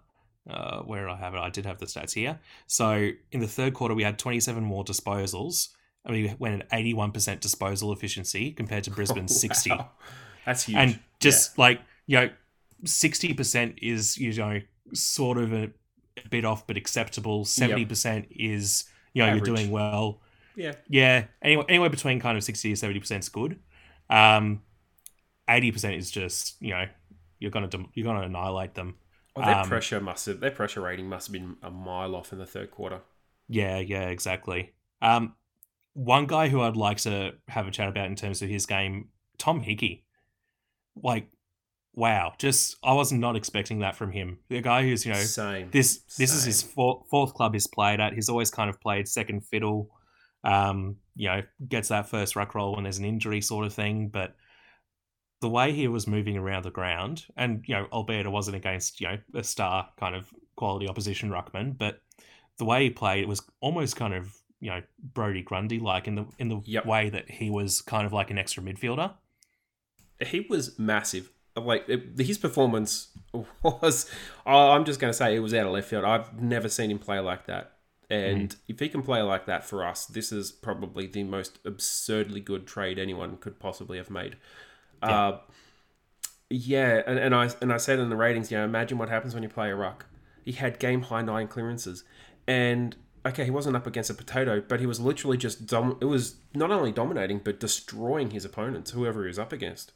Uh, 0.50 0.80
where 0.80 1.08
I 1.08 1.16
have 1.16 1.36
it? 1.36 1.40
I 1.40 1.50
did 1.52 1.66
have 1.68 1.78
the 1.78 1.86
stats 1.86 2.14
here. 2.14 2.40
So 2.66 3.12
in 3.32 3.40
the 3.40 3.48
third 3.48 3.76
quarter, 3.76 3.94
we 3.94 4.02
had 4.02 4.18
27 4.18 4.64
more 4.64 4.84
disposals. 4.84 5.70
I 6.06 6.12
mean, 6.12 6.24
we 6.24 6.36
went 6.40 6.64
at 6.64 6.72
81% 6.72 7.40
disposal 7.40 7.94
efficiency 7.94 8.52
compared 8.52 8.84
to 8.86 8.92
Brisbane's 8.92 9.40
60 9.40 9.70
Wow. 9.70 9.92
That's 10.46 10.64
huge. 10.64 10.78
and 10.78 11.00
just 11.20 11.60
like 11.60 11.82
you 12.08 12.18
know, 12.20 12.30
sixty 12.86 13.34
percent 13.34 13.80
is 13.82 14.18
you 14.18 14.34
know 14.34 14.60
sort 14.94 15.38
of 15.38 15.54
a, 15.54 15.72
a 16.24 16.30
bit 16.30 16.46
off 16.46 16.66
but 16.68 16.78
acceptable. 16.78 17.46
Seventy 17.46 17.86
percent 17.86 18.28
is 18.32 18.86
you 19.14 19.22
know 19.24 19.30
Average. 19.30 19.48
you're 19.48 19.56
doing 19.56 19.72
well. 19.72 20.22
yeah, 20.56 20.74
Yeah, 20.88 21.26
anyway, 21.42 21.66
anywhere 21.70 21.90
between 21.90 22.20
kind 22.20 22.38
of 22.38 22.44
sixty 22.44 22.70
to 22.70 22.76
seventy 22.76 23.00
percent 23.00 23.24
is 23.24 23.30
good. 23.30 23.60
Um, 24.10 24.64
eighty 25.50 25.72
percent 25.72 25.96
is 25.96 26.12
just 26.12 26.62
you 26.62 26.72
know 26.72 26.86
you're 27.40 27.52
gonna 27.52 27.70
you're 27.94 28.06
gonna 28.06 28.26
annihilate 28.26 28.74
them. 28.76 28.96
Well, 29.36 29.46
their 29.46 29.56
Um, 29.58 29.68
pressure 29.68 30.00
must 30.02 30.26
have 30.26 30.40
their 30.40 30.52
pressure 30.52 30.82
rating 30.82 31.08
must 31.08 31.28
have 31.28 31.34
been 31.34 31.56
a 31.62 31.72
mile 31.72 32.16
off 32.16 32.34
in 32.34 32.40
the 32.40 32.46
third 32.46 32.72
quarter. 32.72 33.02
Yeah, 33.48 33.80
yeah, 33.80 34.10
exactly. 34.10 34.74
Um, 35.02 35.36
one 35.94 36.28
guy 36.28 36.50
who 36.50 36.62
I'd 36.62 36.76
like 36.78 36.98
to 37.00 37.34
have 37.48 37.68
a 37.68 37.72
chat 37.72 37.88
about 37.90 38.08
in 38.08 38.16
terms 38.16 38.42
of 38.42 38.50
his 38.50 38.66
game, 38.66 39.10
Tom 39.38 39.60
Hickey. 39.62 40.06
Like, 41.02 41.30
wow, 42.00 42.34
just 42.40 42.78
I 42.84 42.94
was 42.94 43.12
not 43.12 43.36
expecting 43.36 43.80
that 43.80 43.96
from 43.96 44.12
him. 44.12 44.40
The 44.50 44.62
guy 44.62 44.84
who's 44.84 45.06
you 45.06 45.14
know 45.14 45.20
Same. 45.20 45.70
this 45.72 46.00
this 46.18 46.34
is 46.34 46.44
his 46.46 46.62
fourth, 46.62 47.08
fourth 47.10 47.34
club 47.34 47.54
he's 47.54 47.68
played 47.68 48.00
at. 48.00 48.14
He's 48.14 48.30
always 48.30 48.50
kind 48.50 48.70
of 48.70 48.80
played 48.82 49.08
second 49.08 49.46
fiddle. 49.46 49.92
Um, 50.44 50.96
you 51.16 51.28
know, 51.28 51.42
gets 51.68 51.90
that 51.90 52.10
first 52.10 52.36
ruck 52.38 52.56
roll 52.56 52.74
when 52.76 52.84
there's 52.84 52.98
an 52.98 53.06
injury 53.06 53.42
sort 53.42 53.66
of 53.66 53.74
thing. 53.74 54.08
But 54.08 54.36
the 55.42 55.50
way 55.50 55.74
he 55.74 55.88
was 55.88 56.08
moving 56.08 56.38
around 56.38 56.64
the 56.64 56.72
ground, 56.72 57.26
and 57.36 57.64
you 57.68 57.76
know, 57.76 57.88
albeit 57.92 58.26
it 58.26 58.30
wasn't 58.30 58.56
against 58.56 59.02
you 59.02 59.08
know 59.10 59.18
a 59.36 59.44
star 59.44 59.90
kind 60.00 60.16
of 60.16 60.28
quality 60.56 60.88
opposition 60.88 61.30
ruckman, 61.30 61.78
but 61.78 62.02
the 62.58 62.66
way 62.66 62.84
he 62.84 62.90
played 62.90 63.24
it 63.24 63.28
was 63.28 63.42
almost 63.62 63.96
kind 63.96 64.14
of 64.14 64.34
you 64.62 64.70
know 64.70 64.82
Brodie 65.14 65.42
Grundy 65.44 65.80
like 65.80 66.08
in 66.08 66.16
the 66.16 66.26
in 66.40 66.48
the 66.50 66.62
Yep. 66.66 66.86
way 66.86 67.10
that 67.10 67.30
he 67.30 67.50
was 67.50 67.82
kind 67.82 68.06
of 68.06 68.14
like 68.14 68.32
an 68.32 68.38
extra 68.38 68.64
midfielder. 68.64 69.14
he 70.26 70.46
was 70.50 70.78
massive. 70.80 71.32
Like 71.56 71.88
it, 71.88 72.18
his 72.18 72.38
performance 72.38 73.10
was, 73.64 74.10
I'm 74.46 74.86
just 74.86 75.00
going 75.00 75.12
to 75.12 75.18
say 75.18 75.36
it 75.36 75.40
was 75.40 75.54
out 75.54 75.66
of 75.66 75.74
left 75.74 75.90
field. 75.90 76.06
I've 76.06 76.42
never 76.42 76.70
seen 76.70 76.92
him 76.92 77.00
play 77.00 77.20
like 77.20 77.48
that. 77.48 77.74
And 78.12 78.56
if 78.68 78.80
he 78.80 78.90
can 78.90 79.04
play 79.04 79.22
like 79.22 79.46
that 79.46 79.64
for 79.64 79.86
us, 79.86 80.08
this 80.08 80.32
is 80.32 80.52
probably 80.52 81.06
the 81.06 81.24
most 81.24 81.60
absurdly 81.64 82.40
good 82.40 82.66
trade 82.66 82.98
anyone 82.98 83.38
could 83.38 83.60
possibly 83.60 83.98
have 83.98 84.10
made. 84.10 84.36
Yeah. 85.04 85.28
Uh, 85.28 85.40
yeah, 86.50 87.04
and, 87.06 87.20
and 87.20 87.36
I 87.36 87.52
and 87.62 87.72
I 87.72 87.78
said 87.78 88.00
in 88.00 88.10
the 88.10 88.16
ratings, 88.16 88.50
you 88.50 88.58
know, 88.58 88.66
imagine 88.66 88.98
what 88.98 89.10
happens 89.10 89.36
when 89.36 89.44
you 89.44 89.50
play 89.50 89.70
a 89.70 89.76
ruck. 89.76 90.08
He 90.44 90.54
had 90.54 90.80
game 90.80 91.04
high 91.04 91.22
nine 91.22 91.48
clearances, 91.48 92.04
and 92.48 92.96
okay, 93.24 93.46
he 93.46 93.52
wasn't 93.52 93.76
up 93.76 93.86
against 93.86 94.10
a 94.10 94.16
potato, 94.16 94.64
but 94.68 94.80
he 94.80 94.88
was 94.88 95.00
literally 95.00 95.38
just 95.38 95.68
dom- 95.68 95.98
It 96.02 96.06
was 96.06 96.38
not 96.56 96.72
only 96.72 96.92
dominating 96.92 97.42
but 97.44 97.60
destroying 97.60 98.32
his 98.32 98.46
opponents, 98.46 98.92
whoever 98.92 99.22
he 99.22 99.28
was 99.28 99.38
up 99.38 99.54
against. 99.54 99.92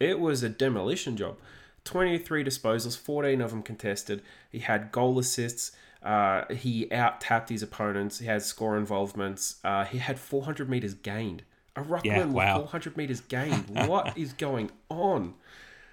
It 0.00 0.18
was 0.20 0.42
a 0.42 0.48
demolition 0.48 1.16
job. 1.16 1.36
23 1.84 2.42
disposals, 2.44 2.96
14 2.98 3.40
of 3.40 3.50
them 3.50 3.62
contested. 3.62 4.22
He 4.50 4.60
had 4.60 4.90
goal 4.92 5.18
assists. 5.18 5.72
Uh, 6.02 6.44
he 6.52 6.90
out 6.92 7.20
tapped 7.20 7.48
his 7.50 7.62
opponents. 7.62 8.18
He 8.18 8.26
had 8.26 8.42
score 8.42 8.76
involvements. 8.76 9.56
Uh, 9.64 9.84
he 9.84 9.98
had 9.98 10.18
400 10.18 10.68
meters 10.68 10.94
gained. 10.94 11.42
A 11.76 11.82
ruckman 11.82 12.04
Yeah, 12.04 12.24
wow. 12.26 12.56
with 12.60 12.70
400 12.70 12.96
meters 12.96 13.20
gained. 13.20 13.64
what 13.88 14.16
is 14.16 14.32
going 14.32 14.70
on? 14.88 15.34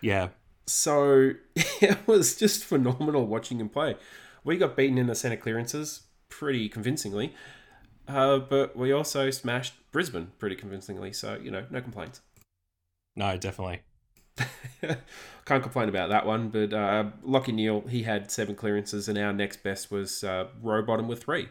Yeah, 0.02 0.30
So 0.66 1.32
it 1.56 1.98
was 2.08 2.36
just 2.36 2.64
phenomenal 2.64 3.26
watching 3.28 3.60
him 3.60 3.70
play. 3.70 3.96
We 4.44 4.58
got 4.58 4.76
beaten 4.76 4.98
in 4.98 5.08
the 5.08 5.16
centre 5.16 5.38
clearances 5.38 6.02
pretty 6.30 6.70
convincingly, 6.70 7.36
uh, 8.08 8.40
but 8.40 8.76
we 8.76 8.92
also 8.92 9.30
smashed 9.30 9.74
Brisbane 9.92 10.32
pretty 10.40 10.56
convincingly. 10.56 11.14
So 11.14 11.38
you 11.42 11.52
know, 11.52 11.66
no 11.70 11.82
complaints. 11.82 12.22
no, 13.16 13.38
definitely. 13.38 13.82
Can't 15.46 15.63
complain 15.63 15.89
about 15.89 16.10
that 16.10 16.26
one. 16.26 16.50
But 16.50 16.74
uh, 16.74 17.06
Lachie 17.26 17.54
Neale, 17.54 17.82
he 17.82 18.04
had 18.04 18.32
seven 18.32 18.56
clearances, 18.56 19.08
and 19.08 19.17
our 19.17 19.34
next 19.34 19.63
best 19.63 19.91
was 19.91 20.24
uh, 20.24 20.48
Rowbottom 20.63 21.08
with 21.08 21.24
three. 21.24 21.50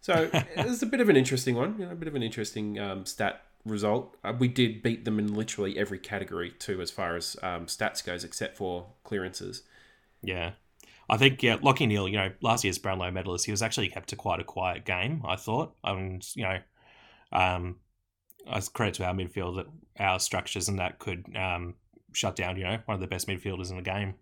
So 0.00 0.30
it 0.32 0.66
was 0.66 0.82
a 0.82 0.86
bit 0.86 1.00
of 1.00 1.08
an 1.08 1.16
interesting 1.16 1.54
one, 1.54 1.76
you 1.78 1.86
know, 1.86 1.92
a 1.92 1.96
bit 1.96 2.08
of 2.08 2.14
an 2.14 2.22
interesting 2.22 2.78
um, 2.78 3.06
stat 3.06 3.42
result. 3.64 4.16
Uh, 4.24 4.32
we 4.38 4.48
did 4.48 4.82
beat 4.82 5.04
them 5.04 5.18
in 5.18 5.34
literally 5.34 5.78
every 5.78 5.98
category 5.98 6.50
too, 6.50 6.80
as 6.80 6.90
far 6.90 7.16
as 7.16 7.36
um, 7.42 7.66
stats 7.66 8.04
goes, 8.04 8.24
except 8.24 8.56
for 8.56 8.86
clearances. 9.04 9.62
Yeah. 10.22 10.52
I 11.10 11.16
think 11.16 11.42
yeah, 11.42 11.56
Lachie 11.58 11.88
Neale, 11.88 12.08
you 12.08 12.16
know, 12.16 12.30
last 12.42 12.64
year's 12.64 12.78
Brownlow 12.78 13.10
medalist, 13.10 13.46
he 13.46 13.50
was 13.50 13.62
actually 13.62 13.88
kept 13.88 14.10
to 14.10 14.16
quite 14.16 14.40
a 14.40 14.44
quiet 14.44 14.84
game. 14.84 15.22
I 15.26 15.36
thought, 15.36 15.74
and 15.82 16.26
you 16.34 16.42
know, 16.42 16.58
um, 17.32 17.76
as 18.50 18.68
credit 18.68 18.94
to 18.94 19.04
our 19.04 19.14
midfield 19.14 19.56
that 19.56 19.66
our 19.98 20.20
structures 20.20 20.68
and 20.68 20.78
that 20.78 20.98
could 20.98 21.34
um, 21.34 21.74
shut 22.18 22.34
down, 22.34 22.56
you 22.56 22.64
know, 22.64 22.78
one 22.84 22.96
of 22.96 23.00
the 23.00 23.06
best 23.06 23.28
midfielders 23.28 23.70
in 23.70 23.76
the 23.76 23.82
game. 23.82 24.14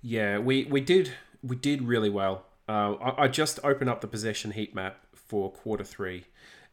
Yeah, 0.00 0.38
we 0.38 0.64
we 0.64 0.80
did 0.80 1.12
we 1.42 1.54
did 1.54 1.82
really 1.82 2.10
well. 2.10 2.46
Uh, 2.68 2.94
I, 2.94 3.24
I 3.24 3.28
just 3.28 3.60
opened 3.62 3.90
up 3.90 4.00
the 4.00 4.08
possession 4.08 4.52
heat 4.52 4.74
map 4.74 4.96
for 5.14 5.52
quarter 5.52 5.84
three, 5.84 6.24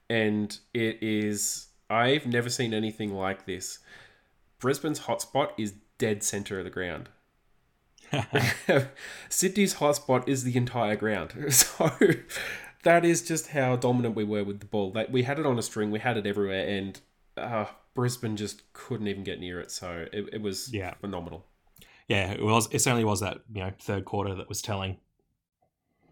and 0.10 0.58
it 0.74 0.98
is 1.02 1.68
I've 1.90 2.26
never 2.26 2.50
seen 2.50 2.74
anything 2.74 3.14
like 3.14 3.46
this. 3.46 3.80
Brisbane's 4.60 5.02
hotspot 5.02 5.52
is 5.58 5.74
dead 5.98 6.24
center 6.24 6.60
of 6.60 6.66
the 6.66 6.72
ground. 6.72 7.10
Sydney's 9.30 9.76
hotspot 9.76 10.28
is 10.28 10.44
the 10.44 10.56
entire 10.56 10.96
ground. 10.96 11.34
So 11.52 11.92
that 12.84 13.04
is 13.04 13.22
just 13.22 13.48
how 13.48 13.76
dominant 13.76 14.16
we 14.16 14.24
were 14.24 14.46
with 14.46 14.62
the 14.62 14.66
ball. 14.66 14.94
Like 14.96 15.10
we 15.12 15.24
had 15.24 15.38
it 15.38 15.46
on 15.46 15.60
a 15.60 15.62
string, 15.62 15.92
we 15.92 16.00
had 16.00 16.16
it 16.16 16.26
everywhere, 16.26 16.66
and 16.66 17.00
uh, 17.36 17.66
Brisbane 18.00 18.38
just 18.38 18.72
couldn't 18.72 19.08
even 19.08 19.24
get 19.26 19.40
near 19.42 19.60
it. 19.60 19.72
So 19.72 20.06
it, 20.14 20.30
it 20.34 20.42
was 20.42 20.74
Yeah. 20.74 20.94
phenomenal. 21.02 21.46
Yeah, 22.08 22.32
it 22.32 22.42
was. 22.42 22.68
It 22.72 22.80
certainly 22.80 23.04
was 23.04 23.20
that 23.20 23.40
you 23.54 23.62
know 23.62 23.72
third 23.80 24.06
quarter 24.06 24.34
that 24.36 24.48
was 24.50 24.62
telling. 24.62 24.98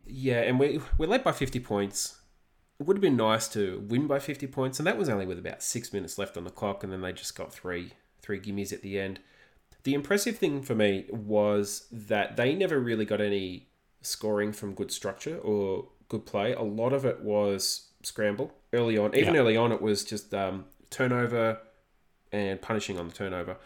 Yeah, 0.06 0.42
and 0.42 0.60
we 0.60 0.80
we're 0.98 1.08
led 1.08 1.24
by 1.24 1.32
fifty 1.32 1.60
points. 1.60 2.20
It 2.80 2.86
would 2.86 2.98
have 2.98 3.02
been 3.02 3.18
nice 3.18 3.48
to 3.50 3.84
win 3.88 4.06
by 4.06 4.20
fifty 4.20 4.48
points, 4.48 4.80
and 4.80 4.86
that 4.88 4.98
was 4.98 5.10
only 5.10 5.26
with 5.26 5.40
about 5.40 5.64
six 5.64 5.92
minutes 5.94 6.18
left 6.18 6.38
on 6.38 6.44
the 6.44 6.50
clock, 6.52 6.84
and 6.84 6.92
then 6.94 7.02
they 7.02 7.14
just 7.14 7.36
got 7.36 7.54
three 7.54 7.94
three 8.22 8.40
gimmies 8.40 8.72
at 8.74 8.82
the 8.82 9.00
end. 9.00 9.20
The 9.84 9.94
impressive 9.94 10.38
thing 10.38 10.62
for 10.62 10.76
me 10.76 11.06
was 11.10 11.88
that 11.92 12.36
they 12.36 12.54
never 12.54 12.80
really 12.80 13.06
got 13.06 13.22
any 13.22 13.70
scoring 14.02 14.52
from 14.52 14.74
good 14.76 14.92
structure 14.92 15.38
or 15.38 15.88
good 16.10 16.26
play. 16.26 16.54
A 16.54 16.62
lot 16.62 16.94
of 16.94 17.06
it 17.06 17.22
was 17.22 17.90
scramble 18.04 18.54
early 18.74 18.98
on. 18.98 19.16
Even 19.16 19.34
Yeah. 19.34 19.40
early 19.42 19.58
on, 19.58 19.72
it 19.72 19.82
was 19.82 20.04
just 20.04 20.34
um, 20.34 20.66
turnover 20.90 21.60
and 22.32 22.62
punishing 22.62 23.00
on 23.00 23.08
the 23.08 23.14
turnover. 23.14 23.58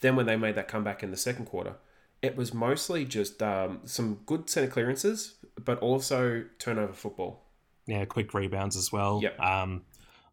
Then 0.00 0.16
when 0.16 0.26
they 0.26 0.36
made 0.36 0.54
that 0.54 0.68
comeback 0.68 1.02
in 1.02 1.10
the 1.10 1.16
second 1.16 1.46
quarter, 1.46 1.74
it 2.22 2.36
was 2.36 2.52
mostly 2.54 3.04
just 3.04 3.42
um, 3.42 3.80
some 3.84 4.20
good 4.26 4.48
centre 4.50 4.70
clearances, 4.70 5.36
but 5.62 5.78
also 5.80 6.44
turnover 6.58 6.92
football. 6.92 7.44
Yeah, 7.86 8.04
quick 8.04 8.34
rebounds 8.34 8.76
as 8.76 8.92
well. 8.92 9.20
Yep. 9.22 9.38
Um, 9.40 9.82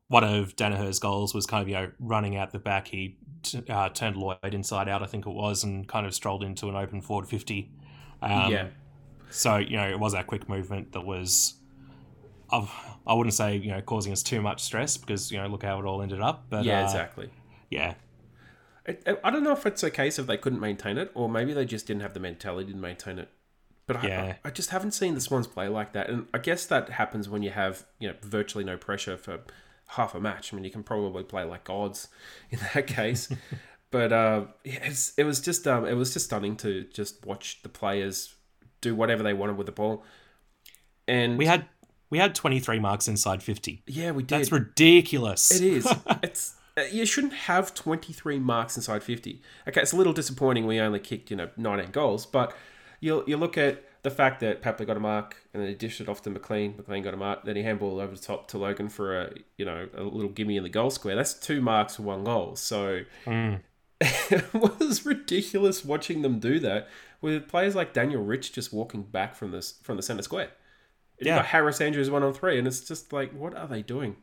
one 0.10 0.23
of 0.23 0.56
Daniher's 0.56 1.00
goals 1.00 1.34
was 1.34 1.45
kind 1.45 1.62
of 1.62 1.67
you 1.67 1.76
know 1.76 1.91
running 2.00 2.36
out 2.38 2.52
the 2.52 2.60
back. 2.60 2.88
He 2.88 3.17
t- 3.43 3.63
uh, 3.69 3.89
turned 3.89 4.15
Lloyd 4.15 4.38
inside 4.54 4.88
out, 4.88 5.04
I 5.04 5.06
think 5.06 5.26
it 5.26 5.34
was, 5.34 5.63
and 5.63 5.88
kind 5.88 6.06
of 6.06 6.13
strolled 6.13 6.43
into 6.43 6.69
an 6.69 6.76
open 6.76 7.02
forward 7.02 7.28
fifty. 7.28 7.71
Um, 8.21 8.52
yeah, 8.52 8.67
So 9.30 9.58
you 9.58 9.78
know 9.78 9.88
it 9.89 10.00
was 10.00 10.13
that 10.13 10.28
quick 10.28 10.47
movement 10.50 10.93
that 10.93 11.02
was, 11.06 11.56
I 12.52 12.67
I 13.06 13.13
wouldn't 13.13 13.34
say 13.34 13.58
you 13.58 13.71
know 13.71 13.82
causing 13.82 14.12
us 14.13 14.23
too 14.23 14.41
much 14.41 14.62
stress 14.63 14.97
because 14.97 15.32
you 15.32 15.38
know 15.41 15.47
look 15.47 15.63
how 15.63 15.80
it 15.80 15.86
all 15.86 16.02
ended 16.02 16.21
up. 16.21 16.45
But 16.50 16.65
yeah, 16.65 16.82
uh, 16.82 16.86
exactly. 16.86 17.30
Yeah, 17.69 17.95
I, 18.88 19.17
I 19.23 19.30
don't 19.32 19.43
know 19.43 19.51
if 19.51 19.65
it's 19.65 19.84
a 19.84 19.91
case 19.91 20.17
of 20.17 20.27
they 20.27 20.38
couldn't 20.38 20.60
maintain 20.60 20.97
it, 20.97 21.12
or 21.13 21.30
maybe 21.30 21.53
they 21.53 21.65
just 21.65 21.88
didn't 21.88 22.01
have 22.01 22.13
the 22.13 22.19
mentality 22.19 22.71
to 22.71 22.77
maintain 22.77 23.19
it. 23.19 23.30
But 23.86 23.97
I, 23.97 24.08
Yeah. 24.08 24.36
I, 24.43 24.47
I 24.47 24.51
just 24.51 24.69
haven't 24.69 24.91
seen 24.91 25.13
the 25.13 25.21
Swans 25.21 25.47
play 25.47 25.67
like 25.67 25.93
that, 25.93 26.10
and 26.10 26.27
I 26.34 26.38
guess 26.38 26.65
that 26.65 26.89
happens 26.89 27.30
when 27.30 27.43
you 27.43 27.51
have 27.51 27.86
you 27.99 28.08
know 28.10 28.15
virtually 28.21 28.63
no 28.63 28.77
pressure 28.77 29.17
for 29.17 29.39
half 29.88 30.15
a 30.15 30.19
match. 30.19 30.53
I 30.53 30.56
mean, 30.56 30.65
you 30.65 30.71
can 30.71 30.84
probably 30.84 31.23
play 31.23 31.43
like 31.43 31.63
gods 31.63 32.10
in 32.49 32.60
that 32.73 32.88
case. 32.88 33.30
but 33.91 34.12
uh, 34.12 34.45
it's, 34.63 35.13
it 35.17 35.23
was 35.23 35.39
just 35.39 35.67
um, 35.67 35.86
it 35.86 35.93
was 35.93 36.13
just 36.13 36.25
stunning 36.25 36.56
to 36.58 36.84
just 36.93 37.25
watch 37.25 37.62
the 37.63 37.69
players 37.69 38.36
do 38.82 38.95
whatever 38.95 39.23
they 39.23 39.34
wanted 39.34 39.58
with 39.58 39.65
the 39.65 39.71
ball. 39.71 40.03
And 41.08 41.38
we 41.38 41.45
had 41.45 41.65
we 42.10 42.17
had 42.17 42.36
twenty 42.36 42.60
three 42.60 42.80
marks 42.80 43.08
inside 43.08 43.41
fifty. 43.43 43.84
yeah, 43.88 44.12
we 44.12 44.23
did. 44.23 44.39
That's 44.39 44.51
ridiculous. 44.51 45.51
It 45.51 45.63
is. 45.63 45.93
it's 46.23 46.56
you 46.84 47.06
shouldn't 47.06 47.34
have 47.34 47.74
23 47.74 48.40
marks 48.40 48.76
inside 48.78 49.04
50. 49.04 49.42
Okay, 49.68 49.82
it's 49.82 49.94
a 49.94 49.96
little 49.96 50.13
disappointing 50.13 50.68
we 50.68 50.80
only 50.80 51.00
kicked, 51.00 51.32
you 51.32 51.38
know, 51.38 51.50
19 51.58 51.92
goals, 51.92 52.26
but 52.26 52.56
you 53.00 53.24
you 53.28 53.38
look 53.38 53.58
at 53.58 53.84
the 54.04 54.12
fact 54.12 54.40
that 54.40 54.62
Papley 54.62 54.86
got 54.86 54.96
a 54.96 55.00
mark 55.00 55.36
and 55.54 55.62
then 55.62 55.70
he 55.70 55.76
dished 55.76 56.00
it 56.00 56.08
off 56.08 56.22
to 56.24 56.30
McLean, 56.30 56.76
McLean 56.78 57.04
got 57.04 57.13
a 57.13 57.18
mark, 57.18 57.44
then 57.44 57.56
he 57.56 57.63
handballed 57.63 58.02
over 58.02 58.16
the 58.16 58.22
top 58.22 58.48
to 58.50 58.58
Logan 58.58 58.90
for 58.90 59.20
a, 59.22 59.34
you 59.58 59.66
know, 59.66 59.88
a 59.96 60.04
little 60.04 60.30
gimme 60.30 60.56
in 60.56 60.63
the 60.63 60.70
goal 60.70 60.90
square. 60.90 61.16
That's 61.16 61.34
two 61.34 61.62
marks 61.62 61.96
for 61.98 62.04
one 62.04 62.24
goal. 62.24 62.56
So 62.56 63.02
Mm. 63.26 63.62
it 64.00 64.54
was 64.54 65.06
ridiculous 65.06 65.84
watching 65.84 66.22
them 66.22 66.40
do 66.40 66.60
that 66.60 66.88
with 67.20 67.48
players 67.48 67.76
like 67.76 67.94
Daniel 67.94 68.24
Rich 68.24 68.54
just 68.54 68.72
walking 68.72 69.02
back 69.02 69.34
from 69.36 69.50
this 69.52 69.80
from 69.82 69.98
the 69.98 70.04
center 70.04 70.22
square. 70.22 70.50
Yeah. 71.20 71.38
got 71.38 71.48
Harris 71.48 71.82
Andrews 71.82 72.12
one 72.12 72.22
on 72.22 72.32
three, 72.34 72.60
and 72.60 72.68
it's 72.68 72.82
just 72.82 73.12
like, 73.12 73.34
what 73.34 73.56
are 73.56 73.68
they 73.68 73.82
doing? 73.82 74.18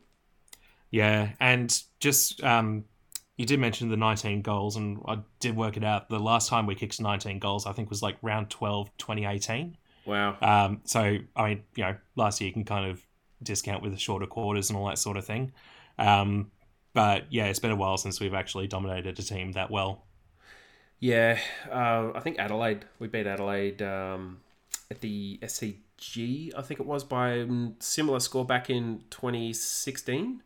Yeah, 0.91 1.31
and 1.39 1.77
just 1.99 2.43
um, 2.43 2.85
you 3.37 3.45
did 3.45 3.59
mention 3.59 3.89
the 3.89 3.97
19 3.97 4.41
goals, 4.41 4.75
and 4.75 5.01
I 5.07 5.19
did 5.39 5.55
work 5.55 5.77
it 5.77 5.83
out. 5.83 6.09
The 6.09 6.19
last 6.19 6.49
time 6.49 6.65
we 6.65 6.75
kicked 6.75 7.01
19 7.01 7.39
goals, 7.39 7.65
I 7.65 7.73
think, 7.73 7.89
was 7.89 8.01
like 8.01 8.17
round 8.21 8.49
12, 8.49 8.89
2018. 8.97 9.77
Wow. 10.05 10.37
Um, 10.41 10.81
so, 10.85 11.17
I 11.35 11.47
mean, 11.49 11.63
you 11.75 11.83
know, 11.83 11.95
last 12.15 12.39
year 12.39 12.47
you 12.47 12.53
can 12.53 12.63
kind 12.63 12.89
of 12.89 13.01
discount 13.43 13.81
with 13.81 13.91
the 13.91 13.97
shorter 13.97 14.25
quarters 14.25 14.69
and 14.69 14.77
all 14.77 14.87
that 14.87 14.97
sort 14.97 15.17
of 15.17 15.25
thing. 15.25 15.51
Um, 15.97 16.51
but 16.93 17.25
yeah, 17.29 17.45
it's 17.45 17.59
been 17.59 17.71
a 17.71 17.75
while 17.75 17.97
since 17.97 18.19
we've 18.19 18.33
actually 18.33 18.67
dominated 18.67 19.19
a 19.19 19.21
team 19.21 19.51
that 19.53 19.69
well. 19.69 20.05
Yeah, 20.99 21.37
uh, 21.69 22.11
I 22.15 22.21
think 22.21 22.39
Adelaide. 22.39 22.85
We 22.99 23.07
beat 23.07 23.27
Adelaide 23.27 23.81
um, 23.81 24.39
at 24.89 25.01
the 25.01 25.39
SCG. 25.41 26.53
I 26.57 26.61
think 26.61 26.79
it 26.79 26.85
was 26.85 27.03
by 27.03 27.45
similar 27.79 28.21
score 28.21 28.45
back 28.45 28.69
in 28.69 29.03
2016. 29.09 30.41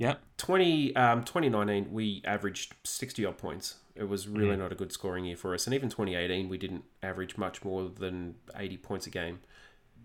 Yep. 0.00 0.20
20, 0.38 0.96
um, 0.96 1.24
2019, 1.24 1.92
we 1.92 2.22
averaged 2.24 2.74
60 2.84 3.24
odd 3.26 3.36
points. 3.36 3.76
It 3.94 4.04
was 4.04 4.26
really 4.26 4.56
Mm. 4.56 4.60
not 4.60 4.72
a 4.72 4.74
good 4.74 4.92
scoring 4.92 5.26
year 5.26 5.36
for 5.36 5.52
us. 5.52 5.66
And 5.66 5.74
even 5.74 5.90
2018, 5.90 6.48
we 6.48 6.56
didn't 6.56 6.84
average 7.02 7.36
much 7.36 7.62
more 7.62 7.86
than 7.88 8.36
80 8.56 8.78
points 8.78 9.06
a 9.06 9.10
game. 9.10 9.40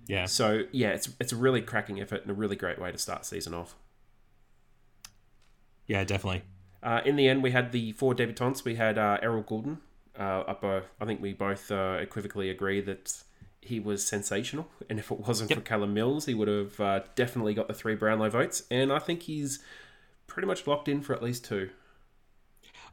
Yeah. 0.05 0.25
So, 0.25 0.65
yeah, 0.73 0.89
it's, 0.89 1.10
it's 1.21 1.31
a 1.31 1.38
really 1.38 1.62
cracking 1.62 2.01
effort 2.01 2.21
and 2.23 2.29
a 2.29 2.34
really 2.34 2.58
great 2.58 2.77
way 2.77 2.91
to 2.91 2.97
start 2.97 3.25
season 3.25 3.53
off. 3.53 3.75
Yeah, 5.88 6.03
definitely. 6.03 6.43
Uh, 6.84 7.01
in 7.05 7.15
the 7.15 7.29
end, 7.29 7.41
we 7.41 7.51
had 7.51 7.71
the 7.71 7.93
four 7.93 8.13
debutants. 8.13 8.65
We 8.65 8.75
had 8.75 8.97
uh, 8.97 9.17
Errol 9.21 9.43
Gulden. 9.43 9.77
Uh, 10.19 10.41
up, 10.41 10.63
I 10.63 11.05
think 11.05 11.21
we 11.21 11.31
both 11.34 11.71
uh, 11.71 11.99
equivocally 12.01 12.49
agree 12.49 12.81
that 12.81 13.13
he 13.62 13.79
was 13.79 14.05
sensational. 14.05 14.67
And 14.89 14.99
if 14.99 15.10
it 15.12 15.19
wasn't 15.21 15.53
for 15.53 15.62
Callum 15.62 15.93
Mills, 15.93 16.25
he 16.25 16.34
would 16.34 16.47
have 16.47 16.79
uh, 16.79 16.99
definitely 17.15 17.53
got 17.53 17.67
the 17.67 17.73
three 17.73 17.95
Brownlow 17.95 18.29
votes. 18.29 18.63
And 18.69 18.91
I 18.91 18.99
think 18.99 19.23
he's 19.23 19.60
pretty 20.27 20.47
much 20.47 20.65
locked 20.67 20.88
in 20.88 21.01
for 21.01 21.13
at 21.13 21.23
least 21.23 21.45
two. 21.45 21.69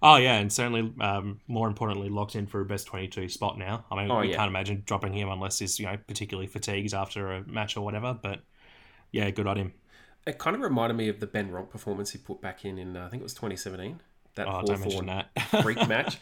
Oh 0.01 0.17
yeah, 0.17 0.39
and 0.39 0.53
certainly 0.53 0.93
um, 1.01 1.41
more 1.47 1.69
importantly, 1.69 2.09
locked 2.09 2.35
in 2.35 2.47
for 2.47 2.61
a 2.61 2.65
best 2.65 2.87
twenty-two 2.87 3.29
spot 3.29 3.57
now. 3.59 3.85
I 3.91 3.97
mean, 4.03 4.11
Oh, 4.11 4.21
we 4.21 4.31
yeah. 4.31 4.37
can't 4.37 4.49
imagine 4.49 4.83
dropping 4.85 5.13
him 5.15 5.29
unless 5.29 5.59
he's 5.61 5.79
you 5.79 5.87
know 5.87 5.97
particularly 6.07 6.49
fatigued 6.49 6.93
after 6.95 7.33
a 7.33 7.47
match 7.47 7.77
or 7.77 7.83
whatever. 7.85 8.19
But 8.21 8.41
yeah, 9.13 9.31
good 9.31 9.47
on 9.47 9.57
him. 9.57 9.73
It 10.27 10.39
kind 10.39 10.55
of 10.57 10.63
reminded 10.63 10.97
me 10.97 11.09
of 11.09 11.21
the 11.21 11.27
Ben 11.27 11.51
Ronke 11.51 11.71
performance 11.71 12.11
he 12.11 12.19
put 12.19 12.41
back 12.41 12.65
in 12.65 12.79
in 12.79 12.97
uh, 12.97 13.07
I 13.07 13.09
think 13.09 13.21
it 13.21 13.25
was 13.25 13.35
2017. 13.35 14.01
That 14.35 14.49
Oh, 14.49 14.63
don't 14.65 14.81
mention 14.81 15.07
Hawthorn 15.07 15.07
that. 15.07 15.63
freak 15.63 15.87
match. 15.89 16.19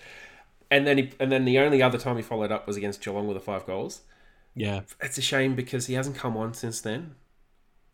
And 0.70 0.86
then 0.86 0.98
he, 0.98 1.12
and 1.18 1.30
then 1.32 1.44
the 1.44 1.58
only 1.58 1.82
other 1.82 1.98
time 1.98 2.16
he 2.16 2.22
followed 2.22 2.52
up 2.52 2.66
was 2.66 2.76
against 2.76 3.02
Geelong 3.02 3.26
with 3.26 3.36
the 3.36 3.40
five 3.40 3.66
goals. 3.66 4.02
yeah, 4.54 4.80
it's 5.00 5.18
a 5.18 5.22
shame 5.22 5.54
because 5.54 5.86
he 5.86 5.94
hasn't 5.94 6.16
come 6.16 6.36
on 6.36 6.54
since 6.54 6.80
then, 6.80 7.14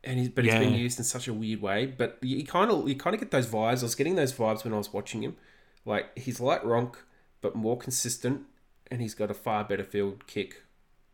and 0.06 0.18
he's 0.18 0.28
but 0.30 0.44
he's 0.44 0.54
been 0.54 0.72
used 0.74 0.98
in 0.98 1.04
such 1.04 1.28
a 1.28 1.32
weird 1.34 1.60
way. 1.60 1.86
But 1.86 2.18
you 2.22 2.44
kind 2.46 2.70
of 2.70 2.88
you 2.88 2.94
kind 2.96 3.14
of 3.14 3.20
get 3.20 3.30
those 3.30 3.46
vibes. 3.46 3.80
I 3.80 3.82
was 3.82 3.94
getting 3.94 4.14
those 4.14 4.32
vibes 4.32 4.64
when 4.64 4.72
I 4.72 4.78
was 4.78 4.92
watching 4.92 5.22
him. 5.22 5.36
Like 5.84 6.16
he's 6.18 6.40
like 6.40 6.62
Ronke, 6.62 6.96
but 7.40 7.54
more 7.54 7.76
consistent, 7.76 8.42
and 8.90 9.00
he's 9.02 9.14
got 9.14 9.30
a 9.30 9.34
far 9.34 9.64
better 9.64 9.84
field 9.84 10.26
kick. 10.26 10.62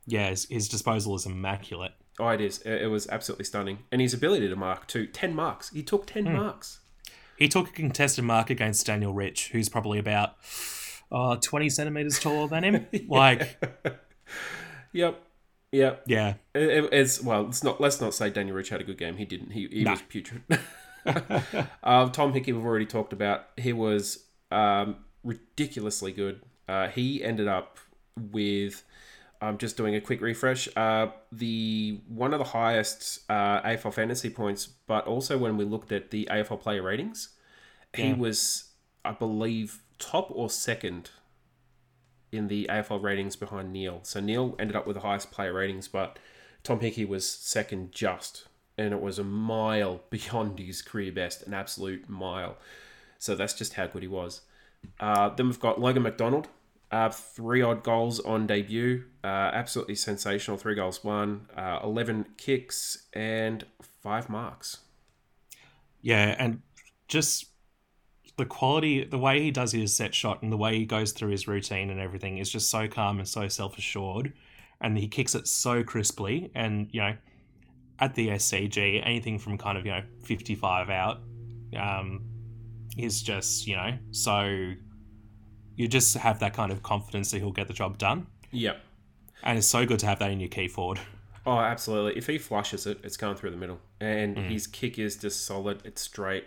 yeah. 0.06 0.28
His, 0.30 0.46
his 0.48 0.68
disposal 0.68 1.14
is 1.16 1.26
immaculate. 1.26 1.92
Oh, 2.20 2.28
it 2.28 2.40
is. 2.40 2.60
It 2.62 2.82
it 2.82 2.86
was 2.88 3.08
absolutely 3.08 3.44
stunning, 3.46 3.78
and 3.90 4.00
his 4.00 4.14
ability 4.14 4.48
to 4.48 4.56
mark 4.56 4.86
too. 4.86 5.06
Ten 5.06 5.34
marks. 5.34 5.70
He 5.70 5.82
took 5.82 6.06
ten 6.06 6.26
Hmm. 6.26 6.34
marks. 6.36 6.80
He 7.38 7.48
took 7.48 7.68
a 7.70 7.72
contested 7.72 8.24
mark 8.24 8.50
against 8.50 8.86
Daniel 8.86 9.12
Rich, 9.12 9.48
who's 9.52 9.68
probably 9.68 9.98
about 9.98 10.36
uh, 11.10 11.36
20 11.36 11.70
centimeters 11.70 12.20
taller 12.20 12.46
than 12.46 12.62
him. 12.62 12.86
Like, 13.08 13.58
Yep. 14.92 15.20
Yep. 15.72 16.04
yeah, 16.06 16.34
It, 16.54 16.62
it- 16.62 16.92
it's 16.92 17.22
well. 17.22 17.46
It's 17.48 17.64
not. 17.64 17.80
Let's 17.80 18.00
not 18.00 18.12
say 18.14 18.28
Daniel 18.30 18.56
Rich 18.56 18.68
had 18.68 18.80
a 18.80 18.84
good 18.84 18.98
game. 18.98 19.16
He 19.16 19.24
didn't. 19.24 19.50
He, 19.52 19.66
he 19.68 19.84
Nah. 19.84 19.92
was 19.92 20.02
putrid. 20.02 20.42
uh, 21.06 22.08
Tom 22.10 22.32
Hickey, 22.32 22.52
we've 22.52 22.64
already 22.64 22.86
talked 22.86 23.12
about. 23.12 23.46
He 23.56 23.72
was 23.72 24.24
um, 24.50 24.96
ridiculously 25.24 26.12
good. 26.12 26.42
Uh, 26.68 26.88
he 26.88 27.22
ended 27.24 27.48
up 27.48 27.78
with. 28.16 28.82
I'm 29.40 29.58
just 29.58 29.76
doing 29.76 29.96
a 29.96 30.00
quick 30.00 30.20
refresh. 30.20 30.68
Uh, 30.76 31.08
the 31.32 32.00
one 32.06 32.32
of 32.32 32.38
the 32.38 32.44
highest 32.44 33.20
uh, 33.28 33.60
AFL 33.62 33.92
fantasy 33.94 34.30
points, 34.30 34.66
but 34.86 35.06
also 35.06 35.36
when 35.36 35.56
we 35.56 35.64
looked 35.64 35.90
at 35.90 36.10
the 36.12 36.28
AFL 36.30 36.60
player 36.60 36.82
ratings, 36.82 37.30
he 37.96 38.12
was, 38.12 38.66
I 39.04 39.10
believe, 39.10 39.82
top 39.98 40.28
or 40.30 40.48
second 40.48 41.10
in 42.32 42.48
the 42.48 42.66
AFL 42.70 43.02
ratings 43.02 43.36
behind 43.36 43.72
Neale. 43.72 44.00
So 44.02 44.18
Neale 44.18 44.56
ended 44.58 44.74
up 44.74 44.86
with 44.86 44.96
the 44.96 45.02
highest 45.02 45.30
player 45.30 45.52
ratings, 45.52 45.86
but 45.86 46.18
Tom 46.64 46.80
Hickey 46.80 47.04
was 47.04 47.28
second 47.28 47.92
just, 47.92 48.48
and 48.78 48.92
it 48.92 49.00
was 49.00 49.18
a 49.18 49.24
mile 49.24 50.00
beyond 50.10 50.58
his 50.58 50.82
career 50.82 51.12
best, 51.12 51.46
an 51.46 51.54
absolute 51.54 52.08
mile. 52.08 52.56
So 53.18 53.34
that's 53.36 53.54
just 53.54 53.74
how 53.74 53.86
good 53.86 54.02
he 54.02 54.08
was. 54.08 54.40
Uh, 54.98 55.28
then 55.28 55.46
we've 55.46 55.60
got 55.60 55.80
Logan 55.80 56.02
McDonald, 56.02 56.48
uh, 56.90 57.08
three 57.08 57.62
odd 57.62 57.84
goals 57.84 58.18
on 58.20 58.46
debut, 58.46 59.04
uh, 59.22 59.26
absolutely 59.26 59.94
sensational. 59.94 60.56
Three 60.56 60.74
goals, 60.74 61.04
one, 61.04 61.48
uh, 61.56 61.78
eleven 61.84 62.26
kicks, 62.36 63.06
and 63.12 63.64
five 64.02 64.28
marks. 64.28 64.78
Yeah, 66.00 66.34
and 66.38 66.62
just 67.06 67.46
the 68.36 68.46
quality, 68.46 69.04
the 69.04 69.18
way 69.18 69.42
he 69.42 69.50
does 69.50 69.72
his 69.72 69.94
set 69.94 70.14
shot 70.14 70.42
and 70.42 70.50
the 70.50 70.56
way 70.56 70.78
he 70.78 70.84
goes 70.84 71.12
through 71.12 71.30
his 71.30 71.46
routine 71.46 71.90
and 71.90 72.00
everything 72.00 72.38
is 72.38 72.50
just 72.50 72.70
so 72.70 72.88
calm 72.88 73.18
and 73.18 73.28
so 73.28 73.48
self 73.48 73.76
assured. 73.76 74.32
And 74.80 74.98
he 74.98 75.06
kicks 75.06 75.34
it 75.34 75.46
so 75.46 75.84
crisply. 75.84 76.50
And, 76.54 76.88
you 76.90 77.00
know, 77.00 77.14
at 77.98 78.14
the 78.14 78.28
SCG, 78.28 79.00
anything 79.04 79.38
from 79.38 79.58
kind 79.58 79.78
of, 79.78 79.86
you 79.86 79.92
know, 79.92 80.02
55 80.24 80.90
out 80.90 81.20
um, 81.76 82.22
is 82.96 83.22
just, 83.22 83.66
you 83.66 83.76
know, 83.76 83.96
so 84.10 84.72
you 85.76 85.88
just 85.88 86.16
have 86.16 86.40
that 86.40 86.54
kind 86.54 86.72
of 86.72 86.82
confidence 86.82 87.30
that 87.30 87.38
he'll 87.38 87.52
get 87.52 87.68
the 87.68 87.74
job 87.74 87.98
done. 87.98 88.26
Yep. 88.50 88.80
And 89.44 89.58
it's 89.58 89.66
so 89.66 89.86
good 89.86 89.98
to 90.00 90.06
have 90.06 90.18
that 90.18 90.30
in 90.30 90.40
your 90.40 90.48
key 90.48 90.68
forward. 90.68 91.00
Oh, 91.44 91.58
absolutely. 91.58 92.16
If 92.16 92.26
he 92.26 92.38
flushes 92.38 92.86
it, 92.86 92.98
it's 93.02 93.16
going 93.16 93.36
through 93.36 93.50
the 93.50 93.56
middle. 93.56 93.80
And 94.00 94.36
his 94.36 94.66
kick 94.66 94.98
is 94.98 95.16
just 95.16 95.44
solid. 95.44 95.82
It's 95.84 96.02
straight. 96.02 96.44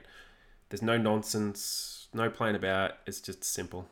There's 0.69 0.81
no 0.81 0.97
nonsense, 0.97 2.07
no 2.13 2.29
playing 2.29 2.55
about. 2.55 2.93
It's 3.05 3.21
just 3.21 3.43
simple. 3.43 3.87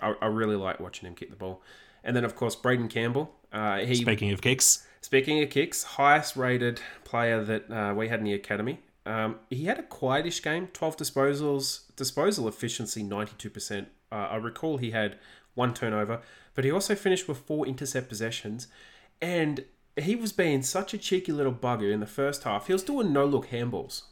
I, 0.00 0.14
I 0.20 0.26
really 0.26 0.56
like 0.56 0.80
watching 0.80 1.06
him 1.06 1.14
kick 1.14 1.30
the 1.30 1.36
ball. 1.36 1.62
And 2.04 2.16
then, 2.16 2.24
of 2.24 2.34
course, 2.34 2.56
Braeden 2.56 2.88
Campbell. 2.88 3.34
Uh, 3.52 3.78
he, 3.78 3.96
Speaking 3.96 4.32
of 4.32 4.40
kicks, 4.40 4.86
speaking 5.00 5.42
of 5.42 5.50
kicks, 5.50 5.82
highest 5.82 6.36
rated 6.36 6.80
player 7.04 7.44
that 7.44 7.70
uh, 7.70 7.94
we 7.94 8.08
had 8.08 8.20
in 8.20 8.24
the 8.24 8.32
academy. 8.32 8.80
Um, 9.04 9.40
he 9.50 9.64
had 9.64 9.78
a 9.78 9.82
quietish 9.82 10.42
game, 10.42 10.68
12 10.72 10.96
disposals, 10.96 11.94
disposal 11.96 12.48
efficiency 12.48 13.02
92%. 13.02 13.86
Uh, 14.10 14.14
I 14.14 14.36
recall 14.36 14.78
he 14.78 14.92
had 14.92 15.18
one 15.54 15.74
turnover, 15.74 16.22
but 16.54 16.64
he 16.64 16.70
also 16.70 16.94
finished 16.94 17.28
with 17.28 17.38
four 17.38 17.66
intercept 17.66 18.08
possessions. 18.08 18.68
And 19.20 19.64
he 19.96 20.16
was 20.16 20.32
being 20.32 20.62
such 20.62 20.94
a 20.94 20.98
cheeky 20.98 21.32
little 21.32 21.52
bugger 21.52 21.92
in 21.92 22.00
the 22.00 22.06
first 22.06 22.44
half. 22.44 22.68
He 22.68 22.72
was 22.72 22.82
doing 22.82 23.12
no 23.12 23.26
look 23.26 23.48
handballs. 23.48 24.02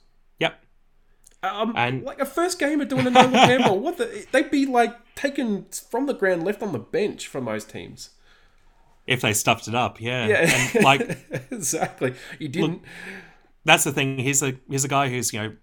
Um, 1.43 1.73
And- 1.77 2.03
like 2.03 2.21
a 2.21 2.27
first 2.27 2.59
gamer 2.59 2.85
doing 2.85 3.07
a 3.07 3.11
no 3.11 3.23
look 3.23 3.33
handball. 3.33 3.79
What 3.81 3.97
the? 3.97 4.27
They'd 4.31 4.51
be 4.51 4.67
like 4.67 5.15
taken 5.15 5.67
from 5.91 6.07
the 6.07 6.15
ground, 6.15 6.45
left 6.45 6.63
on 6.63 6.73
the 6.73 6.79
bench 6.79 7.27
for 7.29 7.41
most 7.41 7.71
teams. 7.71 8.11
If 9.07 9.23
they 9.23 9.33
stuffed 9.33 9.67
it 9.67 9.75
up, 9.75 10.01
yeah. 10.01 10.27
Yeah, 10.27 10.69
And 10.75 10.85
like 10.85 11.19
exactly. 11.51 12.15
You 12.39 12.49
didn't. 12.49 12.83
that's 13.65 13.85
the 13.85 13.93
thing. 13.93 14.19
He's 14.19 14.43
a 14.43 14.55
he's 14.69 14.85
a 14.85 14.89
guy 14.89 15.09
who's 15.09 15.33
you 15.33 15.41
know 15.41 15.57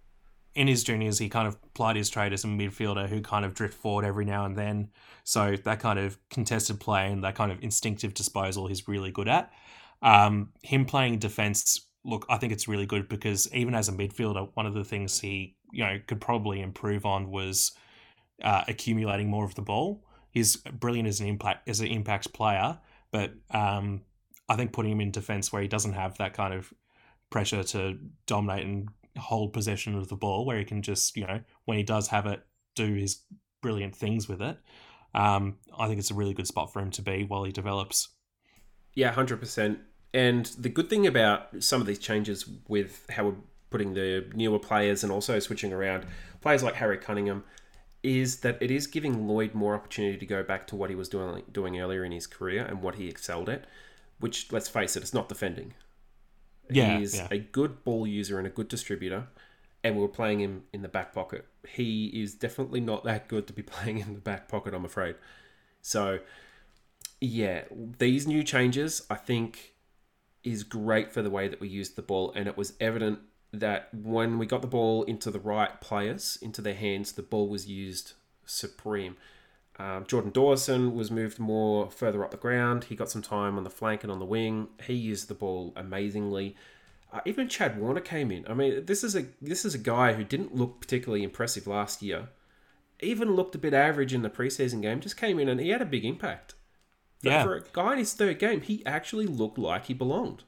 in 0.56 0.68
his 0.68 0.84
juniors 0.84 1.20
he 1.20 1.30
kind 1.30 1.48
of 1.48 1.58
plied 1.76 1.96
his 1.96 2.10
trade 2.10 2.34
as 2.34 2.44
a 2.44 2.48
midfielder 2.48 3.08
who 3.08 3.22
kind 3.22 3.46
of 3.46 3.54
drift 3.54 3.76
forward 3.76 4.04
every 4.06 4.26
now 4.26 4.46
and 4.46 4.58
then. 4.58 4.90
So 5.24 5.56
that 5.66 5.80
kind 5.80 6.00
of 6.00 6.18
contested 6.32 6.80
play 6.80 7.12
and 7.12 7.24
that 7.24 7.36
kind 7.36 7.52
of 7.52 7.62
instinctive 7.62 8.16
disposal 8.16 8.66
he's 8.66 8.88
really 8.88 9.12
good 9.12 9.28
at. 9.28 9.52
Um, 10.02 10.54
him 10.64 10.86
playing 10.86 11.20
defense, 11.20 11.86
look, 12.04 12.26
I 12.30 12.38
think 12.38 12.54
it's 12.54 12.68
really 12.68 12.86
good 12.88 13.08
because 13.08 13.48
even 13.54 13.76
as 13.76 13.88
a 13.90 13.92
midfielder, 13.92 14.50
one 14.56 14.66
of 14.66 14.74
the 14.74 14.84
things 14.84 15.20
he 15.20 15.56
you 15.72 15.84
know 15.84 16.00
could 16.08 16.22
probably 16.22 16.62
improve 16.62 17.06
on 17.06 17.30
was 17.30 17.72
uh, 18.44 18.64
accumulating 18.68 19.30
more 19.30 19.46
of 19.46 19.56
the 19.56 19.62
ball. 19.62 20.04
He's 20.32 20.58
brilliant 20.58 21.08
as 21.08 21.20
an 21.20 21.28
impact 21.28 21.68
as 21.68 21.80
an 21.80 21.88
impact 21.88 22.34
player, 22.34 22.80
but 23.12 23.34
um, 23.52 24.02
I 24.50 24.56
think 24.56 24.74
putting 24.74 24.92
him 24.92 25.02
in 25.02 25.12
defense 25.12 25.52
where 25.52 25.62
he 25.62 25.68
doesn't 25.68 25.94
have 25.94 26.18
that 26.18 26.34
kind 26.34 26.54
of 26.54 26.74
pressure 27.30 27.64
to 27.64 27.98
dominate 28.26 28.66
and 28.66 28.90
hold 29.18 29.54
possession 29.54 29.96
of 29.96 30.08
the 30.08 30.16
ball, 30.16 30.46
where 30.46 30.58
he 30.58 30.66
can 30.66 30.82
just, 30.82 31.18
you 31.18 31.26
know, 31.26 31.42
when 31.66 31.78
he 31.78 31.84
does 31.84 32.08
have 32.10 32.26
it, 32.26 32.42
do 32.76 32.94
his 32.94 33.24
brilliant 33.62 33.96
things 33.96 34.30
with 34.30 34.42
it. 34.42 34.58
Um, 35.14 35.58
I 35.78 35.88
think 35.88 36.00
it's 36.00 36.12
a 36.12 36.16
really 36.16 36.34
good 36.34 36.48
spot 36.48 36.72
for 36.72 36.80
him 36.80 36.92
to 36.92 37.02
be 37.02 37.24
while 37.24 37.44
he 37.44 37.52
develops. 37.52 38.10
Yeah, 38.94 39.12
hundred 39.12 39.40
percent. 39.40 39.80
And 40.14 40.46
the 40.58 40.70
good 40.70 40.90
thing 40.90 41.06
about 41.06 41.64
some 41.64 41.82
of 41.82 41.88
these 41.88 42.00
changes 42.00 42.50
with 42.68 43.06
how 43.10 43.26
we're 43.26 43.36
putting 43.70 43.94
the 43.94 44.26
newer 44.34 44.60
players 44.60 45.04
and 45.04 45.12
also 45.12 45.40
switching 45.40 45.74
around 45.74 46.06
players 46.42 46.64
like 46.64 46.76
Harry 46.76 46.98
Cunningham 46.98 47.44
is 48.04 48.38
that 48.38 48.58
it 48.62 48.72
is 48.72 48.88
giving 48.88 49.28
Lloyd 49.28 49.54
more 49.54 49.76
opportunity 49.76 50.18
to 50.18 50.26
go 50.26 50.44
back 50.44 50.68
to 50.68 50.76
what 50.76 50.90
he 50.90 50.96
was 50.96 51.10
doing 51.10 51.44
doing 51.52 51.80
earlier 51.80 52.04
in 52.04 52.12
his 52.12 52.28
career 52.28 52.64
and 52.64 52.82
what 52.82 52.96
he 52.96 53.08
excelled 53.08 53.50
at. 53.50 53.66
Which, 54.20 54.52
let's 54.52 54.68
face 54.68 54.96
it, 54.96 55.04
it's 55.04 55.14
not 55.14 55.30
defending. 55.30 55.74
Yeah, 56.70 56.98
He's 56.98 57.16
yeah. 57.16 57.28
a 57.30 57.38
good 57.38 57.84
ball 57.84 58.08
user 58.08 58.38
and 58.38 58.48
a 58.48 58.50
good 58.50 58.68
distributor, 58.68 59.28
and 59.84 59.96
we 59.96 60.02
were 60.02 60.08
playing 60.08 60.40
him 60.40 60.64
in 60.74 60.82
the 60.82 60.88
back 60.88 61.14
pocket. 61.14 61.46
He 61.68 62.08
is 62.08 62.34
definitely 62.34 62.80
not 62.80 63.04
that 63.04 63.28
good 63.28 63.46
to 63.48 63.54
be 63.54 63.62
playing 63.64 64.00
in 64.00 64.14
the 64.16 64.20
back 64.20 64.48
pocket, 64.48 64.74
I'm 64.74 64.86
afraid. 64.86 65.16
So, 65.82 66.20
yeah, 67.22 67.64
these 68.00 68.26
new 68.26 68.44
changes, 68.44 69.06
I 69.10 69.16
think, 69.16 69.76
is 70.44 70.64
great 70.64 71.12
for 71.12 71.22
the 71.22 71.30
way 71.30 71.48
that 71.48 71.60
we 71.60 71.68
used 71.68 71.96
the 71.96 72.02
ball, 72.02 72.34
and 72.36 72.48
it 72.48 72.58
was 72.58 72.74
evident 72.80 73.20
that 73.54 73.90
when 73.94 74.38
we 74.38 74.46
got 74.46 74.62
the 74.62 74.68
ball 74.68 75.04
into 75.04 75.32
the 75.32 75.40
right 75.40 75.80
players, 75.82 76.38
into 76.42 76.62
their 76.62 76.74
hands, 76.76 77.14
the 77.14 77.22
ball 77.24 77.48
was 77.48 77.68
used 77.68 78.14
supreme. 78.46 79.16
Um, 79.80 80.06
Jordan 80.08 80.32
Dawson 80.32 80.96
was 80.96 81.12
moved 81.12 81.38
more 81.40 81.90
further 81.92 82.24
up 82.24 82.32
the 82.32 82.38
ground. 82.38 82.86
He 82.86 82.96
got 82.96 83.10
some 83.12 83.22
time 83.22 83.58
on 83.58 83.64
the 83.64 83.70
flank 83.70 84.04
and 84.04 84.12
on 84.12 84.20
the 84.20 84.26
wing. 84.26 84.70
He 84.84 84.94
used 84.94 85.28
the 85.28 85.36
ball 85.36 85.72
amazingly. 85.76 86.56
Uh, 87.14 87.22
even 87.26 87.48
Chad 87.48 87.80
Warner 87.80 88.02
came 88.02 88.32
in. 88.32 88.46
I 88.50 88.54
mean, 88.54 88.86
this 88.86 89.04
is 89.04 89.16
a 89.16 89.26
this 89.42 89.64
is 89.66 89.74
a 89.76 89.80
guy 89.80 90.14
who 90.14 90.24
didn't 90.24 90.56
look 90.56 90.82
particularly 90.82 91.24
impressive 91.24 91.68
last 91.68 92.02
year. 92.02 92.30
Even 93.00 93.36
looked 93.36 93.54
a 93.56 93.60
bit 93.60 93.74
average 93.76 94.14
in 94.14 94.24
the 94.24 94.30
preseason 94.30 94.82
game. 94.82 95.00
Just 95.00 95.16
came 95.16 95.40
in 95.40 95.48
and 95.48 95.60
he 95.60 95.70
had 95.70 95.82
a 95.82 95.86
big 95.86 96.04
impact. 96.04 96.56
For, 97.22 97.30
Yeah. 97.30 97.44
for 97.44 97.56
a 97.56 97.64
guy 97.72 97.94
in 97.94 98.00
his 98.00 98.14
third 98.14 98.40
game, 98.40 98.62
he 98.62 98.84
actually 98.86 99.28
looked 99.28 99.60
like 99.60 99.86
he 99.86 99.94
belonged. 99.94 100.44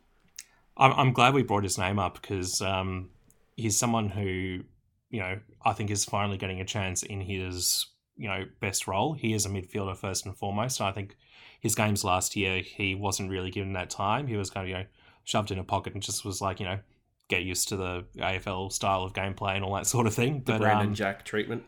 I'm, 0.80 0.94
I'm 0.94 1.14
glad 1.14 1.34
we 1.34 1.44
brought 1.44 1.64
his 1.64 1.78
name 1.78 2.00
up 2.00 2.22
because 2.22 2.62
um, 2.62 3.10
he's 3.56 3.78
someone 3.78 4.10
who, 4.10 4.62
you 5.10 5.20
know, 5.20 5.40
I 5.64 5.74
think 5.74 5.92
is 5.92 6.06
finally 6.06 6.38
getting 6.38 6.62
a 6.62 6.66
chance 6.66 7.04
in 7.04 7.22
his, 7.22 7.86
you 8.16 8.30
know, 8.30 8.46
best 8.62 8.88
role. 8.88 9.14
He 9.14 9.34
is 9.34 9.46
a 9.46 9.50
midfielder 9.50 9.98
first 9.98 10.26
and 10.26 10.36
foremost. 10.36 10.80
And 10.80 10.88
I 10.88 10.92
think 10.92 11.18
his 11.60 11.76
games 11.76 12.04
last 12.04 12.36
year, 12.36 12.62
he 12.62 12.96
wasn't 12.96 13.30
really 13.30 13.52
given 13.52 13.74
that 13.74 13.90
time. 13.90 14.28
He 14.28 14.38
was 14.38 14.50
kind 14.50 14.64
of, 14.64 14.70
you 14.70 14.76
know, 14.76 14.86
shoved 15.26 15.52
in 15.52 15.60
a 15.60 15.64
pocket 15.64 15.94
and 15.94 16.02
just 16.02 16.24
was 16.24 16.42
like, 16.42 16.60
you 16.60 16.66
know, 16.66 16.80
get 17.28 17.44
used 17.44 17.68
to 17.70 17.78
the 17.78 18.06
AFL 18.18 18.72
style 18.72 19.04
of 19.04 19.14
gameplay 19.14 19.56
and 19.56 19.64
all 19.64 19.76
that 19.76 19.86
sort 19.86 20.08
of 20.08 20.14
thing. 20.14 20.40
But 20.40 20.60
Brandon 20.60 20.88
um, 20.88 20.96
Jack 20.96 21.26
treatment. 21.26 21.64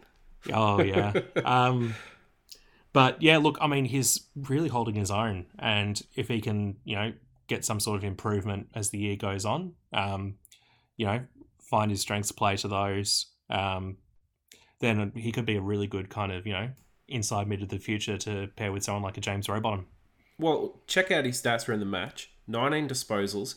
Oh 0.51 0.81
yeah. 0.81 1.13
um, 1.45 1.93
but 2.93 3.21
yeah, 3.21 3.37
look, 3.37 3.57
I 3.61 3.67
mean, 3.67 3.85
he's 3.85 4.27
really 4.35 4.69
holding 4.69 4.95
his 4.95 5.11
own, 5.11 5.45
and 5.57 6.01
if 6.15 6.27
he 6.27 6.41
can, 6.41 6.75
you 6.83 6.95
know, 6.95 7.13
get 7.51 7.65
some 7.65 7.79
sort 7.79 7.97
of 7.97 8.03
improvement 8.03 8.67
as 8.73 8.89
the 8.89 8.97
year 8.97 9.15
goes 9.15 9.45
on, 9.45 9.73
um, 9.93 10.35
you 10.97 11.05
know, 11.05 11.21
find 11.59 11.91
his 11.91 12.01
strengths, 12.01 12.31
play 12.31 12.55
to 12.55 12.67
those, 12.67 13.27
um, 13.49 13.97
then 14.79 15.11
he 15.15 15.31
could 15.31 15.45
be 15.45 15.57
a 15.57 15.61
really 15.61 15.87
good 15.87 16.09
kind 16.09 16.31
of, 16.31 16.47
you 16.47 16.53
know, 16.53 16.69
inside 17.07 17.47
mid 17.47 17.61
of 17.61 17.69
the 17.69 17.77
future 17.77 18.17
to 18.17 18.47
pair 18.55 18.71
with 18.71 18.83
someone 18.83 19.03
like 19.03 19.17
a 19.17 19.21
James 19.21 19.47
Rowbottom. 19.47 19.85
Well, 20.39 20.81
check 20.87 21.11
out 21.11 21.25
his 21.25 21.41
stats 21.41 21.65
from 21.65 21.79
the 21.79 21.85
match 21.85 22.31
19 22.47 22.87
disposals, 22.87 23.55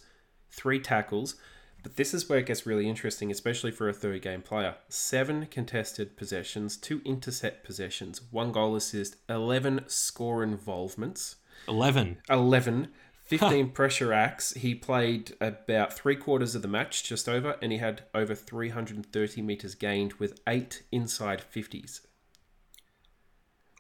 three 0.51 0.81
tackles. 0.81 1.37
But 1.83 1.97
this 1.97 2.15
is 2.15 2.31
where 2.31 2.39
it 2.39 2.47
gets 2.47 2.65
really 2.65 2.89
interesting, 2.89 3.31
especially 3.31 3.71
for 3.71 3.91
a 3.91 3.93
third 3.93 4.23
game 4.23 4.41
player. 4.41 4.77
Seven 4.89 5.47
contested 5.47 6.17
possessions, 6.17 6.79
two 6.79 7.03
intercept 7.05 7.63
possessions, 7.63 8.23
one 8.31 8.53
goal 8.53 8.75
assist, 8.75 9.17
11 9.29 9.85
score 9.87 10.43
involvements, 10.43 11.37
Eleven. 11.69 12.19
11, 12.29 12.89
15 13.25 13.71
pressure 13.71 14.13
acts. 14.13 14.53
He 14.53 14.75
played 14.75 15.35
about 15.41 15.95
three 15.95 16.15
quarters 16.15 16.55
of 16.55 16.63
the 16.63 16.69
match, 16.69 17.05
just 17.05 17.29
over, 17.29 17.57
and 17.63 17.73
he 17.73 17.79
had 17.79 18.05
over 18.15 18.35
330 18.35 19.43
metres 19.43 19.75
gained 19.75 20.15
with 20.15 20.41
eight 20.47 20.83
inside 20.93 21.43
50s. 21.55 22.01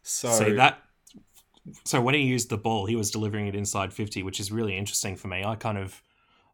So, 0.02 0.30
See 0.30 0.52
that. 0.52 0.82
So 1.84 2.00
when 2.00 2.14
he 2.14 2.22
used 2.22 2.50
the 2.50 2.58
ball, 2.58 2.86
he 2.86 2.96
was 2.96 3.10
delivering 3.10 3.46
it 3.46 3.54
inside 3.54 3.92
fifty, 3.92 4.22
which 4.22 4.38
is 4.38 4.52
really 4.52 4.76
interesting 4.76 5.16
for 5.16 5.28
me. 5.28 5.42
I 5.44 5.54
kind 5.56 5.78
of, 5.78 6.02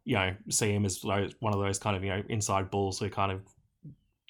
you 0.05 0.15
know, 0.15 0.37
see 0.51 0.73
him 0.73 0.85
as 0.85 1.03
one 1.03 1.53
of 1.53 1.59
those 1.59 1.81
kind 1.81 1.97
of 1.97 2.05
you 2.05 2.11
know 2.11 2.23
inside 2.29 2.71
balls 2.71 3.01
who 3.01 3.11
kind 3.11 3.33
of 3.33 3.41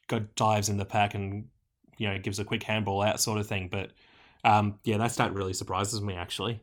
go 0.09 0.21
dives 0.37 0.71
in 0.71 0.79
the 0.79 0.87
pack 0.87 1.15
and 1.15 1.49
you 1.99 2.09
know 2.09 2.19
gives 2.19 2.39
a 2.39 2.45
quick 2.45 2.63
handball 2.63 3.03
out 3.03 3.21
sort 3.21 3.39
of 3.39 3.47
thing. 3.47 3.69
But 3.71 3.91
um, 4.43 4.79
yeah, 4.85 4.97
that 4.97 5.13
stat 5.13 5.35
really 5.35 5.53
surprises 5.53 6.01
me 6.01 6.15
actually. 6.15 6.63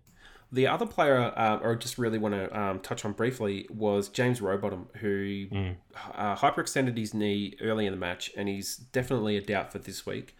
The 0.51 0.65
other 0.67 0.85
player, 0.85 1.17
uh, 1.35 1.59
or 1.61 1.75
just 1.75 1.97
really 1.97 2.17
want 2.17 2.33
to 2.33 2.57
um, 2.57 2.79
touch 2.79 3.03
on 3.03 3.11
briefly, 3.11 3.67
was 3.69 4.07
James 4.07 4.39
Rowbottom, 4.39 4.87
who 4.97 5.47
Mm. 5.51 5.75
uh, 6.13 6.35
hyperextended 6.37 6.97
his 6.97 7.13
knee 7.13 7.55
early 7.61 7.85
in 7.85 7.91
the 7.91 7.99
match, 7.99 8.31
and 8.37 8.47
he's 8.47 8.77
definitely 8.77 9.35
a 9.35 9.41
doubt 9.41 9.71
for 9.73 9.79
this 9.79 10.05
week. 10.05 10.35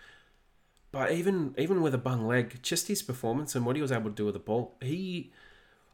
But 0.91 1.12
even 1.12 1.54
even 1.58 1.82
with 1.82 1.93
a 1.93 1.98
bung 1.98 2.26
leg, 2.26 2.60
just 2.62 2.88
his 2.88 3.04
performance 3.04 3.54
and 3.56 3.65
what 3.65 3.76
he 3.76 3.82
was 3.82 3.91
able 3.91 4.10
to 4.10 4.15
do 4.15 4.26
with 4.26 4.34
the 4.36 4.39
ball, 4.39 4.78
he 4.82 5.34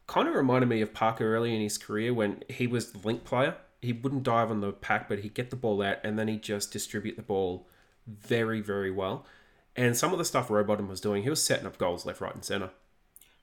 kind 0.06 0.28
of 0.28 0.34
reminded 0.34 0.68
me 0.68 0.80
of 0.80 0.94
Parker 0.94 1.34
early 1.34 1.54
in 1.54 1.60
his 1.60 1.76
career 1.78 2.14
when 2.14 2.44
he 2.48 2.66
was 2.68 2.92
the 2.92 2.98
link 3.06 3.24
player. 3.24 3.56
He 3.82 3.92
wouldn't 3.92 4.22
dive 4.22 4.50
on 4.50 4.60
the 4.60 4.72
pack, 4.72 5.08
but 5.08 5.18
he'd 5.18 5.34
get 5.34 5.50
the 5.50 5.56
ball 5.56 5.82
out 5.82 5.98
and 6.04 6.16
then 6.18 6.28
he'd 6.28 6.42
just 6.42 6.70
distribute 6.72 7.16
the 7.16 7.22
ball 7.22 7.66
very, 8.06 8.60
very 8.60 8.90
well. 8.90 9.26
And 9.76 9.96
some 9.96 10.12
of 10.12 10.18
the 10.18 10.24
stuff 10.24 10.48
Rowbottom 10.48 10.86
was 10.88 11.00
doing, 11.00 11.24
he 11.24 11.30
was 11.30 11.42
setting 11.42 11.66
up 11.66 11.76
goals 11.78 12.06
left, 12.06 12.20
right, 12.20 12.34
and 12.34 12.44
center. 12.44 12.70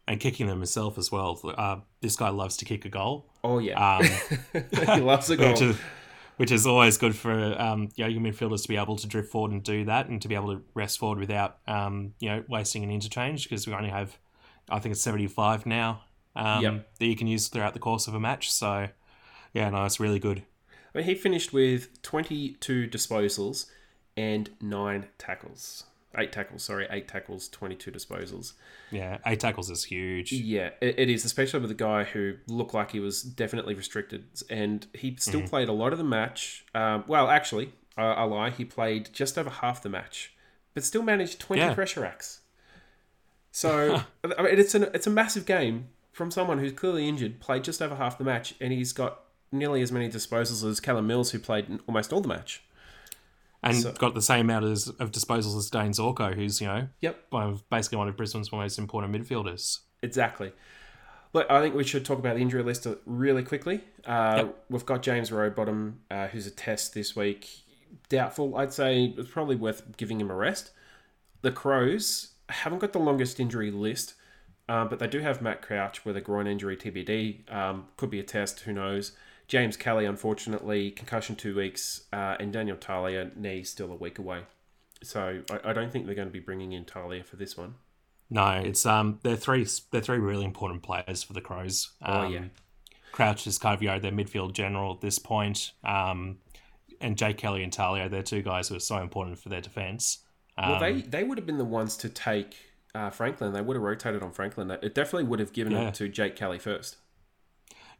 And 0.07 0.19
kicking 0.19 0.47
them 0.47 0.57
himself 0.57 0.97
as 0.97 1.11
well. 1.11 1.39
Uh, 1.43 1.77
this 2.01 2.15
guy 2.15 2.29
loves 2.29 2.57
to 2.57 2.65
kick 2.65 2.83
a 2.85 2.89
goal. 2.89 3.29
Oh 3.43 3.59
yeah, 3.59 3.97
Um, 3.97 4.05
he 4.95 5.01
loves 5.01 5.29
a 5.29 5.37
goal. 5.37 5.51
which 5.51 5.61
is 5.61 5.77
which 6.37 6.51
is 6.51 6.65
always 6.67 6.97
good 6.97 7.15
for 7.15 7.31
um, 7.61 7.89
you 7.95 8.03
know, 8.03 8.09
your 8.09 8.19
midfielders 8.21 8.63
to 8.63 8.67
be 8.67 8.75
able 8.77 8.95
to 8.97 9.07
drift 9.07 9.31
forward 9.31 9.51
and 9.51 9.63
do 9.63 9.85
that, 9.85 10.07
and 10.07 10.21
to 10.23 10.27
be 10.27 10.35
able 10.35 10.55
to 10.55 10.63
rest 10.73 10.97
forward 10.99 11.19
without 11.19 11.57
um, 11.67 12.13
you 12.19 12.29
know 12.29 12.43
wasting 12.49 12.83
an 12.83 12.89
interchange 12.91 13.47
because 13.47 13.67
we 13.67 13.73
only 13.73 13.89
have 13.89 14.17
I 14.69 14.79
think 14.79 14.93
it's 14.93 15.01
seventy 15.01 15.27
five 15.27 15.65
now 15.65 16.01
um, 16.35 16.63
Yep. 16.63 16.89
that 16.99 17.05
you 17.05 17.15
can 17.15 17.27
use 17.27 17.47
throughout 17.47 17.73
the 17.73 17.79
course 17.79 18.07
of 18.07 18.15
a 18.15 18.19
match. 18.19 18.51
So 18.51 18.87
yeah, 19.53 19.69
no, 19.69 19.85
it's 19.85 19.99
really 19.99 20.19
good. 20.19 20.43
I 20.93 20.97
mean, 20.97 21.07
he 21.07 21.15
finished 21.15 21.53
with 21.53 22.01
22 22.01 22.87
disposals 22.87 23.67
and 24.17 24.49
nine 24.59 25.07
tackles. 25.17 25.85
Eight 26.17 26.31
tackles, 26.33 26.63
sorry, 26.63 26.87
eight 26.89 27.07
tackles, 27.07 27.47
22 27.47 27.89
disposals. 27.91 28.53
Yeah, 28.91 29.19
eight 29.25 29.39
tackles 29.39 29.69
is 29.69 29.85
huge. 29.85 30.33
Yeah, 30.33 30.71
it, 30.81 30.99
it 30.99 31.09
is, 31.09 31.23
especially 31.23 31.61
with 31.61 31.71
a 31.71 31.75
guy 31.75 32.03
who 32.03 32.35
looked 32.47 32.73
like 32.73 32.91
he 32.91 32.99
was 32.99 33.21
definitely 33.23 33.73
restricted. 33.75 34.25
And 34.49 34.85
he 34.93 35.15
still 35.19 35.41
played 35.47 35.69
a 35.69 35.73
lot 35.73 35.93
of 35.93 35.97
the 35.97 36.03
match. 36.03 36.65
Um, 36.75 37.05
well, 37.07 37.29
actually, 37.29 37.71
I, 37.95 38.03
I 38.03 38.23
lie, 38.23 38.49
he 38.49 38.65
played 38.65 39.09
just 39.13 39.37
over 39.37 39.49
half 39.49 39.81
the 39.81 39.87
match, 39.89 40.33
but 40.73 40.83
still 40.83 41.01
managed 41.03 41.39
20 41.39 41.61
Yeah. 41.61 41.73
pressure 41.73 42.03
acts. 42.05 42.39
So, 43.53 44.01
I 44.23 44.43
mean, 44.43 44.59
it's, 44.59 44.75
an, 44.75 44.83
it's 44.93 45.07
a 45.07 45.09
massive 45.09 45.45
game 45.45 45.89
from 46.13 46.31
someone 46.31 46.59
who's 46.59 46.71
clearly 46.71 47.07
injured, 47.09 47.41
played 47.41 47.65
just 47.65 47.81
over 47.81 47.95
half 47.95 48.17
the 48.17 48.23
match, 48.23 48.53
and 48.61 48.71
he's 48.71 48.93
got 48.93 49.23
nearly 49.51 49.81
as 49.81 49.91
many 49.91 50.09
disposals 50.09 50.65
as 50.65 50.79
Callum 50.79 51.05
Mills, 51.07 51.31
who 51.31 51.39
played 51.39 51.79
almost 51.85 52.13
all 52.13 52.21
the 52.21 52.29
match. 52.29 52.63
And 53.63 53.75
So- 53.77 53.91
got 53.93 54.15
the 54.15 54.21
same 54.21 54.49
amount 54.49 54.65
as, 54.65 54.87
of 54.87 55.11
disposals 55.11 55.55
as 55.57 55.69
Dayne 55.69 55.91
Zorko, 55.91 56.33
who's 56.33 56.59
you 56.61 56.67
know 56.67 56.87
Yep. 57.01 57.25
one 57.29 57.43
of 57.49 57.69
basically 57.69 57.99
one 57.99 58.07
of 58.07 58.17
Brisbane's 58.17 58.51
most 58.51 58.79
important 58.79 59.13
midfielders. 59.13 59.79
Exactly. 60.01 60.51
Look, 61.33 61.49
I 61.49 61.61
think 61.61 61.75
we 61.75 61.83
should 61.83 62.03
talk 62.03 62.19
about 62.19 62.35
the 62.35 62.41
injury 62.41 62.63
list 62.63 62.85
really 63.05 63.43
quickly. 63.43 63.81
Uh, 64.05 64.33
Yep. 64.37 64.65
We've 64.69 64.85
got 64.85 65.01
James 65.03 65.29
Rowbottom, 65.31 65.93
uh, 66.09 66.27
who's 66.27 66.45
a 66.47 66.51
test 66.51 66.93
this 66.93 67.15
week. 67.15 67.47
Doubtful. 68.09 68.57
I'd 68.57 68.73
say 68.73 69.13
it's 69.17 69.29
probably 69.29 69.55
worth 69.55 69.95
giving 69.97 70.19
him 70.19 70.29
a 70.31 70.35
rest. 70.35 70.71
The 71.41 71.51
Crows 71.51 72.33
haven't 72.49 72.79
got 72.79 72.91
the 72.93 72.99
longest 72.99 73.39
injury 73.39 73.71
list, 73.71 74.15
um, 74.67 74.89
but 74.89 74.99
they 74.99 75.07
do 75.07 75.19
have 75.19 75.41
Matt 75.41 75.61
Crouch 75.61 76.03
with 76.03 76.17
a 76.17 76.21
groin 76.21 76.47
injury 76.47 76.75
TBD. 76.75 77.49
Um, 77.49 77.87
could 77.97 78.09
be 78.09 78.19
a 78.19 78.23
test, 78.23 78.61
who 78.61 78.73
knows. 78.73 79.13
James 79.51 79.75
Kelly, 79.75 80.05
unfortunately, 80.05 80.91
concussion 80.91 81.35
two 81.35 81.53
weeks, 81.53 82.05
uh, 82.13 82.37
and 82.39 82.53
Daniel 82.53 82.77
Talia, 82.77 83.31
knee 83.35 83.63
still 83.63 83.91
a 83.91 83.95
week 83.95 84.17
away. 84.17 84.43
So 85.03 85.41
I, 85.51 85.71
I 85.71 85.73
don't 85.73 85.91
think 85.91 86.05
they're 86.05 86.15
going 86.15 86.29
to 86.29 86.31
be 86.31 86.39
bringing 86.39 86.71
in 86.71 86.85
Talia 86.85 87.21
for 87.21 87.35
this 87.35 87.57
one. 87.57 87.75
No, 88.29 88.47
it's 88.51 88.85
um 88.85 89.19
they're 89.23 89.35
three 89.35 89.67
they're 89.91 89.99
three 89.99 90.19
really 90.19 90.45
important 90.45 90.83
players 90.83 91.21
for 91.21 91.33
the 91.33 91.41
Crows. 91.41 91.91
Um, 92.01 92.17
Oh, 92.17 92.29
yeah. 92.29 92.43
Crouch 93.11 93.45
is 93.45 93.57
kind 93.57 93.75
of 93.75 93.81
you 93.83 93.89
know 93.89 93.99
their 93.99 94.13
midfield 94.13 94.53
general 94.53 94.93
at 94.93 95.01
this 95.01 95.19
point. 95.19 95.73
Um, 95.83 96.37
and 97.01 97.17
Jake 97.17 97.37
Kelly 97.37 97.61
and 97.61 97.73
Talia, 97.73 98.07
they're 98.07 98.23
two 98.23 98.41
guys 98.41 98.69
who 98.69 98.75
are 98.77 98.79
so 98.79 98.99
important 98.99 99.37
for 99.37 99.49
their 99.49 99.59
defense. 99.59 100.19
Um, 100.57 100.69
Well, 100.71 100.79
they 100.79 101.01
they 101.01 101.23
would 101.25 101.37
have 101.37 101.45
been 101.45 101.57
the 101.57 101.65
ones 101.65 101.97
to 101.97 102.07
take 102.07 102.55
uh, 102.95 103.09
Franklin. 103.09 103.51
They 103.51 103.61
would 103.61 103.75
have 103.75 103.83
rotated 103.83 104.23
on 104.23 104.31
Franklin. 104.31 104.71
It 104.71 104.95
definitely 104.95 105.25
would 105.25 105.41
have 105.41 105.51
given 105.51 105.73
Yeah. 105.73 105.89
it 105.89 105.95
to 105.95 106.07
Jake 106.07 106.37
Kelly 106.37 106.57
first. 106.57 106.95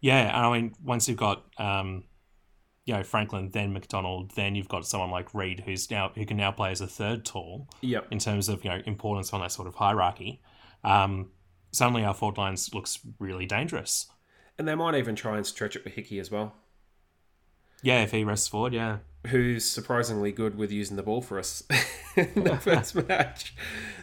Yeah, 0.02 0.36
and 0.36 0.46
I 0.46 0.52
mean 0.52 0.74
once 0.84 1.08
you've 1.08 1.18
got 1.18 1.46
um, 1.58 2.04
you 2.86 2.94
know 2.94 3.04
Franklin, 3.04 3.52
then 3.54 3.72
McDonald, 3.72 4.32
then 4.36 4.56
you've 4.56 4.68
got 4.68 4.86
someone 4.86 5.12
like 5.12 5.34
Reid 5.34 5.62
who's 5.66 5.90
now 5.90 6.12
who 6.16 6.26
can 6.26 6.38
now 6.38 6.52
play 6.52 6.72
as 6.72 6.82
a 6.82 6.88
third 6.88 7.24
tall. 7.24 7.70
Yep. 7.82 8.08
in 8.12 8.20
terms 8.20 8.50
of 8.50 8.64
you 8.64 8.70
know 8.72 8.82
importance 8.86 9.32
on 9.34 9.42
that 9.42 9.52
sort 9.52 9.68
of 9.68 9.76
hierarchy. 9.76 10.42
Um, 10.84 11.30
suddenly 11.72 12.04
our 12.04 12.14
forward 12.14 12.38
lines 12.38 12.74
looks 12.74 13.00
really 13.20 13.46
dangerous. 13.46 14.08
And 14.58 14.68
they 14.68 14.76
might 14.76 14.96
even 14.96 15.16
try 15.16 15.38
and 15.38 15.46
stretch 15.46 15.76
it 15.76 15.84
with 15.84 15.94
Hickey 15.94 16.20
as 16.20 16.30
well, 16.30 16.54
Yeah, 17.82 18.04
if 18.04 18.12
he 18.12 18.24
rests 18.24 18.48
forward, 18.48 18.74
yeah, 18.74 18.98
who's 19.28 19.66
surprisingly 19.66 20.32
good 20.32 20.56
with 20.58 20.72
using 20.72 20.98
the 20.98 21.04
ball 21.04 21.22
for 21.22 21.40
us 21.40 21.64
in 22.16 22.44
the 22.44 22.58
first 22.62 22.96
match. 23.08 23.56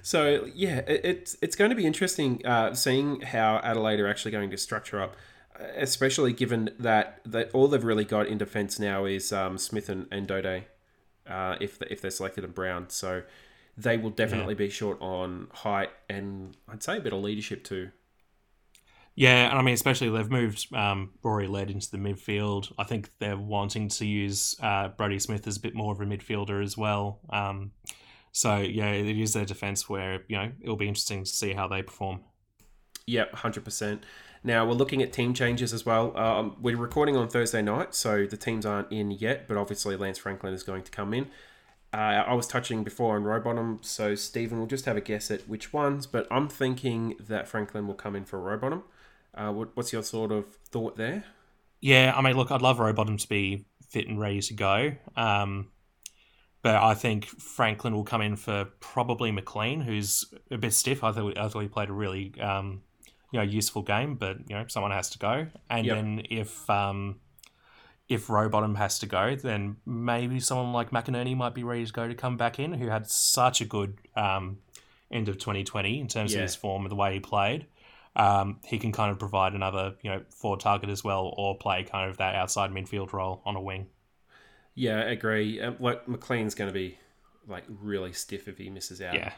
So 0.02 0.48
yeah, 0.54 0.78
it, 0.86 1.00
it's 1.04 1.36
it's 1.42 1.56
going 1.56 1.70
to 1.70 1.76
be 1.76 1.86
interesting 1.86 2.44
uh, 2.46 2.74
seeing 2.74 3.20
how 3.20 3.60
Adelaide 3.62 4.00
are 4.00 4.08
actually 4.08 4.30
going 4.30 4.50
to 4.50 4.56
structure 4.56 5.00
up. 5.02 5.16
Especially 5.76 6.32
given 6.32 6.70
that, 6.78 7.20
that 7.26 7.50
all 7.52 7.68
they've 7.68 7.82
really 7.82 8.04
got 8.04 8.26
in 8.28 8.38
defence 8.38 8.78
now 8.78 9.04
is 9.04 9.32
um, 9.32 9.58
Smith 9.58 9.88
and, 9.88 10.06
and 10.12 10.26
Dode, 10.26 10.64
uh, 11.26 11.56
if 11.60 11.82
if 11.90 12.00
they're 12.00 12.10
selected 12.10 12.44
in 12.44 12.52
Brown. 12.52 12.90
So 12.90 13.22
they 13.76 13.96
will 13.96 14.10
definitely 14.10 14.54
be 14.54 14.68
short 14.70 15.00
on 15.00 15.48
height 15.52 15.90
and 16.08 16.56
I'd 16.68 16.82
say 16.82 16.96
a 16.98 17.00
bit 17.00 17.12
of 17.12 17.20
leadership 17.22 17.62
too. 17.64 17.90
yeah, 19.14 19.50
and 19.50 19.58
I 19.58 19.62
mean 19.62 19.74
especially 19.74 20.08
they've 20.10 20.30
moved 20.30 20.72
um, 20.74 21.10
Rory 21.22 21.46
Laird 21.48 21.70
into 21.70 21.90
the 21.90 21.98
midfield. 21.98 22.72
I 22.78 22.84
think 22.84 23.10
they're 23.18 23.36
wanting 23.36 23.88
to 23.88 24.06
use 24.06 24.56
uh, 24.62 24.88
Brodie 24.88 25.18
Smith 25.18 25.46
as 25.46 25.56
a 25.56 25.60
bit 25.60 25.74
more 25.74 25.92
of 25.92 26.00
a 26.00 26.04
midfielder 26.04 26.62
as 26.62 26.76
well. 26.76 27.20
Um, 27.30 27.72
so 28.32 28.58
yeah, 28.58 28.90
it 28.90 29.18
is 29.18 29.32
their 29.32 29.44
defense 29.44 29.88
where 29.88 30.22
you 30.28 30.36
know 30.36 30.50
it'll 30.60 30.76
be 30.76 30.88
interesting 30.88 31.24
to 31.24 31.30
see 31.30 31.52
how 31.52 31.66
they 31.68 31.82
perform. 31.82 32.20
Yep, 33.06 33.34
hundred 33.34 33.64
percent. 33.64 34.04
Now 34.44 34.66
we're 34.66 34.74
looking 34.74 35.02
at 35.02 35.12
team 35.12 35.34
changes 35.34 35.72
as 35.72 35.84
well. 35.84 36.16
Um, 36.16 36.56
we're 36.60 36.76
recording 36.76 37.16
on 37.16 37.28
Thursday 37.28 37.62
night, 37.62 37.94
so 37.94 38.26
the 38.26 38.36
teams 38.36 38.64
aren't 38.64 38.90
in 38.92 39.10
yet. 39.10 39.48
But 39.48 39.56
obviously, 39.56 39.96
Lance 39.96 40.18
Franklin 40.18 40.52
is 40.54 40.62
going 40.62 40.82
to 40.82 40.90
come 40.90 41.12
in. 41.14 41.26
Uh, 41.92 42.22
I 42.26 42.34
was 42.34 42.46
touching 42.46 42.84
before 42.84 43.16
on 43.16 43.24
Rowbottom, 43.24 43.82
so 43.82 44.14
Stephen 44.14 44.58
will 44.58 44.66
just 44.66 44.84
have 44.84 44.96
a 44.96 45.00
guess 45.00 45.30
at 45.30 45.48
which 45.48 45.72
ones. 45.72 46.06
But 46.06 46.26
I'm 46.30 46.48
thinking 46.48 47.16
that 47.18 47.48
Franklin 47.48 47.86
will 47.86 47.94
come 47.94 48.14
in 48.14 48.24
for 48.24 48.38
Rowbottom. 48.38 48.82
Uh, 49.34 49.52
what, 49.52 49.74
what's 49.74 49.92
your 49.92 50.02
sort 50.02 50.32
of 50.32 50.46
thought 50.70 50.96
there? 50.96 51.24
Yeah, 51.80 52.12
I 52.14 52.22
mean, 52.22 52.36
look, 52.36 52.50
I'd 52.50 52.62
love 52.62 52.78
Rowbottom 52.78 53.18
to 53.18 53.28
be 53.28 53.64
fit 53.88 54.08
and 54.08 54.20
ready 54.20 54.40
to 54.42 54.54
go. 54.54 54.92
Um, 55.16 55.68
but 56.62 56.74
I 56.74 56.94
think 56.94 57.26
Franklin 57.26 57.94
will 57.94 58.04
come 58.04 58.20
in 58.20 58.36
for 58.36 58.66
probably 58.80 59.30
McLean, 59.30 59.80
who's 59.80 60.24
a 60.50 60.58
bit 60.58 60.74
stiff. 60.74 61.04
I 61.04 61.12
thought, 61.12 61.38
I 61.38 61.48
thought 61.48 61.60
he 61.60 61.68
played 61.68 61.88
a 61.88 61.92
really 61.92 62.34
um, 62.40 62.82
you 63.32 63.38
know 63.38 63.44
useful 63.44 63.82
game, 63.82 64.16
but 64.16 64.38
you 64.48 64.56
know 64.56 64.64
someone 64.68 64.92
has 64.92 65.10
to 65.10 65.18
go. 65.18 65.46
And 65.70 65.86
Yep. 65.86 65.98
then 65.98 66.22
if 66.30 66.68
um, 66.70 67.20
if 68.08 68.28
Rowbottom 68.28 68.76
has 68.76 68.98
to 69.00 69.06
go, 69.06 69.36
then 69.36 69.76
maybe 69.84 70.40
someone 70.40 70.72
like 70.72 70.90
McInerney 70.90 71.36
might 71.36 71.54
be 71.54 71.64
ready 71.64 71.84
to 71.84 71.92
go 71.92 72.08
to 72.08 72.14
come 72.14 72.36
back 72.36 72.58
in, 72.58 72.72
who 72.72 72.88
had 72.88 73.06
such 73.06 73.60
a 73.60 73.64
good 73.66 73.98
um, 74.16 74.58
end 75.10 75.28
of 75.28 75.38
2020 75.38 76.00
in 76.00 76.08
terms 76.08 76.32
Yeah. 76.32 76.38
of 76.38 76.42
his 76.42 76.54
form 76.56 76.82
and 76.84 76.90
the 76.90 76.96
way 76.96 77.14
he 77.14 77.20
played. 77.20 77.66
Um, 78.16 78.60
he 78.64 78.78
can 78.78 78.92
kind 78.92 79.12
of 79.12 79.18
provide 79.18 79.52
another, 79.54 79.94
you 80.02 80.10
know, 80.10 80.22
forward 80.30 80.60
target 80.60 80.88
as 80.90 81.04
well, 81.04 81.32
or 81.36 81.56
play 81.56 81.84
kind 81.84 82.10
of 82.10 82.16
that 82.16 82.34
outside 82.34 82.70
midfield 82.70 83.12
role 83.12 83.42
on 83.44 83.56
a 83.56 83.60
wing. 83.60 83.88
Yeah, 84.74 84.98
I 84.98 85.10
agree. 85.10 85.60
Um, 85.60 85.76
like 85.80 86.06
McLean's 86.08 86.54
going 86.54 86.68
to 86.70 86.74
be 86.74 86.98
like 87.46 87.64
really 87.68 88.12
stiff 88.12 88.48
if 88.48 88.58
he 88.58 88.70
misses 88.70 89.00
out. 89.00 89.22
Yeah, 89.22 89.32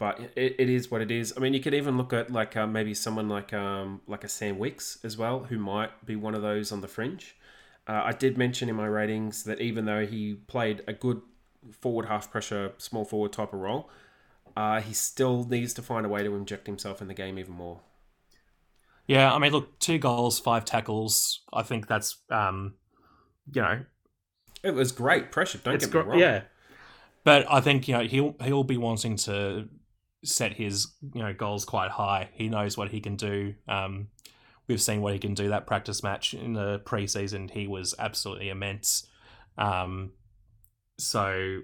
but 0.00 0.18
it, 0.34 0.56
it 0.58 0.68
is 0.68 0.90
what 0.90 1.00
it 1.02 1.10
is. 1.12 1.32
I 1.36 1.40
mean, 1.40 1.54
you 1.54 1.60
could 1.60 1.74
even 1.74 1.96
look 1.96 2.12
at 2.12 2.32
like 2.32 2.56
uh, 2.56 2.66
maybe 2.66 2.94
someone 2.94 3.28
like 3.28 3.52
um, 3.52 4.00
like 4.08 4.24
a 4.24 4.28
Sam 4.28 4.58
Wicks 4.58 4.98
as 5.04 5.16
well, 5.16 5.44
who 5.44 5.58
might 5.58 6.04
be 6.04 6.16
one 6.16 6.34
of 6.34 6.42
those 6.42 6.72
on 6.72 6.80
the 6.80 6.88
fringe. 6.88 7.36
Uh, 7.86 8.02
I 8.04 8.12
did 8.12 8.36
mention 8.38 8.68
in 8.68 8.76
my 8.76 8.86
ratings 8.86 9.44
that 9.44 9.60
even 9.60 9.84
though 9.84 10.04
he 10.06 10.34
played 10.34 10.82
a 10.88 10.92
good 10.92 11.20
forward 11.80 12.06
half 12.06 12.30
pressure, 12.30 12.72
small 12.78 13.04
forward 13.04 13.32
type 13.32 13.52
of 13.52 13.60
role, 13.60 13.90
uh, 14.56 14.80
he 14.80 14.94
still 14.94 15.44
needs 15.44 15.74
to 15.74 15.82
find 15.82 16.06
a 16.06 16.08
way 16.08 16.22
to 16.22 16.34
inject 16.34 16.66
himself 16.66 17.02
in 17.02 17.08
the 17.08 17.14
game 17.14 17.38
even 17.38 17.54
more. 17.54 17.80
yeah. 19.06 19.32
I 19.32 19.38
mean, 19.38 19.52
look, 19.52 19.78
two 19.80 19.98
goals, 19.98 20.38
five 20.40 20.64
tackles. 20.64 21.40
I 21.52 21.62
think 21.62 21.86
that's, 21.88 22.16
um, 22.30 22.74
you 23.52 23.60
know, 23.62 23.84
It 24.62 24.74
was 24.74 24.92
great 24.92 25.30
pressure. 25.32 25.58
Don't 25.58 25.78
get 25.80 25.92
me 25.92 26.00
gr- 26.02 26.08
wrong. 26.08 26.18
yeah. 26.18 26.42
But 27.24 27.46
I 27.50 27.60
think 27.60 27.86
you 27.88 27.94
know 27.94 28.00
he'll 28.04 28.34
he'll 28.42 28.64
be 28.64 28.78
wanting 28.78 29.16
to 29.28 29.68
set 30.24 30.52
his 30.52 30.94
you 31.14 31.22
know 31.22 31.32
goals 31.32 31.64
quite 31.64 31.90
high. 31.90 32.28
He 32.32 32.48
knows 32.48 32.76
what 32.76 32.90
he 32.90 33.00
can 33.00 33.16
do. 33.16 33.54
Um, 33.68 34.08
we've 34.68 34.80
seen 34.80 35.02
what 35.02 35.12
he 35.12 35.18
can 35.18 35.34
do. 35.34 35.48
That 35.48 35.66
practice 35.66 36.02
match 36.02 36.34
in 36.34 36.52
the 36.52 36.80
preseason, 36.80 37.50
he 37.50 37.66
was 37.66 37.94
absolutely 37.98 38.48
immense. 38.48 39.06
Um, 39.58 40.12
so 40.98 41.60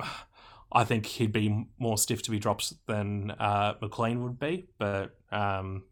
I 0.72 0.84
think 0.84 1.06
he'd 1.06 1.32
be 1.32 1.66
more 1.78 1.96
stiff 1.96 2.22
to 2.22 2.30
be 2.30 2.38
dropped 2.38 2.74
than 2.86 3.30
uh, 3.30 3.74
McLean 3.80 4.22
would 4.22 4.38
be. 4.38 4.68
But 4.78 5.16
um, 5.32 5.84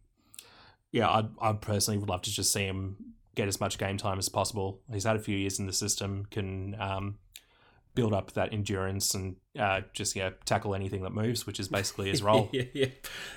yeah, 0.92 1.08
I 1.08 1.24
I 1.40 1.52
personally 1.54 1.98
would 1.98 2.08
love 2.08 2.22
to 2.22 2.30
just 2.30 2.52
see 2.52 2.64
him 2.64 2.96
get 3.34 3.48
as 3.48 3.60
much 3.60 3.78
game 3.78 3.98
time 3.98 4.18
as 4.18 4.28
possible. 4.28 4.80
He's 4.92 5.04
had 5.04 5.16
a 5.16 5.20
few 5.20 5.36
years 5.36 5.58
in 5.58 5.66
the 5.66 5.72
system, 5.72 6.26
can 6.30 6.74
um, 6.80 7.18
build 7.96 8.12
up 8.12 8.30
that 8.34 8.52
endurance 8.52 9.12
and 9.14 9.34
uh, 9.58 9.80
just 9.92 10.14
yeah 10.14 10.30
tackle 10.44 10.76
anything 10.76 11.02
that 11.02 11.10
moves, 11.12 11.44
which 11.48 11.58
is 11.58 11.66
basically 11.66 12.08
his 12.10 12.22
role. 12.28 12.48
yeah, 12.52 12.62
yeah, 12.72 12.86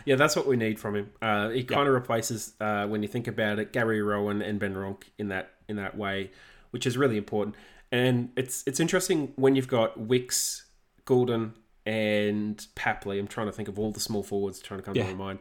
yeah. 0.06 0.16
That's 0.16 0.36
what 0.36 0.46
we 0.46 0.56
need 0.56 0.80
from 0.80 0.96
him. 0.96 1.10
Uh, 1.20 1.50
he 1.50 1.64
kind 1.64 1.88
of 1.88 1.94
replaces, 1.96 2.54
uh, 2.62 2.86
when 2.86 3.02
you 3.02 3.08
think 3.08 3.28
about 3.28 3.58
it, 3.58 3.74
Gary 3.74 4.04
Rohan 4.04 4.44
and 4.44 4.60
Ben 4.60 4.76
Ronke 4.76 5.06
in 5.18 5.30
that 5.30 5.50
in 5.68 5.78
that 5.78 5.98
way, 5.98 6.30
which 6.70 6.86
is 6.86 6.96
really 6.96 7.18
important. 7.18 7.56
And 7.92 8.30
it's 8.36 8.64
it's 8.68 8.80
interesting 8.80 9.34
when 9.36 9.56
you've 9.56 9.68
got 9.68 10.00
Wicks, 10.00 10.66
Gulden, 11.08 11.54
and 11.88 12.64
Papley. 12.76 13.20
I'm 13.20 13.28
trying 13.28 13.48
to 13.48 13.54
think 13.54 13.68
of 13.68 13.80
all 13.80 13.92
the 13.92 14.00
small 14.00 14.22
forwards 14.22 14.60
trying 14.60 14.80
to 14.80 14.84
come 14.86 14.94
Yeah. 14.96 15.08
to 15.08 15.16
my 15.16 15.24
mind. 15.26 15.40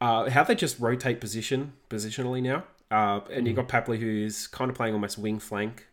Uh, 0.00 0.30
how 0.30 0.42
they 0.44 0.54
just 0.54 0.78
rotate 0.80 1.20
position 1.20 1.72
positionally 1.90 2.42
now. 2.42 2.64
Uh, 2.90 3.20
and 3.30 3.46
you've 3.46 3.56
got 3.56 3.68
Papley 3.68 3.98
who's 3.98 4.46
kind 4.46 4.70
of 4.70 4.76
playing 4.76 4.94
almost 4.94 5.18
wing 5.18 5.38
flank, 5.38 5.86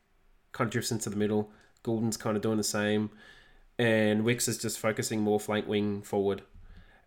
kind 0.53 0.67
of 0.67 0.71
drifts 0.71 0.91
into 0.91 1.09
the 1.09 1.15
middle. 1.17 1.51
Gulden's 1.85 2.17
kind 2.17 2.35
of 2.35 2.41
doing 2.41 2.57
the 2.57 2.63
same, 2.63 3.11
and 3.77 4.23
Wicks 4.23 4.47
is 4.47 4.57
just 4.57 4.79
focusing 4.79 5.21
more 5.21 5.39
flank 5.39 5.67
wing 5.67 6.01
forward. 6.01 6.41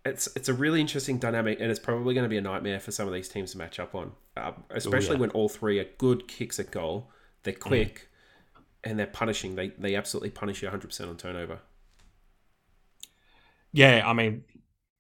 It's 0.04 0.28
it's 0.36 0.48
a 0.48 0.54
really 0.54 0.80
interesting 0.80 1.18
dynamic, 1.18 1.58
and 1.60 1.70
it's 1.70 1.80
probably 1.80 2.14
going 2.14 2.24
to 2.24 2.28
be 2.28 2.38
a 2.38 2.42
nightmare 2.42 2.80
for 2.80 2.92
some 2.92 3.08
of 3.08 3.12
these 3.12 3.28
teams 3.28 3.52
to 3.52 3.58
match 3.58 3.80
up 3.80 3.94
on, 3.94 4.12
uh, 4.36 4.52
especially 4.70 5.16
yeah. 5.16 5.20
when 5.20 5.30
all 5.30 5.48
three 5.48 5.80
are 5.80 5.86
good 5.98 6.28
kicks 6.28 6.60
at 6.60 6.70
goal. 6.70 7.10
They're 7.42 7.52
quick, 7.52 8.08
and 8.84 8.98
they're 8.98 9.06
punishing. 9.06 9.56
They 9.56 9.68
they 9.78 9.96
absolutely 9.96 10.30
punish 10.30 10.62
you 10.62 10.66
100 10.66 10.86
percent 10.86 11.10
on 11.10 11.16
turnover. 11.16 11.58
Yeah, 13.72 14.02
I 14.06 14.12
mean, 14.12 14.44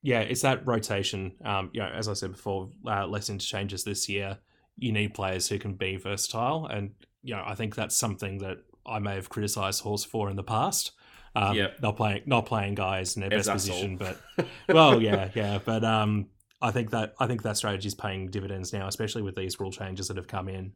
yeah, 0.02 0.20
it's 0.20 0.42
that 0.42 0.66
rotation. 0.66 1.32
Um, 1.44 1.70
you 1.72 1.80
know, 1.80 1.88
as 1.88 2.08
I 2.08 2.14
said 2.14 2.32
before, 2.32 2.70
uh, 2.86 3.06
less 3.06 3.30
interchanges 3.30 3.84
this 3.84 4.08
year. 4.08 4.38
You 4.76 4.92
need 4.92 5.14
players 5.14 5.48
who 5.48 5.58
can 5.58 5.74
be 5.74 5.96
versatile, 5.96 6.66
and 6.66 6.90
you 7.22 7.34
know, 7.34 7.42
I 7.44 7.54
think 7.54 7.74
that's 7.74 7.96
something 7.96 8.38
that 8.38 8.58
I 8.88 8.98
may 8.98 9.14
have 9.14 9.28
criticised 9.28 9.82
Horse 9.82 10.04
for 10.04 10.30
in 10.30 10.36
the 10.36 10.42
past. 10.44 10.92
Um, 11.36 11.54
Yep. 11.56 11.82
not 11.82 11.96
playing, 11.96 12.22
not 12.26 12.46
playing 12.46 12.74
guys 12.74 13.14
in 13.16 13.20
their 13.20 13.30
best 13.30 13.48
all. 13.48 13.54
position, 13.54 13.96
but 13.96 14.18
well, 14.68 15.00
yeah, 15.00 15.30
yeah, 15.34 15.58
but 15.64 15.84
um, 15.84 16.26
I 16.60 16.70
think 16.70 16.90
that 16.90 17.14
I 17.20 17.26
think 17.26 17.42
that 17.42 17.56
strategy 17.56 17.86
is 17.86 17.94
paying 17.94 18.28
dividends 18.30 18.72
now, 18.72 18.88
especially 18.88 19.22
with 19.22 19.36
these 19.36 19.60
rule 19.60 19.70
changes 19.70 20.08
that 20.08 20.16
have 20.16 20.26
come 20.26 20.48
in. 20.48 20.72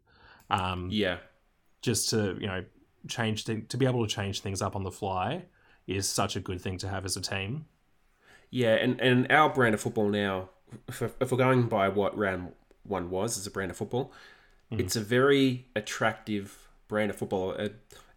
Um, 0.51 0.89
Yeah, 0.91 1.17
just 1.81 2.11
to 2.11 2.37
you 2.41 2.47
know 2.47 2.65
change 3.09 3.45
th- 3.47 3.67
to 3.69 3.77
be 3.77 3.87
able 3.87 4.07
to 4.07 4.15
change 4.15 4.41
things 4.41 4.63
up 4.63 4.77
on 4.77 4.85
the 4.85 4.93
fly 4.93 5.47
is 5.89 6.09
such 6.09 6.37
a 6.37 6.41
good 6.41 6.61
thing 6.61 6.79
to 6.79 6.89
have 6.89 7.05
as 7.05 7.17
a 7.17 7.21
team. 7.21 7.65
yeah, 8.51 8.75
and 8.75 9.01
and 9.01 9.33
our 9.33 9.49
brand 9.49 9.75
of 9.75 9.81
football 9.81 10.09
now, 10.09 10.51
if, 10.87 11.03
if 11.03 11.33
we're 11.33 11.39
going 11.39 11.67
by 11.69 11.89
what 11.89 12.17
round 12.17 12.53
one 12.85 13.11
was 13.11 13.39
as 13.39 13.47
a 13.47 13.51
brand 13.51 13.71
of 13.71 13.77
football, 13.77 14.13
it's 14.71 14.97
a 14.97 15.01
very 15.01 15.67
attractive 15.75 16.69
brand 16.89 17.11
of 17.11 17.17
football. 17.17 17.57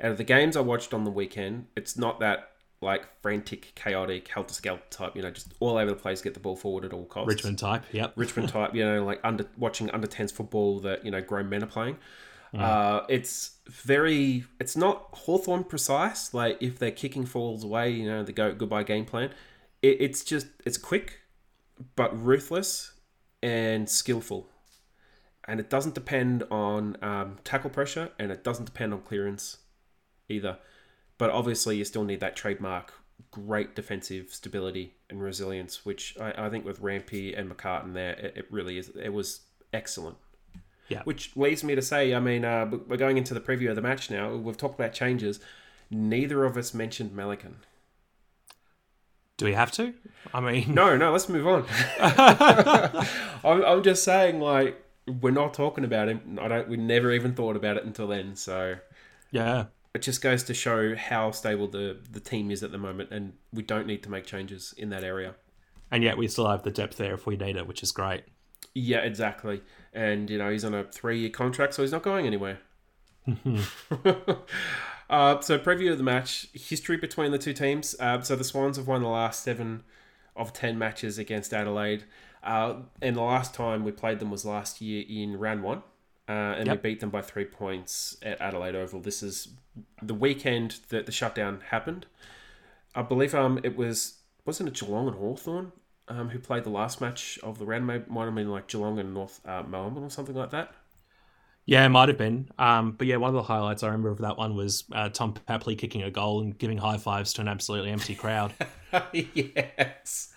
Out 0.01 0.11
of 0.11 0.17
the 0.17 0.23
games 0.23 0.57
I 0.57 0.61
watched 0.61 0.93
on 0.93 1.03
the 1.03 1.11
weekend, 1.11 1.67
it's 1.75 1.97
not 1.97 2.19
that 2.19 2.49
like 2.81 3.07
frantic, 3.21 3.73
chaotic, 3.75 4.27
helter 4.27 4.53
skelter 4.53 4.83
type. 4.89 5.15
You 5.15 5.21
know, 5.21 5.31
just 5.31 5.53
all 5.59 5.77
over 5.77 5.91
the 5.91 5.95
place, 5.95 6.21
get 6.21 6.33
the 6.33 6.39
ball 6.39 6.55
forward 6.55 6.85
at 6.85 6.93
all 6.93 7.05
costs. 7.05 7.27
Richmond 7.27 7.59
type, 7.59 7.83
yep. 7.91 8.13
Richmond 8.17 8.49
type, 8.49 8.75
you 8.75 8.85
know, 8.85 9.03
like 9.05 9.19
under 9.23 9.45
watching 9.57 9.89
under 9.91 10.07
10s 10.07 10.31
football 10.31 10.79
that, 10.81 11.05
you 11.05 11.11
know, 11.11 11.21
grown 11.21 11.49
men 11.49 11.63
are 11.63 11.67
playing. 11.67 11.97
Uh, 12.57 13.01
it's 13.09 13.57
very, 13.67 14.45
it's 14.59 14.77
not 14.77 15.09
Hawthorn 15.11 15.63
precise. 15.65 16.33
Like 16.33 16.57
if 16.61 16.79
they're 16.79 16.91
kicking 16.91 17.25
falls 17.25 17.63
away, 17.63 17.91
you 17.91 18.07
know, 18.07 18.23
the 18.23 18.31
go 18.31 18.53
goodbye 18.53 18.83
game 18.83 19.05
plan. 19.05 19.31
It, 19.81 19.97
it's 19.99 20.23
just, 20.23 20.47
it's 20.65 20.77
quick, 20.77 21.19
but 21.95 22.17
ruthless 22.17 22.93
and 23.43 23.89
skillful. 23.89 24.47
And 25.47 25.59
it 25.59 25.69
doesn't 25.69 25.95
depend 25.95 26.43
on 26.49 26.97
um, 27.01 27.37
tackle 27.43 27.69
pressure 27.69 28.09
and 28.17 28.31
it 28.31 28.43
doesn't 28.43 28.65
depend 28.65 28.93
on 28.93 29.01
clearance 29.01 29.57
either. 30.29 30.57
But 31.17 31.29
obviously, 31.29 31.77
you 31.77 31.85
still 31.85 32.03
need 32.03 32.19
that 32.19 32.35
trademark 32.35 32.93
great 33.31 33.75
defensive 33.75 34.33
stability 34.33 34.93
and 35.09 35.21
resilience, 35.21 35.85
which 35.85 36.17
I, 36.19 36.45
I 36.45 36.49
think 36.49 36.65
with 36.65 36.81
Rampe 36.81 37.37
and 37.37 37.49
McCartin 37.49 37.93
there, 37.93 38.13
it, 38.13 38.33
it 38.37 38.45
really 38.49 38.77
is. 38.77 38.89
It 38.89 39.13
was 39.13 39.41
excellent. 39.73 40.17
Yeah. 40.87 41.01
Which 41.03 41.35
leads 41.35 41.63
me 41.63 41.75
to 41.75 41.81
say, 41.81 42.13
I 42.13 42.19
mean, 42.19 42.45
uh, 42.45 42.69
we're 42.87 42.97
going 42.97 43.17
into 43.17 43.33
the 43.33 43.39
preview 43.39 43.69
of 43.69 43.75
the 43.75 43.81
match 43.81 44.11
now. 44.11 44.35
We've 44.35 44.57
talked 44.57 44.79
about 44.79 44.93
changes. 44.93 45.39
Neither 45.89 46.45
of 46.45 46.57
us 46.57 46.73
mentioned 46.73 47.11
Melican. 47.11 47.55
Do 49.37 49.45
we 49.45 49.53
have 49.53 49.71
to? 49.73 49.93
I 50.33 50.39
mean, 50.39 50.73
No, 50.73 50.95
no, 50.95 51.11
let's 51.11 51.27
move 51.27 51.47
on. 51.47 51.65
I'm, 51.99 53.63
I'm 53.65 53.83
just 53.83 54.03
saying, 54.03 54.39
like, 54.39 54.81
we're 55.07 55.31
not 55.31 55.53
talking 55.53 55.83
about 55.83 56.07
him. 56.07 56.39
I 56.41 56.47
don't. 56.47 56.67
We 56.69 56.77
never 56.77 57.11
even 57.11 57.33
thought 57.35 57.55
about 57.55 57.77
it 57.77 57.85
until 57.85 58.07
then. 58.07 58.35
So 58.35 58.77
yeah, 59.31 59.65
it 59.95 60.01
just 60.01 60.21
goes 60.21 60.43
to 60.43 60.53
show 60.53 60.95
how 60.95 61.31
stable 61.31 61.67
the 61.67 61.97
the 62.11 62.19
team 62.19 62.51
is 62.51 62.61
at 62.63 62.71
the 62.71 62.77
moment, 62.77 63.11
and 63.11 63.33
we 63.53 63.63
don't 63.63 63.87
need 63.87 64.03
to 64.03 64.11
make 64.11 64.25
changes 64.25 64.73
in 64.77 64.89
that 64.89 65.03
area. 65.03 65.35
and 65.89 66.03
yet 66.03 66.17
we 66.17 66.27
still 66.27 66.49
have 66.49 66.63
the 66.63 66.71
depth 66.71 66.97
there 66.97 67.13
if 67.13 67.25
we 67.25 67.37
need 67.37 67.55
it, 67.55 67.65
which 67.65 67.81
is 67.81 67.91
great. 67.91 68.23
Yeah, 68.73 68.99
exactly. 68.99 69.61
And 69.93 70.29
you 70.29 70.37
know 70.37 70.51
he's 70.51 70.65
on 70.65 70.73
a 70.73 70.83
three-year 70.83 71.29
contract, 71.29 71.73
so 71.73 71.81
he's 71.81 71.93
not 71.93 72.03
going 72.03 72.27
anywhere. 72.27 72.59
uh, 75.09 75.39
so 75.39 75.57
preview 75.57 75.91
of 75.91 75.97
the 75.97 76.03
match, 76.03 76.47
history 76.53 76.97
between 76.97 77.31
the 77.31 77.37
two 77.37 77.53
teams. 77.53 77.95
Uh, 77.99 78.21
so 78.21 78.35
the 78.35 78.43
Swans 78.43 78.77
have 78.77 78.87
won 78.87 79.01
the 79.01 79.07
last 79.07 79.43
seven 79.43 79.83
of 80.35 80.51
ten 80.51 80.77
matches 80.77 81.17
against 81.17 81.53
Adelaide, 81.53 82.03
uh, 82.43 82.75
and 83.01 83.15
the 83.15 83.21
last 83.21 83.53
time 83.53 83.85
we 83.85 83.93
played 83.93 84.19
them 84.19 84.29
was 84.29 84.43
last 84.43 84.81
year 84.81 85.05
in 85.07 85.37
round 85.37 85.63
one, 85.63 85.83
uh, 86.27 86.31
and 86.57 86.67
Yep. 86.67 86.83
we 86.83 86.89
beat 86.89 86.99
them 86.99 87.09
by 87.09 87.21
three 87.21 87.45
points 87.45 88.17
at 88.21 88.39
Adelaide 88.41 88.75
Oval. 88.75 88.99
This 89.01 89.21
is 89.23 89.49
the 90.01 90.13
weekend 90.13 90.79
that 90.89 91.05
the 91.05 91.11
shutdown 91.11 91.61
happened. 91.69 92.05
I 92.95 93.01
believe 93.01 93.35
um 93.35 93.59
it 93.63 93.75
was 93.75 94.19
wasn't 94.45 94.69
it 94.69 94.75
Geelong 94.75 95.07
and 95.07 95.17
Hawthorn 95.17 95.71
um, 96.07 96.29
who 96.29 96.39
played 96.39 96.63
the 96.63 96.69
last 96.69 97.01
match 97.01 97.37
of 97.43 97.59
the 97.59 97.65
round. 97.65 97.85
Maybe 97.87 98.05
might 98.07 98.25
have 98.25 98.35
been 98.35 98.49
like 98.49 98.67
Geelong 98.67 98.99
and 98.99 99.13
North 99.13 99.41
uh, 99.45 99.63
Melbourne 99.63 100.03
or 100.03 100.09
something 100.09 100.35
like 100.35 100.51
that. 100.51 100.71
Yeah, 101.67 101.83
it 101.83 101.89
might 101.89 102.09
have 102.09 102.17
been. 102.19 102.47
Um, 102.59 102.91
but 102.91 103.07
yeah, 103.07 103.15
one 103.15 103.29
of 103.29 103.33
the 103.33 103.41
highlights 103.41 103.81
I 103.81 103.87
remember 103.87 104.09
of 104.11 104.19
that 104.19 104.37
one 104.37 104.55
was 104.55 104.83
uh, 104.91 105.09
Tom 105.09 105.33
Papley 105.33 105.75
kicking 105.75 106.03
a 106.03 106.11
goal 106.11 106.41
and 106.41 106.55
giving 106.55 106.77
high 106.77 106.97
fives 106.99 107.33
to 107.33 107.41
an 107.41 107.47
absolutely 107.47 107.89
empty 107.89 108.13
crowd. 108.13 108.53
yes, 109.13 110.31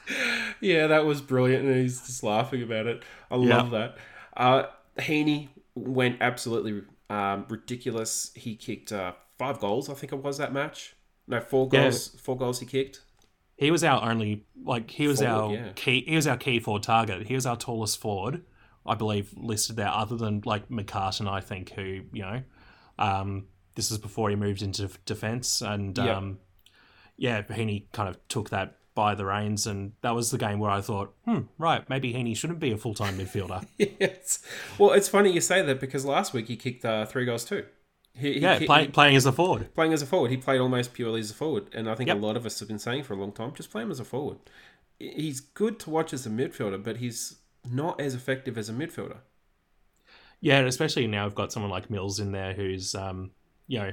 yeah, 0.60 0.86
that 0.86 1.04
was 1.04 1.20
brilliant, 1.20 1.66
and 1.66 1.76
he's 1.76 2.00
just 2.06 2.22
laughing 2.22 2.62
about 2.62 2.86
it. 2.86 3.02
I 3.30 3.36
Yeah. 3.36 3.56
love 3.58 3.70
that. 3.72 3.98
Uh, 4.36 4.62
Heeney 5.00 5.50
went 5.78 6.16
absolutely 6.20 6.82
um, 7.10 7.46
ridiculous. 7.48 8.30
He 8.34 8.56
kicked 8.56 8.92
uh, 8.92 9.12
five 9.38 9.58
goals, 9.60 9.88
I 9.88 9.94
think 9.94 10.12
it 10.12 10.22
was 10.22 10.38
that 10.38 10.52
match. 10.52 10.96
No, 11.26 11.40
four 11.40 11.68
Yeah. 11.72 11.82
goals. 11.82 12.08
Four 12.20 12.36
goals 12.36 12.60
he 12.60 12.66
kicked. 12.66 13.02
He 13.56 13.70
was 13.70 13.82
our 13.82 14.08
only 14.08 14.46
like 14.64 14.90
he 14.90 15.08
was 15.08 15.18
Forward, 15.20 15.34
our 15.34 15.52
yeah. 15.54 15.72
key 15.74 16.04
he 16.06 16.14
was 16.14 16.26
our 16.26 16.36
key 16.36 16.60
forward 16.60 16.84
target. 16.84 17.26
He 17.26 17.34
was 17.34 17.44
our 17.44 17.56
tallest 17.56 17.98
forward, 18.00 18.42
I 18.86 18.94
believe, 18.94 19.34
listed 19.36 19.76
there, 19.76 19.88
other 19.90 20.16
than 20.16 20.42
like 20.44 20.68
McCartin, 20.68 21.28
I 21.28 21.40
think, 21.40 21.70
who, 21.70 22.02
you 22.12 22.22
know, 22.22 22.42
um, 22.98 23.46
this 23.74 23.90
is 23.90 23.98
before 23.98 24.30
he 24.30 24.36
moved 24.36 24.62
into 24.62 24.88
defence 25.06 25.60
and 25.60 25.98
Yep. 25.98 26.16
um, 26.16 26.38
yeah, 27.16 27.42
Heeney 27.52 27.88
kind 27.92 28.08
of 28.08 28.16
took 28.28 28.50
that 28.50 28.77
by 28.98 29.14
the 29.14 29.24
reins 29.24 29.64
and 29.64 29.92
that 30.00 30.12
was 30.12 30.32
the 30.32 30.38
game 30.38 30.58
where 30.58 30.72
I 30.72 30.80
thought, 30.80 31.14
hmm, 31.24 31.42
right, 31.56 31.88
maybe 31.88 32.12
Heeney 32.12 32.34
shouldn't 32.34 32.58
be 32.58 32.72
a 32.72 32.76
full 32.76 32.94
time 32.94 33.16
midfielder. 33.16 33.64
yes. 33.78 34.40
Well, 34.76 34.90
it's 34.92 35.08
funny 35.08 35.30
you 35.32 35.40
say 35.40 35.62
that 35.62 35.78
because 35.78 36.04
last 36.04 36.32
week 36.32 36.48
he 36.48 36.56
kicked 36.56 36.84
uh, 36.84 37.06
three 37.06 37.24
goals 37.24 37.44
too. 37.44 37.64
He, 38.12 38.32
he 38.34 38.40
yeah, 38.40 38.58
ki- 38.58 38.66
play, 38.66 38.82
he- 38.86 38.88
playing 38.88 39.14
as 39.14 39.24
a 39.24 39.30
forward. 39.30 39.72
playing 39.76 39.92
as 39.92 40.02
a 40.02 40.06
forward. 40.06 40.32
He 40.32 40.36
played 40.36 40.60
almost 40.60 40.94
purely 40.94 41.20
as 41.20 41.30
a 41.30 41.34
forward, 41.34 41.66
and 41.72 41.88
I 41.88 41.94
think 41.94 42.08
Yep. 42.08 42.16
a 42.16 42.20
lot 42.20 42.36
of 42.36 42.44
us 42.44 42.58
have 42.58 42.66
been 42.66 42.80
saying 42.80 43.04
for 43.04 43.14
a 43.14 43.16
long 43.16 43.30
time, 43.30 43.52
just 43.54 43.70
play 43.70 43.82
him 43.82 43.90
as 43.92 44.00
a 44.00 44.04
forward. 44.04 44.38
He's 44.98 45.38
good 45.38 45.78
to 45.80 45.90
watch 45.90 46.12
as 46.12 46.26
a 46.26 46.30
midfielder, 46.30 46.82
but 46.82 46.96
he's 46.96 47.36
not 47.70 48.00
as 48.00 48.16
effective 48.16 48.58
as 48.58 48.68
a 48.68 48.72
midfielder. 48.72 49.18
Yeah, 50.40 50.58
and 50.58 50.66
especially 50.66 51.06
now 51.06 51.24
we've 51.24 51.34
got 51.36 51.52
someone 51.52 51.70
like 51.70 51.88
Mills 51.90 52.18
in 52.18 52.32
there 52.32 52.52
who's, 52.52 52.96
um, 52.96 53.30
you 53.68 53.78
know, 53.78 53.92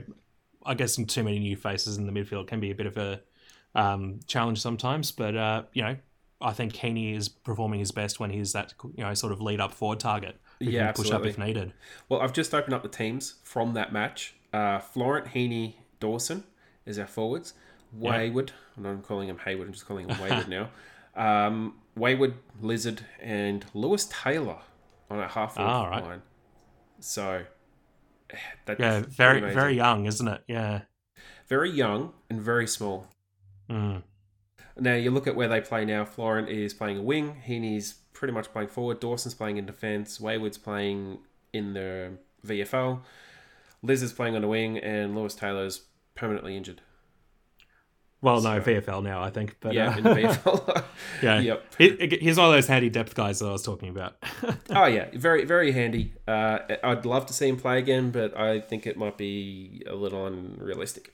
I 0.66 0.74
guess 0.74 0.96
too 0.96 1.24
many 1.24 1.38
new 1.38 1.56
faces 1.56 1.98
in 1.98 2.08
the 2.08 2.12
midfield 2.12 2.48
can 2.48 2.60
be 2.60 2.72
a 2.72 2.76
bit 2.76 2.88
of 2.88 2.98
a 2.98 3.22
um, 3.76 4.20
challenge 4.28 4.62
sometimes. 4.62 5.12
But 5.12 5.36
uh, 5.36 5.64
you 5.74 5.84
know, 5.84 5.96
I 6.42 6.54
think 6.54 6.76
Heeney 6.76 7.14
is 7.16 7.30
performing 7.30 7.80
his 7.80 7.92
best 7.92 8.20
when 8.20 8.30
he's 8.30 8.54
that 8.54 8.74
you 8.96 9.04
know 9.04 9.14
sort 9.14 9.32
of 9.34 9.42
lead 9.42 9.60
up 9.60 9.74
forward 9.74 10.00
target. 10.00 10.40
Who 10.60 10.66
Yeah, 10.72 10.86
can 10.88 10.94
push 11.04 11.12
up 11.12 11.26
if 11.26 11.38
needed. 11.38 11.74
Well, 12.08 12.22
I've 12.22 12.34
just 12.34 12.54
opened 12.54 12.74
up 12.74 12.82
the 12.84 12.90
teams 12.90 13.36
from 13.44 13.74
that 13.74 13.92
match. 13.92 14.36
Uh, 14.54 14.80
Florent, 14.80 15.28
Heeney, 15.30 15.78
Dawson 16.00 16.46
is 16.86 16.98
our 16.98 17.08
forwards. 17.08 17.54
Wayward, 17.92 18.52
I'm 18.78 18.84
not 18.84 19.04
calling 19.04 19.30
him 19.30 19.38
Hayward, 19.40 19.68
I'm 19.68 19.74
just 19.74 19.86
calling 19.86 20.10
him 20.10 20.18
Wayward 20.20 20.48
now. 20.50 20.70
Um, 21.16 21.76
Wayward, 21.96 22.34
Lizard, 22.62 23.06
and 23.22 23.66
Lewis 23.74 24.06
Taylor 24.06 24.58
on 25.10 25.20
our 25.20 25.28
half 25.30 25.56
forward 25.56 25.72
Ah, 25.72 25.88
right. 25.90 26.04
line. 26.04 26.22
So, 27.00 27.46
that's 28.66 28.80
Yeah, 28.80 29.04
very 29.08 29.38
amazing. 29.40 29.56
very 29.56 29.76
young, 29.76 30.06
isn't 30.06 30.28
it? 30.28 30.44
Yeah, 30.48 30.82
very 31.48 31.70
young 31.72 32.14
and 32.30 32.42
very 32.42 32.68
small. 32.68 33.08
Mm. 33.70 34.04
Now 34.78 34.94
you 34.96 35.12
look 35.12 35.28
at 35.28 35.36
where 35.36 35.48
they 35.48 35.62
play 35.62 35.86
now. 35.86 36.04
Florent 36.06 36.50
is 36.50 36.74
playing 36.74 36.98
a 36.98 37.02
wing. 37.02 37.42
Heeney's 37.44 37.94
pretty 38.14 38.34
much 38.34 38.52
playing 38.52 38.68
forward. 38.70 39.00
Dawson's 39.00 39.34
playing 39.34 39.58
in 39.58 39.66
defence. 39.66 40.20
Wayward's 40.20 40.58
playing 40.58 41.20
in 41.54 41.74
the 41.74 42.12
VFL. 42.46 43.02
Liz 43.82 44.02
is 44.04 44.12
playing 44.14 44.36
on 44.36 44.42
the 44.42 44.48
wing, 44.48 44.78
and 44.78 45.16
Lewis 45.16 45.36
Taylor's 45.36 45.84
permanently 46.16 46.58
injured. 46.58 46.82
Well, 48.22 48.42
no, 48.42 48.60
VFL 48.60 49.04
now, 49.04 49.22
I 49.22 49.30
think. 49.30 49.58
But 49.60 49.74
yeah, 49.74 49.90
uh, 49.94 49.98
in 49.98 50.04
the 50.04 50.10
VFL. 50.10 50.84
yeah. 51.22 51.40
Yep. 51.40 51.76
He- 51.78 52.18
he's 52.22 52.38
one 52.38 52.48
of 52.48 52.54
those 52.54 52.66
handy 52.68 52.90
depth 52.90 53.14
guys 53.14 53.40
that 53.40 53.46
I 53.48 53.52
was 53.52 53.62
talking 53.64 53.90
about. 53.90 54.16
Oh 54.72 54.86
yeah, 54.86 55.08
very 55.14 55.46
very 55.46 55.72
handy. 55.72 56.14
Uh, 56.28 56.58
I'd 56.84 57.06
love 57.06 57.28
to 57.28 57.34
see 57.34 57.48
him 57.48 57.58
play 57.58 57.78
again, 57.78 58.10
but 58.12 58.36
I 58.38 58.60
think 58.60 58.88
it 58.88 58.98
might 58.98 59.16
be 59.18 59.84
a 59.88 59.94
little 59.96 60.26
unrealistic. 60.26 61.14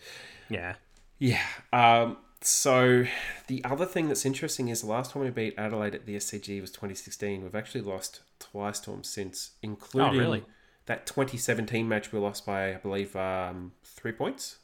yeah. 0.49 0.75
Yeah. 1.19 1.41
Um, 1.73 2.17
so 2.41 3.05
the 3.47 3.63
other 3.63 3.85
thing 3.85 4.07
that's 4.07 4.25
interesting 4.25 4.67
is 4.69 4.81
the 4.81 4.87
last 4.87 5.11
time 5.11 5.23
we 5.23 5.29
beat 5.29 5.53
Adelaide 5.57 5.95
at 5.95 6.05
the 6.05 6.15
SCG 6.15 6.59
was 6.59 6.71
2016. 6.71 7.43
We've 7.43 7.55
actually 7.55 7.81
lost 7.81 8.21
twice 8.39 8.79
to 8.81 8.91
them 8.91 9.03
since, 9.03 9.51
including 9.61 10.19
Oh, 10.19 10.23
really? 10.23 10.45
that 10.87 11.05
2017 11.05 11.87
match 11.87 12.11
we 12.11 12.19
lost 12.19 12.45
by, 12.45 12.73
I 12.73 12.77
believe, 12.77 13.15
um, 13.15 13.73
three 13.83 14.11
points. 14.11 14.57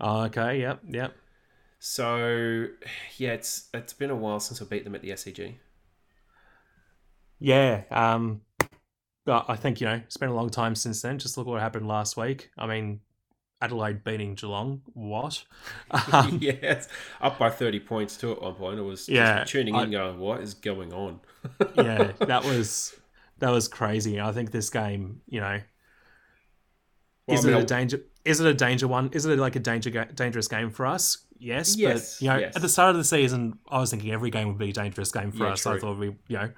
Oh, 0.00 0.22
okay. 0.24 0.60
Yep. 0.60 0.80
Yep. 0.88 1.12
So 1.78 2.66
yeah, 3.16 3.32
it's 3.32 3.68
it's 3.74 3.92
been 3.92 4.10
a 4.10 4.16
while 4.16 4.40
since 4.40 4.60
we 4.60 4.66
beat 4.66 4.84
them 4.84 4.94
at 4.94 5.02
the 5.02 5.10
SCG. 5.10 5.56
Yeah. 7.38 7.82
Um, 7.90 8.42
but 9.24 9.46
I 9.48 9.56
think 9.56 9.80
you 9.80 9.86
know 9.86 9.94
it's 9.94 10.16
been 10.16 10.28
a 10.28 10.34
long 10.34 10.48
time 10.50 10.74
since 10.74 11.02
then. 11.02 11.18
Just 11.18 11.36
look 11.36 11.46
what 11.46 11.60
happened 11.60 11.88
last 11.88 12.16
week. 12.16 12.50
I 12.56 12.66
mean, 12.66 13.00
Adelaide 13.62 14.02
beating 14.04 14.34
Geelong. 14.34 14.82
What? 14.92 15.44
Um, 16.12 16.38
yeah, 16.40 16.52
it's 16.60 16.88
up 17.20 17.38
by 17.38 17.48
30 17.50 17.80
points 17.80 18.16
too 18.16 18.32
at 18.32 18.42
one 18.42 18.54
point. 18.54 18.78
It 18.78 18.82
was 18.82 19.08
Yeah, 19.08 19.40
just 19.40 19.52
tuning 19.52 19.74
I- 19.74 19.84
in, 19.84 19.90
going, 19.92 20.18
"What 20.18 20.40
is 20.40 20.54
going 20.54 20.92
on?" 20.92 21.20
yeah, 21.74 22.12
that 22.20 22.44
was 22.44 22.94
that 23.38 23.50
was 23.50 23.68
crazy. 23.68 24.20
I 24.20 24.32
think 24.32 24.50
this 24.50 24.70
game, 24.70 25.20
you 25.28 25.40
know, 25.40 25.60
Well, 27.26 27.38
is 27.38 27.44
I 27.44 27.48
mean, 27.48 27.56
it 27.58 27.62
a 27.62 27.66
danger? 27.66 28.00
Is 28.24 28.40
it 28.40 28.46
a 28.46 28.54
danger 28.54 28.86
one? 28.88 29.10
Is 29.12 29.26
it 29.26 29.38
like 29.38 29.56
a 29.56 29.60
danger 29.60 29.90
dangerous 30.14 30.48
game 30.48 30.70
for 30.70 30.86
us? 30.86 31.18
Yes, 31.38 31.76
Yes, 31.76 32.18
but 32.18 32.24
you 32.24 32.30
know, 32.30 32.38
yes. 32.38 32.54
at 32.56 32.62
the 32.62 32.68
start 32.68 32.90
of 32.90 32.96
the 32.96 33.04
season, 33.04 33.58
I 33.68 33.78
was 33.80 33.90
thinking 33.90 34.12
every 34.12 34.30
game 34.30 34.46
would 34.48 34.58
be 34.58 34.70
a 34.70 34.72
dangerous 34.72 35.10
game 35.10 35.32
for 35.32 35.44
Yeah, 35.46 35.52
us. 35.52 35.66
I 35.66 35.78
thought 35.78 35.98
we, 35.98 36.06
you 36.28 36.36
know, 36.38 36.50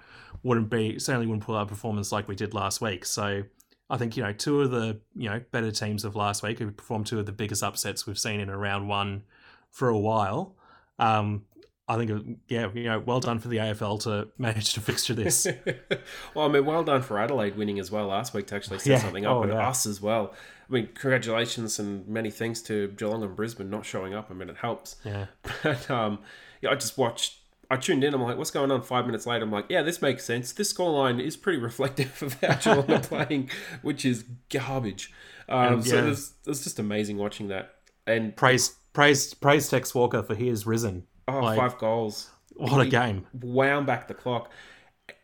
wouldn't 0.43 0.69
be 0.71 0.99
certainly 0.99 1.27
wouldn't 1.27 1.43
pull 1.45 1.57
out 1.57 1.63
a 1.63 1.67
performance 1.67 2.13
like 2.13 2.29
we 2.29 2.35
did 2.35 2.53
last 2.53 2.81
week. 2.83 3.05
So 3.07 3.45
I 3.91 3.97
think 3.99 4.17
you 4.17 4.23
know 4.23 4.33
two 4.33 4.61
of 4.63 4.71
the 4.71 5.01
you 5.15 5.29
know 5.29 5.41
better 5.51 5.71
teams 5.71 6.05
of 6.05 6.17
last 6.17 6.43
week 6.43 6.59
who 6.59 6.71
performed 6.71 7.07
two 7.07 7.19
of 7.19 7.27
the 7.27 7.33
biggest 7.33 7.63
upsets 7.63 8.07
we've 8.07 8.19
seen 8.19 8.41
in 8.41 8.49
a 8.49 8.57
round 8.57 8.89
one 8.89 9.25
for 9.71 9.89
a 9.89 9.99
while. 9.99 10.55
Um, 10.99 11.45
I 11.87 11.97
think 11.99 12.39
yeah, 12.49 12.71
you 12.73 12.85
know, 12.85 12.99
well 13.01 13.21
done 13.21 13.39
for 13.41 13.49
the 13.49 13.59
AFL 13.59 14.03
to 14.05 14.29
manage 14.39 14.73
to 14.75 14.81
fixture 14.81 15.13
this. 15.13 15.47
well, 16.35 16.47
I 16.47 16.49
mean, 16.49 16.65
well 16.65 16.83
done 16.83 17.03
for 17.03 17.19
Adelaide 17.19 17.57
winning 17.57 17.79
as 17.79 17.91
well 17.91 18.07
last 18.07 18.33
week 18.33 18.47
to 18.49 18.55
actually 18.57 18.79
set 18.79 18.91
Yeah. 18.91 18.99
something 19.01 19.27
up, 19.27 19.37
Oh, 19.37 19.43
and 19.43 19.53
yeah. 19.53 19.69
us 19.69 19.85
as 19.85 20.01
well. 20.01 20.33
I 20.69 20.73
mean, 20.73 20.89
congratulations 20.95 21.79
and 21.79 22.09
many 22.09 22.31
thanks 22.31 22.63
to 22.63 22.89
Geelong 22.89 23.23
and 23.23 23.37
Brisbane 23.37 23.69
not 23.69 23.85
showing 23.85 24.15
up. 24.15 24.31
I 24.31 24.35
mean, 24.35 24.49
it 24.49 24.57
helps. 24.57 24.97
yeah. 25.05 25.27
But 25.63 25.91
um, 25.91 26.21
yeah, 26.63 26.71
I 26.71 26.75
just 26.75 26.97
watched. 26.97 27.41
I 27.71 27.77
tuned 27.77 28.05
in. 28.05 28.15
I'm 28.15 28.23
like, 28.23 28.37
what's 28.37 28.51
going 28.51 28.71
on? 28.71 28.83
Five 28.83 29.07
minutes 29.07 29.27
later, 29.27 29.45
I'm 29.45 29.51
like, 29.53 29.67
yeah, 29.69 29.83
this 29.83 30.01
makes 30.03 30.25
sense. 30.25 30.53
This 30.53 30.73
scoreline 30.73 31.21
is 31.21 31.37
pretty 31.37 31.59
reflective 31.71 32.23
of 32.23 32.35
how 32.41 32.55
Geelong 32.57 32.91
are 32.91 33.01
playing, 33.27 33.51
which 33.83 34.05
is 34.05 34.25
garbage. 34.51 35.13
Um, 35.49 35.75
And, 35.75 35.87
so 35.87 35.97
yeah. 35.97 36.05
it 36.05 36.09
was, 36.09 36.33
it 36.45 36.49
was 36.49 36.65
just 36.65 36.79
amazing 36.79 37.17
watching 37.19 37.49
that. 37.49 37.75
And 38.07 38.37
praise 38.37 38.75
praise 38.93 39.33
praise 39.35 39.69
Tex 39.69 39.95
Walker 39.95 40.23
for 40.23 40.35
his 40.35 40.67
risen. 40.67 41.05
oh, 41.29 41.41
Like- 41.41 41.59
five 41.59 41.79
goals. 41.79 42.31
What 42.57 42.81
a 42.81 42.87
game! 42.87 43.27
wound 43.33 43.87
back 43.87 44.07
the 44.07 44.15
clock. 44.15 44.49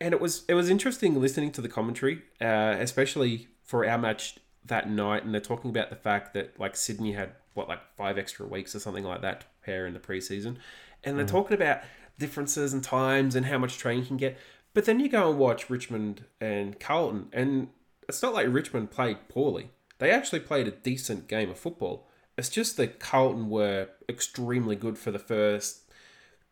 And 0.01 0.13
it 0.13 0.19
was 0.19 0.43
it 0.49 0.53
was 0.53 0.69
interesting 0.69 1.19
listening 1.21 1.51
to 1.53 1.61
the 1.61 1.69
commentary, 1.69 2.23
uh, 2.41 2.75
especially 2.79 3.47
for 3.63 3.85
our 3.85 3.97
match 3.97 4.37
that 4.65 4.89
night. 4.89 5.23
And 5.23 5.33
they're 5.33 5.39
talking 5.39 5.69
about 5.69 5.89
the 5.89 5.95
fact 5.95 6.33
that 6.33 6.59
like 6.59 6.75
Sydney 6.75 7.13
had 7.13 7.31
what 7.53 7.69
like 7.69 7.79
five 7.95 8.17
extra 8.17 8.45
weeks 8.45 8.75
or 8.75 8.79
something 8.79 9.03
like 9.05 9.21
that 9.21 9.41
to 9.41 9.45
prepare 9.61 9.87
in 9.87 9.93
the 9.93 9.99
preseason, 9.99 10.57
and 11.05 11.17
they're 11.17 11.25
talking 11.25 11.53
about 11.55 11.79
differences 12.17 12.73
and 12.73 12.83
times 12.83 13.35
and 13.35 13.45
how 13.45 13.57
much 13.57 13.77
training 13.77 14.03
you 14.03 14.07
can 14.07 14.17
get. 14.17 14.37
But 14.73 14.85
then 14.85 14.99
you 14.99 15.09
go 15.09 15.29
and 15.29 15.39
watch 15.39 15.69
Richmond 15.69 16.25
and 16.39 16.79
Carlton, 16.79 17.27
and 17.33 17.69
it's 18.07 18.21
not 18.21 18.33
like 18.33 18.47
Richmond 18.49 18.91
played 18.91 19.27
poorly. 19.27 19.69
They 19.99 20.11
actually 20.11 20.39
played 20.39 20.67
a 20.67 20.71
decent 20.71 21.27
game 21.27 21.49
of 21.49 21.59
football. 21.59 22.07
It's 22.37 22.49
just 22.49 22.77
that 22.77 22.99
Carlton 22.99 23.49
were 23.49 23.89
extremely 24.07 24.75
good 24.75 24.97
for 24.97 25.11
the 25.11 25.19
first 25.19 25.91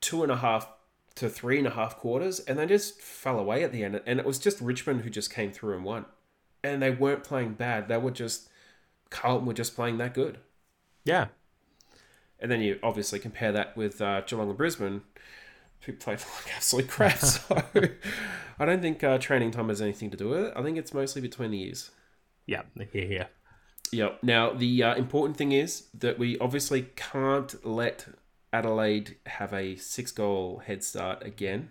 two 0.01 0.23
and 0.23 0.31
a 0.31 0.37
half 0.37 0.67
to 1.15 1.29
three 1.29 1.57
and 1.57 1.67
a 1.67 1.71
half 1.71 1.97
quarters, 1.97 2.39
and 2.41 2.59
they 2.59 2.65
just 2.65 3.01
fell 3.01 3.39
away 3.39 3.63
at 3.63 3.71
the 3.71 3.83
end. 3.83 4.01
And 4.05 4.19
it 4.19 4.25
was 4.25 4.39
just 4.39 4.61
Richmond 4.61 5.01
who 5.01 5.09
just 5.09 5.33
came 5.33 5.51
through 5.51 5.75
and 5.75 5.83
won. 5.83 6.05
And 6.63 6.81
they 6.81 6.91
weren't 6.91 7.23
playing 7.23 7.53
bad. 7.53 7.87
They 7.87 7.97
were 7.97 8.11
just 8.11 8.49
Carlton 9.09 9.47
were 9.47 9.53
just 9.53 9.75
playing 9.75 9.97
that 9.97 10.13
good. 10.13 10.39
Yeah, 11.05 11.27
And 12.39 12.51
then 12.51 12.61
you 12.61 12.79
obviously 12.83 13.19
compare 13.19 13.51
that 13.51 13.75
with 13.75 14.01
uh, 14.01 14.21
Geelong 14.21 14.49
and 14.49 14.57
Brisbane, 14.57 15.01
who 15.81 15.93
played 15.93 16.19
like 16.45 16.55
absolute 16.55 16.87
crap. 16.87 17.19
So 18.59 18.61
I 18.61 18.65
don't 18.65 18.81
think 18.81 19.03
uh, 19.03 19.17
training 19.19 19.51
time 19.51 19.69
has 19.69 19.81
anything 19.81 20.09
to 20.11 20.17
do 20.17 20.29
with 20.29 20.47
it. 20.47 20.53
I 20.55 20.61
think 20.61 20.77
it's 20.77 20.93
mostly 20.93 21.21
between 21.21 21.51
the 21.51 21.57
years. 21.57 21.91
yeah, 22.45 22.63
here, 22.91 23.05
here. 23.05 23.29
Yep. 23.91 24.19
Now 24.21 24.51
the 24.51 24.83
uh, 24.83 24.95
important 24.95 25.37
thing 25.37 25.51
is 25.51 25.87
that 25.93 26.19
we 26.19 26.37
obviously 26.39 26.89
can't 26.95 27.65
let 27.65 28.07
Adelaide 28.51 29.17
have 29.25 29.53
a 29.53 29.75
six-goal 29.75 30.63
head 30.65 30.83
start 30.83 31.23
again. 31.23 31.69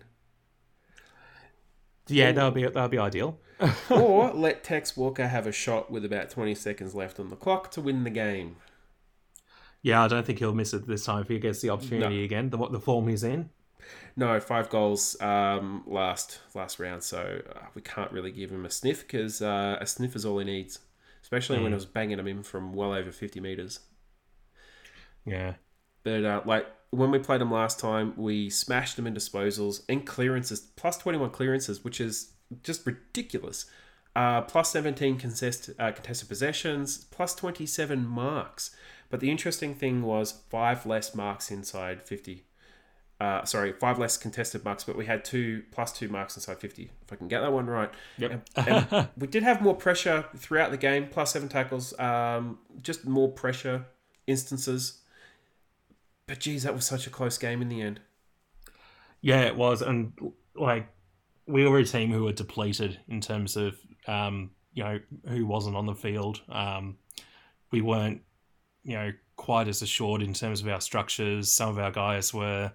Yeah, 2.07 2.31
that'll 2.31 2.51
be 2.51 2.63
that'll 2.63 2.89
be 2.89 2.97
ideal. 2.97 3.37
or 3.89 4.33
let 4.33 4.63
Tex 4.63 4.95
Walker 4.95 5.27
have 5.27 5.45
a 5.45 5.51
shot 5.51 5.91
with 5.91 6.05
about 6.05 6.29
20 6.29 6.55
seconds 6.55 6.95
left 6.95 7.19
on 7.19 7.29
the 7.29 7.35
clock 7.35 7.71
to 7.71 7.81
win 7.81 8.03
the 8.03 8.09
game. 8.09 8.55
Yeah, 9.81 10.03
I 10.03 10.07
don't 10.07 10.25
think 10.25 10.39
he'll 10.39 10.53
miss 10.53 10.73
it 10.73 10.87
this 10.87 11.05
time 11.05 11.21
if 11.21 11.27
he 11.27 11.39
gets 11.39 11.61
the 11.61 11.69
opportunity 11.69 12.23
again. 12.23 12.49
The 12.49 12.57
what 12.57 12.71
the 12.71 12.79
form 12.79 13.07
he's 13.07 13.23
in. 13.23 13.49
No, 14.15 14.39
five 14.39 14.69
goals 14.69 15.19
um, 15.21 15.83
last 15.87 16.39
last 16.53 16.79
round, 16.79 17.03
so 17.03 17.41
uh, 17.55 17.65
we 17.73 17.81
can't 17.81 18.11
really 18.11 18.31
give 18.31 18.51
him 18.51 18.65
a 18.65 18.69
sniff 18.69 19.01
because 19.01 19.41
uh, 19.41 19.77
a 19.79 19.85
sniff 19.85 20.15
is 20.15 20.25
all 20.25 20.39
he 20.39 20.45
needs, 20.45 20.79
especially 21.21 21.59
when 21.59 21.71
I 21.71 21.75
was 21.75 21.85
banging 21.85 22.19
him 22.19 22.27
in 22.27 22.43
from 22.43 22.73
well 22.73 22.93
over 22.93 23.11
50 23.11 23.39
meters. 23.39 23.79
Yeah, 25.25 25.55
But 26.03 26.25
uh, 26.25 26.41
like 26.45 26.65
when 26.91 27.11
we 27.11 27.19
played 27.19 27.41
him 27.41 27.51
last 27.51 27.79
time, 27.79 28.13
we 28.17 28.49
smashed 28.49 28.97
him 28.97 29.05
in 29.05 29.13
disposals 29.13 29.83
and 29.87 30.05
clearances, 30.05 30.59
plus 30.59 30.97
21 30.97 31.29
clearances, 31.31 31.83
which 31.83 32.01
is 32.01 32.33
just 32.63 32.85
ridiculous. 32.85 33.65
Uh, 34.15 34.41
plus 34.41 34.71
17 34.71 35.19
contest, 35.19 35.69
uh, 35.79 35.91
contested 35.91 36.27
possessions, 36.27 36.97
plus 36.97 37.35
27 37.35 38.05
marks. 38.05 38.75
But 39.09 39.19
the 39.19 39.31
interesting 39.31 39.75
thing 39.75 40.01
was 40.01 40.41
five 40.49 40.85
less 40.85 41.13
marks 41.15 41.51
inside 41.51 42.01
50. 42.01 42.43
Uh, 43.19 43.43
sorry, 43.43 43.73
five 43.73 43.99
less 43.99 44.15
contested 44.15 44.63
marks, 44.63 44.85
but 44.85 44.95
we 44.95 45.05
had 45.05 45.25
two 45.25 45.61
plus 45.71 45.91
two 45.91 46.07
marks 46.07 46.37
inside 46.37 46.57
50. 46.59 46.83
If 47.01 47.11
I 47.11 47.17
can 47.17 47.27
get 47.27 47.41
that 47.41 47.51
one 47.51 47.67
right. 47.67 47.91
Yep. 48.17 48.47
And- 48.55 48.87
and 48.91 49.09
we 49.17 49.27
did 49.27 49.43
have 49.43 49.61
more 49.61 49.75
pressure 49.75 50.25
throughout 50.37 50.71
the 50.71 50.77
game, 50.77 51.07
plus 51.09 51.33
seven 51.33 51.49
tackles, 51.49 51.97
um, 51.99 52.59
just 52.81 53.05
more 53.05 53.29
pressure 53.29 53.85
instances. 54.25 54.99
But 56.27 56.39
geez, 56.39 56.63
that 56.63 56.73
was 56.73 56.85
such 56.85 57.07
a 57.07 57.09
close 57.09 57.37
game 57.37 57.61
in 57.61 57.69
the 57.69 57.81
end. 57.81 57.99
yeah, 59.21 59.41
it 59.41 59.55
was, 59.55 59.81
and 59.81 60.13
like 60.55 60.87
we 61.45 61.67
were 61.67 61.79
a 61.79 61.83
team 61.85 62.11
who 62.11 62.23
were 62.23 62.31
depleted 62.31 62.99
in 63.09 63.19
terms 63.19 63.57
of 63.57 63.75
um, 64.07 64.51
you 64.73 64.83
know 64.83 64.99
who 65.27 65.45
wasn't 65.45 65.75
on 65.75 65.85
the 65.87 65.95
field. 65.95 66.41
Um, 66.47 66.97
we 67.71 67.81
weren't 67.81 68.21
you 68.83 68.95
know 68.95 69.11
quite 69.35 69.67
as 69.67 69.81
assured 69.81 70.21
in 70.21 70.33
terms 70.33 70.61
of 70.61 70.67
our 70.69 70.79
structures. 70.79 71.51
Some 71.51 71.67
of 71.69 71.79
our 71.79 71.91
guys 71.91 72.33
were, 72.33 72.71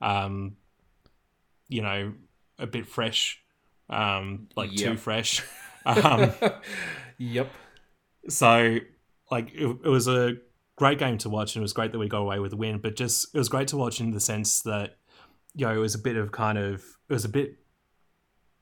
um, 0.00 0.56
you 1.68 1.82
know, 1.82 2.12
a 2.58 2.66
bit 2.66 2.86
fresh, 2.86 3.40
um, 3.90 4.48
like 4.56 4.74
too 4.74 4.96
fresh. 4.96 5.42
Um, 5.86 6.32
Yep. 7.18 7.48
so 8.28 8.78
like 9.30 9.52
it, 9.54 9.66
it 9.84 9.88
was 9.88 10.08
a 10.08 10.34
great 10.76 10.98
game 10.98 11.16
to 11.18 11.28
watch 11.28 11.54
and 11.54 11.60
it 11.60 11.62
was 11.62 11.72
great 11.72 11.92
that 11.92 11.98
we 11.98 12.08
got 12.08 12.18
away 12.18 12.40
with 12.40 12.52
a 12.52 12.56
win 12.56 12.78
but 12.78 12.96
just 12.96 13.32
it 13.34 13.38
was 13.38 13.48
great 13.48 13.68
to 13.68 13.76
watch 13.76 14.00
in 14.00 14.10
the 14.10 14.18
sense 14.18 14.62
that 14.62 14.96
you 15.54 15.64
know 15.64 15.72
it 15.72 15.78
was 15.78 15.94
a 15.94 15.98
bit 15.98 16.16
of 16.16 16.32
kind 16.32 16.58
of 16.58 16.82
it 17.08 17.12
was 17.12 17.24
a 17.24 17.28
bit 17.28 17.50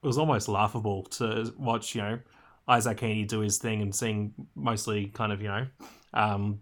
it 0.03 0.07
was 0.07 0.19
almost 0.19 0.49
laughable 0.49 1.05
to 1.05 1.51
watch 1.59 1.95
you 1.95 2.03
know 2.03 2.19
isaac 2.69 3.01
Heeney 3.01 3.25
do 3.25 3.41
his 3.41 3.57
thing 3.57 3.81
and 3.81 3.95
seeing 3.95 4.35
mostly 4.55 5.07
kind 5.07 5.33
of 5.33 5.41
you 5.41 5.49
know 5.49 5.67
um 6.13 6.61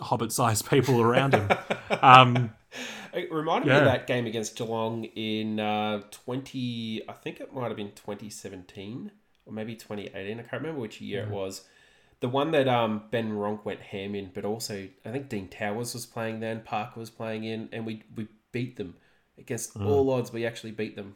hobbit 0.00 0.32
sized 0.32 0.66
people 0.70 1.00
around 1.02 1.34
him 1.34 1.50
um 2.02 2.50
It 3.12 3.32
reminded 3.32 3.68
me 3.70 3.76
of 3.76 3.84
that 3.84 4.06
game 4.06 4.26
against 4.26 4.56
Geelong 4.56 5.04
in 5.04 5.58
uh, 5.60 6.02
20, 6.10 7.02
I 7.08 7.12
think 7.12 7.40
it 7.40 7.52
might 7.54 7.68
have 7.68 7.76
been 7.76 7.92
2017 7.92 9.10
or 9.46 9.52
maybe 9.52 9.74
2018. 9.74 10.38
I 10.38 10.42
can't 10.42 10.52
remember 10.62 10.80
which 10.80 11.00
year 11.00 11.22
Mm. 11.22 11.26
it 11.28 11.30
was. 11.32 11.64
the 12.20 12.28
one 12.28 12.50
that 12.50 12.66
um, 12.68 13.04
Ben 13.10 13.32
Ronke 13.32 13.64
went 13.64 13.80
ham 13.80 14.14
in, 14.14 14.30
but 14.34 14.44
also 14.44 14.88
I 15.04 15.10
think 15.10 15.28
Dean 15.28 15.48
Towers 15.48 15.94
was 15.94 16.04
playing 16.06 16.40
then, 16.40 16.60
Parker 16.62 17.00
was 17.00 17.10
playing 17.10 17.44
in, 17.44 17.68
and 17.72 17.86
we 17.86 18.02
we 18.14 18.28
beat 18.52 18.76
them 18.76 18.96
against 19.38 19.76
all 19.76 20.10
odds. 20.10 20.32
We 20.32 20.44
actually 20.46 20.72
beat 20.72 20.96
them 20.96 21.14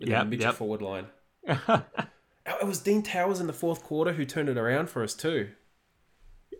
with 0.00 0.08
Yep, 0.08 0.26
midget 0.28 0.46
yep. 0.46 0.54
forward 0.54 0.82
line. 0.82 1.06
It 2.44 2.66
was 2.66 2.80
Dean 2.80 3.02
Towers 3.02 3.38
in 3.40 3.46
the 3.46 3.52
fourth 3.52 3.84
quarter 3.84 4.12
who 4.14 4.24
turned 4.24 4.48
it 4.48 4.58
around 4.58 4.90
for 4.90 5.02
us 5.04 5.14
too. 5.14 5.50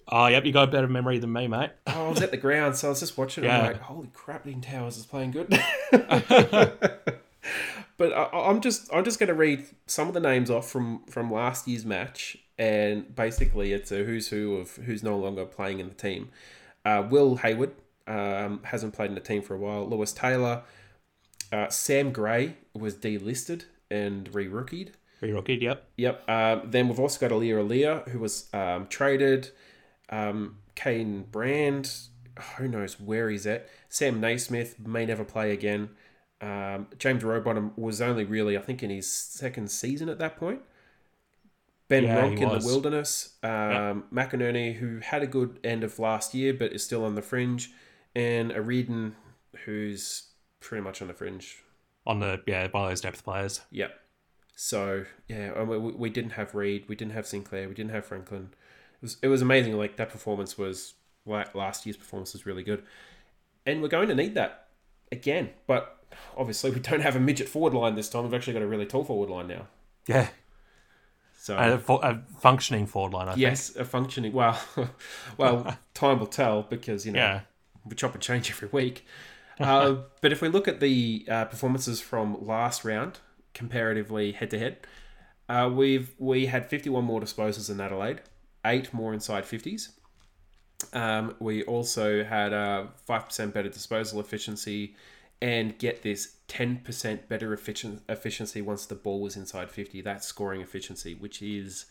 Oh, 0.09 0.27
yep, 0.27 0.45
you 0.45 0.53
got 0.53 0.69
a 0.69 0.73
better 0.73 0.89
memory 0.89 1.19
than 1.19 1.33
me, 1.33 1.49
mate. 1.49 1.71
Oh, 1.87 2.07
I 2.07 2.11
was 2.11 2.23
at 2.23 2.31
the 2.31 2.37
ground, 2.37 2.77
so 2.77 2.89
I 2.89 2.91
was 2.91 3.01
just 3.01 3.17
watching. 3.17 3.45
it. 3.45 3.49
I'm 3.49 3.65
like, 3.65 3.81
holy 3.81 4.11
crap, 4.13 4.45
Dean 4.45 4.61
Towers 4.61 4.97
is 4.97 5.07
playing 5.07 5.31
good. 5.31 5.49
but 5.91 8.13
I, 8.13 8.29
I'm 8.33 8.61
just 8.61 8.93
I'm 8.93 9.05
just 9.05 9.19
going 9.19 9.29
to 9.29 9.35
read 9.35 9.65
some 9.87 10.09
of 10.09 10.15
the 10.15 10.21
names 10.21 10.51
off 10.51 10.69
from 10.69 11.05
from 11.07 11.31
last 11.31 11.69
year's 11.69 11.85
match, 11.85 12.37
and 12.59 13.15
basically 13.15 13.73
it's 13.73 13.93
a 13.93 14.05
who's 14.05 14.29
who 14.29 14.57
of 14.57 14.77
who's 14.77 15.03
no 15.03 15.17
longer 15.17 15.45
playing 15.45 15.81
in 15.81 15.89
the 15.89 15.95
team. 15.95 16.31
Uh, 16.85 17.07
Will 17.09 17.37
Hayward 17.37 17.73
um, 18.07 18.61
hasn't 18.65 18.93
played 18.93 19.11
in 19.11 19.15
the 19.15 19.21
team 19.21 19.43
for 19.43 19.55
a 19.55 19.59
while. 19.59 19.89
Lewis 19.89 20.13
Taylor, 20.13 20.63
uh, 21.53 21.69
Sam 21.69 22.13
Gray 22.13 22.57
was 22.75 22.97
delisted 22.97 23.65
and 23.91 24.35
re-rookied. 24.35 24.93
Rocket, 25.31 25.63
yep. 25.63 25.89
Yep. 25.97 26.29
Um, 26.29 26.71
then 26.71 26.89
we've 26.89 26.99
also 26.99 27.21
got 27.21 27.33
Aliir 27.33 27.65
Aliir, 27.65 28.09
who 28.09 28.19
was 28.19 28.49
um, 28.53 28.89
traded. 28.89 29.51
Um, 30.11 30.59
Kane 30.75 31.25
Brand, 31.31 31.93
who 32.57 32.69
knows 32.69 33.01
where 33.01 33.31
he's 33.31 33.47
at. 33.47 33.69
Sam 33.89 34.21
Naismith 34.21 34.79
may 34.79 35.07
never 35.07 35.25
play 35.25 35.53
again. 35.53 35.91
Um, 36.41 36.89
James 36.99 37.23
Rowbottom 37.23 37.77
was 37.77 38.01
only 38.01 38.25
really, 38.25 38.59
I 38.59 38.61
think, 38.61 38.83
in 38.83 38.91
his 38.91 39.11
second 39.13 39.71
season 39.71 40.09
at 40.09 40.19
that 40.19 40.37
point. 40.37 40.61
Ben 41.89 42.05
Yeah, 42.05 42.23
Ronke 42.23 42.41
in 42.41 42.49
was. 42.49 42.65
the 42.65 42.71
wilderness. 42.71 43.37
Um, 43.43 44.05
McInerney, 44.13 44.75
who 44.75 44.99
had 44.99 45.23
a 45.23 45.27
good 45.27 45.59
end 45.63 45.85
of 45.85 45.99
last 45.99 46.35
year 46.35 46.53
but 46.55 46.73
is 46.73 46.85
still 46.85 47.05
on 47.05 47.15
the 47.15 47.23
fringe. 47.23 47.71
And 48.15 48.51
Aridin, 48.51 49.13
who's 49.65 50.31
pretty 50.61 50.83
much 50.83 51.03
on 51.03 51.09
the 51.09 51.15
fringe 51.15 51.63
On 52.07 52.21
the 52.21 52.41
yeah, 52.47 52.67
one 52.71 52.85
of 52.85 52.91
those 52.91 53.01
depth 53.01 53.25
players. 53.25 53.61
Yep. 53.71 53.93
So 54.55 55.05
yeah, 55.29 55.63
we, 55.63 55.79
we 55.79 56.11
didn't 56.11 56.33
have 56.33 56.55
Reid, 56.55 56.85
we 56.89 56.95
didn't 56.97 57.13
have 57.13 57.27
Sinclair, 57.27 57.69
we 57.69 57.75
didn't 57.75 57.91
have 57.93 58.05
Franklin. 58.07 58.51
It 59.03 59.07
was 59.07 59.17
it 59.23 59.29
was 59.29 59.43
amazing. 59.43 59.77
Like 59.77 59.97
that 59.97 60.11
performance 60.11 60.57
was 60.57 60.95
like 61.27 61.55
last 61.55 61.85
year's 61.87 61.97
performance 61.97 62.33
was 62.33 62.47
really 62.47 62.63
good, 62.63 62.83
and 63.67 63.83
we're 63.83 63.89
going 63.89 64.09
to 64.09 64.15
need 64.15 64.35
that 64.35 64.69
again. 65.11 65.51
But 65.67 65.99
obviously, 66.37 66.71
we 66.71 66.79
don't 66.81 67.01
have 67.01 67.17
a 67.17 67.21
midget 67.21 67.49
forward 67.49 67.75
line 67.75 67.97
this 67.97 68.09
time. 68.09 68.23
We've 68.25 68.35
actually 68.35 68.53
got 68.55 68.63
a 68.63 68.67
really 68.67 68.87
tall 68.87 69.05
forward 69.05 69.29
line 69.29 69.49
now. 69.49 69.67
Yeah, 70.07 70.29
So 71.37 71.57
a, 71.57 71.75
a 71.97 72.23
functioning 72.41 72.87
forward 72.87 73.13
line. 73.13 73.29
I 73.29 73.33
think. 73.33 73.43
yes, 73.43 73.75
a 73.77 73.85
functioning. 73.85 74.33
Well, 74.33 74.61
well, 75.37 75.77
time 75.95 76.19
will 76.21 76.27
tell 76.27 76.63
because 76.63 77.05
you 77.07 77.13
know 77.13 77.19
Yeah. 77.19 77.41
we 77.85 77.95
chop 77.97 78.15
and 78.15 78.23
change 78.23 78.51
every 78.51 78.69
week. 78.71 79.05
Uh, 79.61 79.97
but 80.21 80.33
if 80.33 80.41
we 80.43 80.49
look 80.49 80.67
at 80.69 80.81
the 80.81 81.27
uh, 81.29 81.45
performances 81.47 82.01
from 82.01 82.45
last 82.47 82.85
round, 82.85 83.19
comparatively 83.55 84.33
head 84.33 84.51
to 84.51 84.59
head, 84.59 84.77
uh, 85.49 85.69
we've 85.73 86.15
we 86.19 86.47
had 86.47 86.67
51 86.69 87.05
more 87.05 87.21
disposals 87.21 87.71
in 87.71 87.81
Adelaide, 87.81 88.23
eight 88.65 88.93
more 88.93 89.13
inside 89.13 89.45
50s. 89.45 89.91
Um, 90.93 91.37
we 91.39 91.63
also 91.65 92.25
had 92.25 92.53
a 92.53 92.89
five 93.07 93.27
percent 93.27 93.55
better 93.55 93.69
disposal 93.69 94.21
efficiency, 94.21 94.97
and 95.41 95.77
get 95.79 96.03
this 96.03 96.37
10% 96.49 97.27
better 97.29 97.53
efficiency 97.53 98.63
once 98.63 98.87
the 98.87 98.95
ball 98.95 99.21
was 99.21 99.37
inside 99.37 99.71
50. 99.71 100.01
That's 100.01 100.27
scoring 100.27 100.61
efficiency, 100.61 101.15
which 101.15 101.43
is 101.43 101.87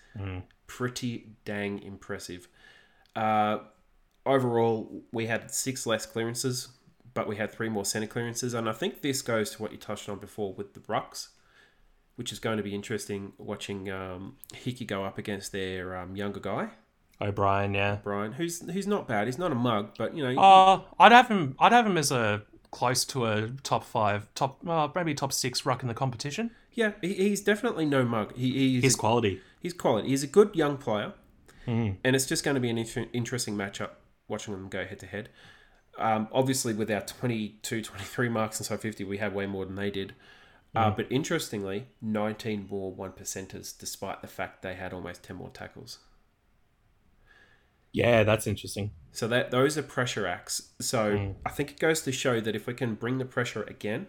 pretty 0.68 1.34
dang 1.44 1.82
impressive. 1.82 2.48
Uh, 3.14 3.60
overall, 4.26 5.04
we 5.12 5.26
had 5.26 5.52
six 5.52 5.86
less 5.86 6.06
clearances, 6.06 6.70
but 7.14 7.28
we 7.28 7.36
had 7.36 7.52
three 7.52 7.68
more 7.68 7.84
centre 7.84 8.08
clearances. 8.08 8.54
And 8.54 8.70
I 8.70 8.72
think 8.72 9.02
this 9.02 9.22
goes 9.22 9.52
to 9.52 9.62
what 9.62 9.74
you 9.74 9.78
touched 9.78 10.08
on 10.08 10.20
before 10.20 10.54
with 10.54 10.74
the 10.74 10.80
rucks, 10.82 11.28
which 12.16 12.32
is 12.32 12.40
going 12.40 12.58
to 12.58 12.64
be 12.64 12.74
interesting 12.76 13.34
watching 13.38 13.90
um, 13.90 14.36
Hickey 14.54 14.86
go 14.86 15.04
up 15.04 15.18
against 15.18 15.52
their 15.52 15.96
um, 15.98 16.16
younger 16.16 16.40
guy, 16.40 16.70
O'Brien. 17.20 17.74
Yeah. 17.74 17.98
Brian, 18.04 18.34
who's 18.34 18.62
who's 18.72 18.88
not 18.88 19.08
bad. 19.08 19.28
He's 19.28 19.38
not 19.38 19.52
a 19.52 19.56
mug, 19.56 19.92
but 19.98 20.16
you 20.16 20.24
know, 20.24 20.42
Uh, 20.42 20.82
I'd 21.00 21.12
have 21.12 21.28
him. 21.28 21.56
I'd 21.60 21.72
have 21.72 21.86
him 21.86 21.98
as 21.98 22.12
a 22.12 22.44
close 22.72 23.04
to 23.06 23.26
a 23.26 23.50
top 23.64 23.84
five, 23.84 24.28
top 24.34 24.66
uh, 24.68 24.88
maybe 24.96 25.14
top 25.14 25.34
six 25.34 25.66
ruck 25.66 25.82
in 25.82 25.88
the 25.88 25.94
competition. 25.94 26.52
yeah, 26.74 26.94
he, 27.02 27.14
he's 27.14 27.42
definitely 27.42 27.86
no 27.86 28.04
mug. 28.06 28.36
He, 28.36 28.52
he's 28.76 28.84
His 28.84 28.96
quality. 28.96 29.42
He's 29.62 29.74
quality. 29.74 30.10
He's 30.10 30.24
a 30.24 30.28
good 30.28 30.56
young 30.56 30.78
player, 30.78 31.14
and 31.68 31.98
it's 32.04 32.26
just 32.26 32.44
going 32.44 32.56
to 32.56 32.62
be 32.62 32.70
an 32.70 32.78
inter- 32.78 33.08
interesting 33.14 33.56
matchup 33.56 33.90
watching 34.28 34.54
them 34.54 34.70
go 34.70 34.86
head 34.86 35.00
to 35.00 35.06
head. 35.06 35.30
Um, 35.98 36.28
obviously, 36.32 36.74
with 36.74 36.90
our 36.90 37.02
22, 37.02 37.82
23 37.84 38.30
marks 38.30 38.58
and 38.60 38.66
so 38.66 38.78
50, 38.78 39.04
we 39.04 39.18
have 39.20 39.34
way 39.34 39.46
more 39.46 39.66
than 39.66 39.76
they 39.76 39.92
did. 39.92 40.14
Uh, 40.74 40.90
but 40.90 41.06
interestingly, 41.10 41.88
19 42.02 42.68
more 42.70 42.94
one 42.94 43.12
percenters, 43.12 43.78
despite 43.78 44.22
the 44.22 44.28
fact 44.28 44.62
they 44.62 44.76
had 44.76 44.94
almost 44.94 45.24
10 45.24 45.36
more 45.36 45.50
tackles. 45.50 46.00
Yeah, 47.92 48.24
that's 48.24 48.48
interesting. 48.48 48.92
So 49.12 49.28
that 49.28 49.52
those 49.52 49.78
are 49.78 49.84
pressure 49.84 50.26
acts. 50.26 50.70
So 50.80 51.36
I 51.46 51.50
think 51.50 51.72
it 51.72 51.80
goes 51.80 52.02
to 52.04 52.12
show 52.12 52.40
that 52.40 52.56
if 52.56 52.68
we 52.68 52.74
can 52.74 52.96
bring 52.96 53.18
the 53.18 53.26
pressure 53.26 53.64
again, 53.64 54.08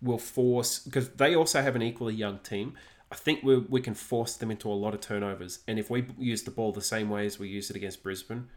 we'll 0.00 0.18
force 0.18 0.78
because 0.78 1.08
they 1.10 1.34
also 1.34 1.62
have 1.62 1.74
an 1.74 1.82
equally 1.82 2.14
young 2.14 2.38
team. 2.38 2.74
I 3.10 3.16
think 3.16 3.42
we 3.42 3.58
we 3.58 3.80
can 3.80 3.94
force 3.94 4.36
them 4.36 4.52
into 4.52 4.68
a 4.68 4.72
lot 4.74 4.94
of 4.94 5.00
turnovers, 5.00 5.60
and 5.66 5.80
if 5.80 5.90
we 5.90 6.06
use 6.16 6.44
the 6.44 6.52
ball 6.52 6.70
the 6.72 6.80
same 6.80 7.10
way 7.10 7.26
as 7.26 7.40
we 7.40 7.48
used 7.48 7.70
it 7.70 7.76
against 7.76 8.04
Brisbane, 8.04 8.48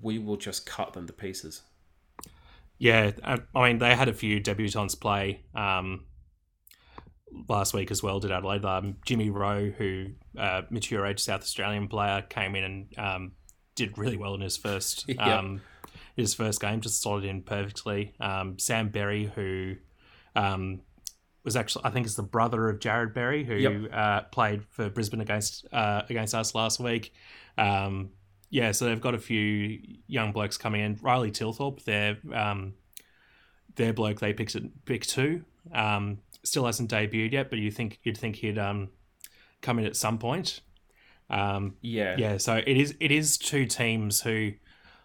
we 0.00 0.18
will 0.18 0.36
just 0.36 0.64
cut 0.64 0.94
them 0.94 1.06
to 1.06 1.12
pieces. 1.12 1.62
Yeah, 2.78 3.10
I, 3.22 3.38
I 3.54 3.68
mean 3.68 3.78
they 3.78 3.94
had 3.94 4.08
a 4.08 4.14
few 4.14 4.40
debutants 4.40 4.98
play 4.98 5.42
um, 5.54 6.06
last 7.48 7.74
week 7.74 7.90
as 7.90 8.02
well. 8.02 8.20
Did 8.20 8.30
Adelaide? 8.32 8.64
Um, 8.64 8.96
Jimmy 9.04 9.30
Rowe, 9.30 9.70
who 9.70 10.06
uh, 10.38 10.62
mature 10.70 11.06
age 11.06 11.20
South 11.20 11.42
Australian 11.42 11.88
player, 11.88 12.22
came 12.22 12.54
in 12.56 12.64
and 12.64 12.98
um, 12.98 13.32
did 13.74 13.96
really 13.98 14.16
well 14.16 14.34
in 14.34 14.40
his 14.40 14.56
first 14.56 15.04
Yep. 15.08 15.18
um, 15.20 15.60
his 16.16 16.34
first 16.34 16.60
game, 16.60 16.80
just 16.80 17.00
slotted 17.00 17.24
in 17.28 17.42
perfectly. 17.42 18.14
Um, 18.20 18.58
Sam 18.58 18.88
Berry, 18.88 19.30
who 19.34 19.76
um, 20.36 20.80
was 21.44 21.56
actually 21.56 21.84
I 21.86 21.90
think 21.90 22.06
is 22.06 22.16
the 22.16 22.22
brother 22.22 22.68
of 22.68 22.78
Jarrod 22.80 23.14
Berry, 23.14 23.44
who 23.44 23.54
Yep. 23.54 23.90
uh, 23.92 24.20
played 24.32 24.64
for 24.70 24.90
Brisbane 24.90 25.20
against 25.20 25.66
uh, 25.72 26.02
against 26.08 26.34
us 26.34 26.54
last 26.54 26.80
week. 26.80 27.12
Um, 27.56 28.10
yeah, 28.50 28.72
so 28.72 28.86
they've 28.86 29.00
got 29.00 29.14
a 29.14 29.18
few 29.18 29.78
young 30.08 30.32
blokes 30.32 30.56
coming 30.56 30.80
in. 30.82 30.98
Riley 31.00 31.30
Thilthorpe, 31.30 31.84
their 31.84 32.18
um, 32.34 32.74
their 33.76 33.92
bloke 33.92 34.18
they 34.20 34.32
picked 34.32 34.56
at 34.56 34.62
pick 34.84 35.06
two, 35.06 35.44
um, 35.72 36.18
still 36.44 36.66
hasn't 36.66 36.90
debuted 36.90 37.32
yet, 37.32 37.50
but 37.50 37.58
you 37.58 37.70
think 37.70 37.98
you'd 38.02 38.16
think 38.18 38.36
he'd 38.36 38.58
um, 38.58 38.88
come 39.62 39.78
in 39.78 39.84
at 39.86 39.96
some 39.96 40.18
point. 40.18 40.60
Um, 41.28 41.76
Yeah, 41.80 42.16
yeah, 42.18 42.36
so 42.38 42.56
it 42.56 42.76
is 42.76 42.96
it 43.00 43.10
is 43.12 43.38
two 43.38 43.64
teams 43.66 44.20
who, 44.22 44.52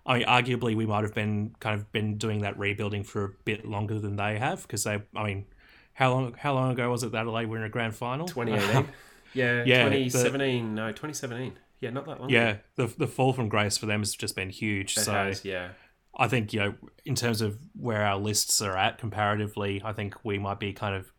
I 0.05 0.17
mean, 0.19 0.27
arguably 0.27 0.75
we 0.75 0.85
might 0.85 1.03
have 1.03 1.13
been 1.13 1.55
kind 1.59 1.79
of 1.79 1.91
been 1.91 2.17
doing 2.17 2.41
that 2.41 2.57
rebuilding 2.57 3.03
for 3.03 3.23
a 3.25 3.29
bit 3.43 3.65
longer 3.65 3.99
than 3.99 4.15
they 4.15 4.39
have 4.39 4.63
because 4.63 4.83
they, 4.83 5.01
I 5.15 5.23
mean, 5.23 5.45
how 5.93 6.11
long 6.11 6.33
how 6.37 6.53
long 6.53 6.71
ago 6.71 6.89
was 6.89 7.03
it 7.03 7.11
that 7.11 7.19
Adelaide 7.21 7.45
were 7.45 7.57
in 7.57 7.63
a 7.63 7.69
grand 7.69 7.95
final? 7.95 8.27
2018. 8.27 8.87
yeah, 9.33 9.63
Yeah, 9.65 9.89
the- 9.89 10.03
2017. 10.05 10.73
no, 10.75 10.87
2017. 10.89 11.53
Yeah, 11.81 11.89
not 11.91 12.05
that 12.07 12.21
long. 12.21 12.29
yeah, 12.29 12.57
the 12.75 12.87
the 12.87 13.05
fall 13.07 13.33
from 13.33 13.49
grace 13.49 13.77
for 13.77 13.85
them 13.85 13.99
has 13.99 14.15
just 14.15 14.35
been 14.35 14.49
huge. 14.49 14.97
It 14.97 15.01
so 15.01 15.13
has, 15.13 15.45
yeah. 15.45 15.69
I 16.17 16.27
think 16.29 16.53
you 16.53 16.59
know, 16.61 16.73
in 17.03 17.13
terms 17.13 17.41
of 17.41 17.59
where 17.75 18.01
our 18.03 18.17
lists 18.17 18.61
are 18.61 18.75
at 18.77 18.97
comparatively, 18.97 19.81
I 19.83 19.91
think 19.91 20.15
we 20.23 20.39
might 20.39 20.59
be 20.59 20.71
kind 20.71 20.95
of, 20.95 21.11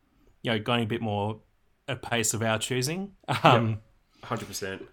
you 0.46 0.52
know, 0.52 0.58
going 0.60 0.84
a 0.84 0.86
bit 0.86 1.00
more 1.02 1.40
at 1.88 2.02
pace 2.02 2.32
of 2.34 2.40
our 2.42 2.56
choosing. 2.58 3.12
Um, 3.42 3.80
Hundred 4.22 4.46
percent. 4.46 4.86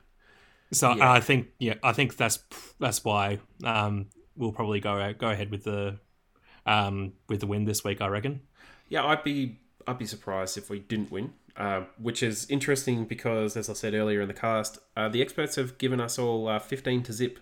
So 0.71 0.95
Yeah. 0.95 1.11
I 1.11 1.19
think 1.19 1.49
yeah, 1.59 1.75
I 1.83 1.93
think 1.93 2.17
that's 2.17 2.39
that's 2.79 3.03
why 3.05 3.37
um, 3.63 4.07
we'll 4.35 4.51
probably 4.51 4.79
go 4.79 5.13
go 5.13 5.29
ahead 5.29 5.51
with 5.51 5.63
the 5.63 5.99
um, 6.65 7.13
with 7.29 7.39
the 7.39 7.47
win 7.47 7.65
this 7.65 7.83
week. 7.83 8.01
I 8.01 8.07
reckon. 8.07 8.41
Yeah, 8.89 9.05
I'd 9.05 9.23
be 9.23 9.59
I'd 9.87 9.99
be 9.99 10.05
surprised 10.07 10.57
if 10.57 10.69
we 10.71 10.79
didn't 10.79 11.11
win. 11.11 11.33
Uh, 11.55 11.83
which 12.01 12.23
is 12.23 12.49
interesting 12.49 13.05
because, 13.05 13.55
as 13.55 13.69
I 13.69 13.73
said 13.73 13.93
earlier 13.93 14.21
in 14.21 14.27
the 14.27 14.33
cast, 14.33 14.79
uh, 14.97 15.07
the 15.07 15.21
experts 15.21 15.55
have 15.55 15.77
given 15.77 15.99
us 16.01 16.17
all 16.17 16.47
uh, 16.47 16.57
15 16.57 17.03
to 17.03 17.13
zip, 17.13 17.37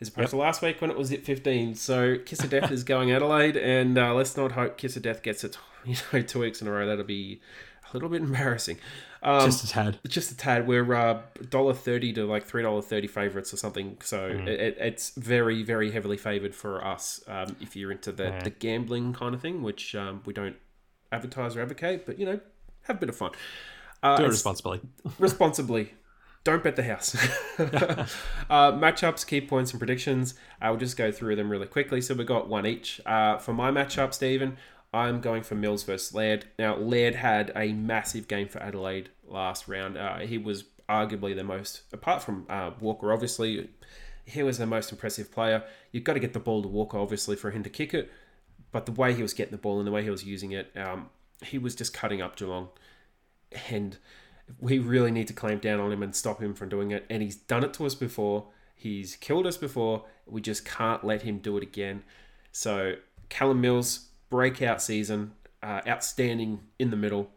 as 0.00 0.08
opposed 0.08 0.22
Yep. 0.22 0.30
to 0.30 0.36
last 0.38 0.62
week 0.62 0.80
when 0.80 0.90
it 0.90 0.96
was 0.96 1.08
zip 1.08 1.26
15. 1.26 1.74
So 1.74 2.16
Kiss 2.24 2.42
of 2.42 2.48
Death 2.48 2.70
is 2.78 2.84
going 2.84 3.10
Adelaide, 3.12 3.58
and 3.58 3.98
uh, 3.98 4.14
let's 4.14 4.34
not 4.34 4.52
hope 4.52 4.78
Kiss 4.78 4.96
of 4.96 5.02
Death 5.02 5.22
gets 5.22 5.44
it. 5.44 5.58
You 6.12 6.20
know, 6.20 6.22
two 6.22 6.40
weeks 6.40 6.60
in 6.62 6.68
a 6.68 6.70
row. 6.70 6.86
That'll 6.86 7.04
be 7.04 7.40
a 7.90 7.96
little 7.96 8.08
bit 8.10 8.20
embarrassing. 8.22 8.78
Um, 9.22 9.46
Just 9.46 9.64
a 9.64 9.68
tad. 9.68 9.98
just 10.06 10.30
a 10.30 10.36
tad. 10.36 10.68
We're 10.68 10.94
uh, 10.94 11.22
dollar 11.50 11.74
thirty 11.74 12.12
to 12.12 12.24
like 12.26 12.44
three 12.44 12.62
dollar 12.62 12.82
thirty 12.82 13.08
favorites 13.08 13.52
or 13.52 13.56
something. 13.56 13.96
So 14.02 14.30
Mm. 14.30 14.46
it, 14.46 14.60
it, 14.60 14.76
it's 14.78 15.10
very 15.16 15.62
very 15.64 15.90
heavily 15.90 16.16
favored 16.18 16.54
for 16.54 16.84
us 16.84 17.20
um, 17.26 17.56
if 17.60 17.74
you're 17.74 17.90
into 17.90 18.12
the, 18.12 18.24
Yeah. 18.24 18.42
the 18.44 18.50
gambling 18.50 19.12
kind 19.14 19.34
of 19.34 19.40
thing, 19.40 19.62
which 19.62 19.94
um, 19.96 20.22
we 20.26 20.32
don't 20.32 20.56
advertise 21.10 21.56
or 21.56 21.62
advocate, 21.62 22.06
but 22.06 22.18
you 22.18 22.26
know, 22.26 22.38
have 22.82 22.96
a 22.96 23.00
bit 23.00 23.08
of 23.08 23.16
fun. 23.16 23.32
Uh, 24.02 24.16
Do 24.18 24.24
it 24.24 24.28
responsibly. 24.28 24.80
responsibly. 25.18 25.94
don't 26.44 26.62
bet 26.62 26.76
the 26.76 26.84
house. 26.84 27.16
uh, 27.58 28.06
matchups, 28.72 29.26
key 29.26 29.40
points, 29.40 29.72
and 29.72 29.80
predictions. 29.80 30.34
I'll 30.62 30.76
just 30.76 30.96
go 30.96 31.10
through 31.10 31.36
them 31.36 31.50
really 31.50 31.66
quickly. 31.66 32.00
So 32.00 32.14
we 32.14 32.24
got 32.24 32.48
one 32.48 32.66
each. 32.66 33.00
Uh, 33.04 33.38
for 33.38 33.52
my 33.52 33.70
matchup, 33.70 34.14
Stephen, 34.14 34.56
I'm 34.92 35.20
going 35.20 35.42
for 35.42 35.54
Mills 35.54 35.82
versus 35.82 36.14
Laird. 36.14 36.46
Now, 36.58 36.76
Laird 36.76 37.16
had 37.16 37.52
a 37.54 37.72
massive 37.72 38.26
game 38.26 38.48
for 38.48 38.62
Adelaide 38.62 39.10
last 39.26 39.68
round. 39.68 39.98
Uh, 39.98 40.18
he 40.18 40.38
was 40.38 40.64
arguably 40.88 41.36
the 41.36 41.44
most, 41.44 41.82
apart 41.92 42.22
from 42.22 42.46
uh, 42.48 42.70
Walker, 42.80 43.12
obviously, 43.12 43.68
he 44.24 44.42
was 44.42 44.58
the 44.58 44.66
most 44.66 44.92
impressive 44.92 45.32
player. 45.32 45.64
You've 45.92 46.04
got 46.04 46.14
to 46.14 46.20
get 46.20 46.32
the 46.32 46.40
ball 46.40 46.62
to 46.62 46.68
Walker, 46.68 46.98
obviously, 46.98 47.36
for 47.36 47.50
him 47.50 47.62
to 47.62 47.70
kick 47.70 47.94
it. 47.94 48.10
But 48.72 48.84
the 48.84 48.92
way 48.92 49.14
he 49.14 49.22
was 49.22 49.32
getting 49.32 49.52
the 49.52 49.58
ball 49.58 49.78
and 49.78 49.86
the 49.86 49.92
way 49.92 50.02
he 50.02 50.10
was 50.10 50.24
using 50.24 50.52
it, 50.52 50.70
um, 50.76 51.08
he 51.42 51.56
was 51.56 51.74
just 51.74 51.94
cutting 51.94 52.20
up 52.20 52.36
Geelong. 52.36 52.68
And 53.70 53.96
we 54.58 54.78
really 54.78 55.10
need 55.10 55.28
to 55.28 55.32
clamp 55.32 55.62
down 55.62 55.80
on 55.80 55.90
him 55.90 56.02
and 56.02 56.14
stop 56.14 56.42
him 56.42 56.52
from 56.52 56.68
doing 56.68 56.90
it. 56.90 57.06
And 57.08 57.22
he's 57.22 57.36
done 57.36 57.64
it 57.64 57.72
to 57.74 57.86
us 57.86 57.94
before. 57.94 58.48
He's 58.74 59.16
killed 59.16 59.46
us 59.46 59.56
before. 59.56 60.04
We 60.26 60.42
just 60.42 60.66
can't 60.66 61.02
let 61.02 61.22
him 61.22 61.38
do 61.38 61.56
it 61.56 61.62
again. 61.62 62.02
So 62.52 62.96
Callum 63.30 63.62
Mills, 63.62 64.07
breakout 64.30 64.82
season, 64.82 65.32
uh, 65.62 65.80
outstanding 65.86 66.60
in 66.78 66.90
the 66.90 66.96
middle. 66.96 67.30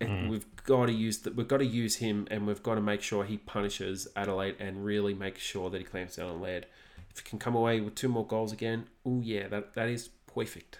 Mm. 0.00 0.28
We've 0.28 0.46
got 0.64 0.86
to 0.86 0.92
use 0.92 1.18
that. 1.18 1.34
We've 1.34 1.48
got 1.48 1.58
to 1.58 1.66
use 1.66 1.96
him, 1.96 2.28
and 2.30 2.46
we've 2.46 2.62
got 2.62 2.76
to 2.76 2.80
make 2.80 3.02
sure 3.02 3.24
he 3.24 3.36
punishes 3.36 4.06
Adelaide 4.14 4.56
and 4.60 4.84
really 4.84 5.14
make 5.14 5.38
sure 5.38 5.70
that 5.70 5.78
he 5.78 5.84
clamps 5.84 6.16
down 6.16 6.28
on 6.28 6.40
Laird. 6.40 6.66
If 7.10 7.18
he 7.18 7.28
can 7.28 7.38
come 7.38 7.56
away 7.56 7.80
with 7.80 7.94
two 7.96 8.08
more 8.08 8.26
goals 8.26 8.52
again, 8.52 8.86
oh 9.04 9.20
yeah, 9.22 9.48
that 9.48 9.74
that 9.74 9.88
is 9.88 10.10
perfect. 10.32 10.78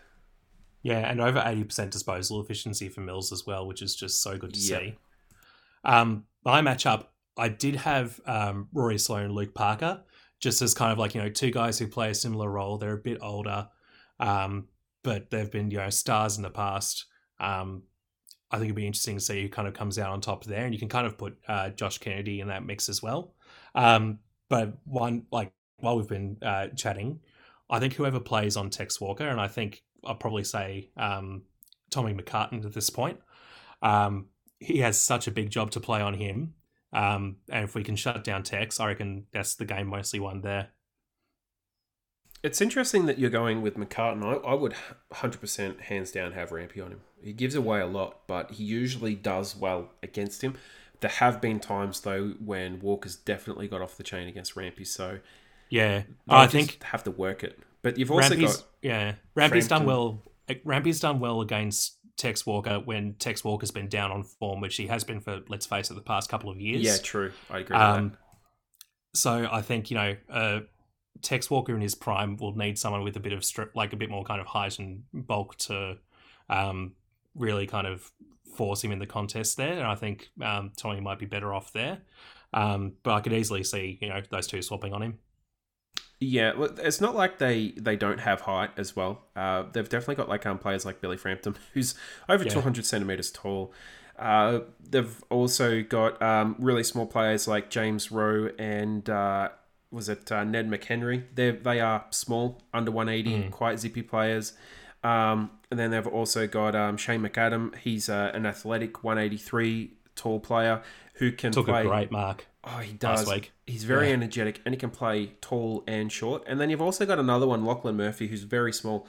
Yeah, 0.82 0.98
and 0.98 1.20
over 1.20 1.42
eighty 1.44 1.64
percent 1.64 1.90
disposal 1.90 2.40
efficiency 2.40 2.88
for 2.88 3.00
Mills 3.00 3.32
as 3.32 3.44
well, 3.44 3.66
which 3.66 3.82
is 3.82 3.96
just 3.96 4.22
so 4.22 4.38
good 4.38 4.54
to 4.54 4.60
yep. 4.60 4.80
see. 4.80 4.94
Um, 5.84 6.24
my 6.44 6.60
matchup, 6.60 7.06
I 7.36 7.48
did 7.48 7.76
have 7.76 8.20
um, 8.24 8.68
Rory 8.72 8.98
Sloane, 8.98 9.32
Luke 9.32 9.54
Parker, 9.54 10.02
just 10.38 10.62
as 10.62 10.74
kind 10.74 10.92
of 10.92 10.98
like 10.98 11.14
you 11.14 11.22
know 11.22 11.28
two 11.28 11.50
guys 11.50 11.78
who 11.78 11.88
play 11.88 12.10
a 12.10 12.14
similar 12.14 12.48
role. 12.48 12.78
They're 12.78 12.92
a 12.92 12.98
bit 12.98 13.18
older, 13.20 13.68
um, 14.20 14.68
but 15.08 15.30
they've 15.30 15.50
been 15.50 15.70
you 15.70 15.78
know 15.78 15.88
stars 15.88 16.36
in 16.36 16.42
the 16.42 16.50
past. 16.50 17.06
Um, 17.40 17.84
I 18.50 18.56
think 18.56 18.66
it'd 18.66 18.76
be 18.76 18.86
interesting 18.86 19.16
to 19.16 19.24
see 19.24 19.40
who 19.40 19.48
kind 19.48 19.66
of 19.66 19.72
comes 19.72 19.98
out 19.98 20.10
on 20.10 20.20
top 20.20 20.44
there, 20.44 20.66
and 20.66 20.74
you 20.74 20.78
can 20.78 20.90
kind 20.90 21.06
of 21.06 21.16
put 21.16 21.38
uh, 21.48 21.70
Josh 21.70 21.96
Kennedy 21.96 22.40
in 22.40 22.48
that 22.48 22.62
mix 22.62 22.90
as 22.90 23.02
well. 23.02 23.34
Um, 23.74 24.18
but 24.50 24.74
one 24.84 25.24
like 25.32 25.50
while 25.78 25.96
we've 25.96 26.08
been 26.08 26.36
uh, 26.42 26.66
chatting, 26.76 27.20
I 27.70 27.78
think 27.80 27.94
whoever 27.94 28.20
plays 28.20 28.54
on 28.58 28.68
Tex 28.68 29.00
Walker, 29.00 29.26
and 29.26 29.40
I 29.40 29.48
think 29.48 29.82
I'll 30.04 30.14
probably 30.14 30.44
say 30.44 30.90
um, 30.98 31.44
Tommy 31.88 32.12
McCartin 32.12 32.66
at 32.66 32.74
this 32.74 32.90
point. 32.90 33.18
Um, 33.80 34.26
he 34.60 34.80
has 34.80 35.00
such 35.00 35.26
a 35.26 35.30
big 35.30 35.48
job 35.48 35.70
to 35.70 35.80
play 35.80 36.02
on 36.02 36.12
him. 36.12 36.52
Um, 36.92 37.36
and 37.50 37.64
if 37.64 37.74
we 37.74 37.82
can 37.82 37.96
shut 37.96 38.24
down 38.24 38.42
Tex, 38.42 38.78
I 38.78 38.88
reckon 38.88 39.24
that's 39.32 39.54
the 39.54 39.64
game 39.64 39.86
mostly 39.86 40.20
won 40.20 40.42
there. 40.42 40.68
It's 42.42 42.60
interesting 42.60 43.06
that 43.06 43.18
you're 43.18 43.30
going 43.30 43.62
with 43.62 43.76
McCartin. 43.76 44.22
I, 44.24 44.34
I 44.46 44.54
would 44.54 44.74
100% 45.12 45.80
hands 45.80 46.12
down 46.12 46.32
have 46.32 46.50
Rampe 46.50 46.82
on 46.84 46.92
him. 46.92 47.00
He 47.22 47.32
gives 47.32 47.54
away 47.54 47.80
a 47.80 47.86
lot, 47.86 48.26
but 48.26 48.52
he 48.52 48.64
usually 48.64 49.14
does 49.14 49.56
well 49.56 49.90
against 50.02 50.42
him. 50.42 50.56
There 51.00 51.10
have 51.10 51.40
been 51.40 51.60
times 51.60 52.00
though 52.00 52.34
when 52.44 52.80
Walker's 52.80 53.16
definitely 53.16 53.68
got 53.68 53.82
off 53.82 53.96
the 53.96 54.02
chain 54.02 54.28
against 54.28 54.54
Rampe, 54.56 54.84
so 54.86 55.18
yeah, 55.68 56.02
I 56.28 56.48
think 56.48 56.72
you 56.72 56.86
have 56.86 57.04
to 57.04 57.12
work 57.12 57.44
it. 57.44 57.58
But 57.82 57.98
you've 57.98 58.10
also 58.10 58.34
Rampe's, 58.34 58.56
got 58.56 58.66
yeah, 58.82 59.14
Rampe's 59.36 59.68
done 59.68 59.84
well. 59.84 60.22
Rampe's 60.48 60.98
done 60.98 61.20
well 61.20 61.40
against 61.40 61.98
Tex 62.18 62.44
Walker 62.44 62.80
when 62.80 63.14
Tex 63.14 63.44
Walker's 63.44 63.70
been 63.70 63.88
down 63.88 64.10
on 64.10 64.24
form, 64.24 64.60
which 64.60 64.76
he 64.76 64.88
has 64.88 65.04
been 65.04 65.20
for, 65.20 65.40
let's 65.48 65.66
face 65.66 65.90
it, 65.90 65.94
the 65.94 66.00
past 66.00 66.28
couple 66.28 66.50
of 66.50 66.60
years. 66.60 66.82
Yeah, 66.82 66.96
true. 66.96 67.32
I 67.48 67.60
agree 67.60 67.76
um, 67.76 68.16
So 69.14 69.48
I 69.50 69.62
think, 69.62 69.90
you 69.90 69.96
know, 69.96 70.16
uh, 70.28 70.60
Tex 71.22 71.50
Walker 71.50 71.74
in 71.74 71.80
his 71.80 71.94
prime 71.94 72.36
will 72.36 72.56
need 72.56 72.78
someone 72.78 73.02
with 73.04 73.16
a 73.16 73.20
bit 73.20 73.32
of, 73.32 73.44
strip, 73.44 73.74
like 73.74 73.92
a 73.92 73.96
bit 73.96 74.10
more 74.10 74.24
kind 74.24 74.40
of 74.40 74.46
height 74.46 74.78
and 74.78 75.02
bulk 75.12 75.56
to 75.58 75.98
um, 76.48 76.92
really 77.34 77.66
kind 77.66 77.86
of 77.86 78.10
force 78.56 78.82
him 78.82 78.92
in 78.92 78.98
the 78.98 79.06
contest 79.06 79.56
there. 79.56 79.72
And 79.72 79.84
I 79.86 79.94
think 79.94 80.28
um, 80.42 80.72
Tommy 80.76 81.00
might 81.00 81.18
be 81.18 81.26
better 81.26 81.52
off 81.52 81.72
there. 81.72 81.98
Um, 82.52 82.94
but 83.02 83.14
I 83.14 83.20
could 83.20 83.32
easily 83.32 83.62
see, 83.64 83.98
you 84.00 84.08
know, 84.08 84.22
those 84.30 84.46
two 84.46 84.62
swapping 84.62 84.92
on 84.92 85.02
him. 85.02 85.18
Yeah, 86.20 86.52
it's 86.78 87.00
not 87.00 87.14
like 87.14 87.38
they 87.38 87.74
they 87.76 87.94
don't 87.94 88.18
have 88.18 88.40
height 88.40 88.70
as 88.76 88.96
well. 88.96 89.22
Uh, 89.36 89.64
they've 89.72 89.88
definitely 89.88 90.16
got 90.16 90.28
like 90.28 90.46
um, 90.46 90.58
players 90.58 90.84
like 90.84 91.00
Billy 91.00 91.16
Frampton, 91.16 91.56
who's 91.74 91.94
over 92.28 92.42
yeah. 92.42 92.50
200 92.50 92.84
centimeters 92.84 93.30
tall. 93.30 93.72
Uh, 94.18 94.60
they've 94.80 95.22
also 95.30 95.80
got 95.82 96.20
um, 96.20 96.56
really 96.58 96.82
small 96.82 97.06
players 97.06 97.46
like 97.46 97.70
James 97.70 98.10
Rowe 98.10 98.50
and 98.58 99.08
uh, 99.08 99.50
was 99.90 100.08
it 100.08 100.30
uh, 100.30 100.44
Ned 100.44 100.68
McHenry? 100.68 101.24
They 101.34 101.50
they 101.52 101.80
are 101.80 102.04
small, 102.10 102.62
under 102.72 102.90
180, 102.90 103.48
mm. 103.48 103.50
quite 103.50 103.78
zippy 103.80 104.02
players. 104.02 104.52
Um, 105.02 105.50
and 105.70 105.78
then 105.78 105.90
they've 105.90 106.06
also 106.06 106.46
got 106.46 106.74
um, 106.74 106.96
Shane 106.96 107.22
McAdam. 107.22 107.76
He's 107.76 108.08
uh, 108.08 108.32
an 108.34 108.46
athletic 108.46 109.04
183 109.04 109.92
tall 110.16 110.40
player 110.40 110.82
who 111.14 111.32
can 111.32 111.52
Took 111.52 111.66
play. 111.66 111.82
a 111.82 111.84
great 111.84 112.10
mark. 112.10 112.46
Oh, 112.64 112.78
he 112.78 112.92
does. 112.92 113.30
He's 113.66 113.84
very 113.84 114.08
yeah. 114.08 114.14
energetic 114.14 114.60
and 114.64 114.74
he 114.74 114.78
can 114.78 114.90
play 114.90 115.32
tall 115.40 115.84
and 115.86 116.10
short. 116.12 116.42
And 116.46 116.60
then 116.60 116.70
you've 116.70 116.82
also 116.82 117.06
got 117.06 117.18
another 117.18 117.46
one, 117.46 117.64
Lachlan 117.64 117.96
Murphy, 117.96 118.28
who's 118.28 118.42
very 118.42 118.72
small. 118.72 119.06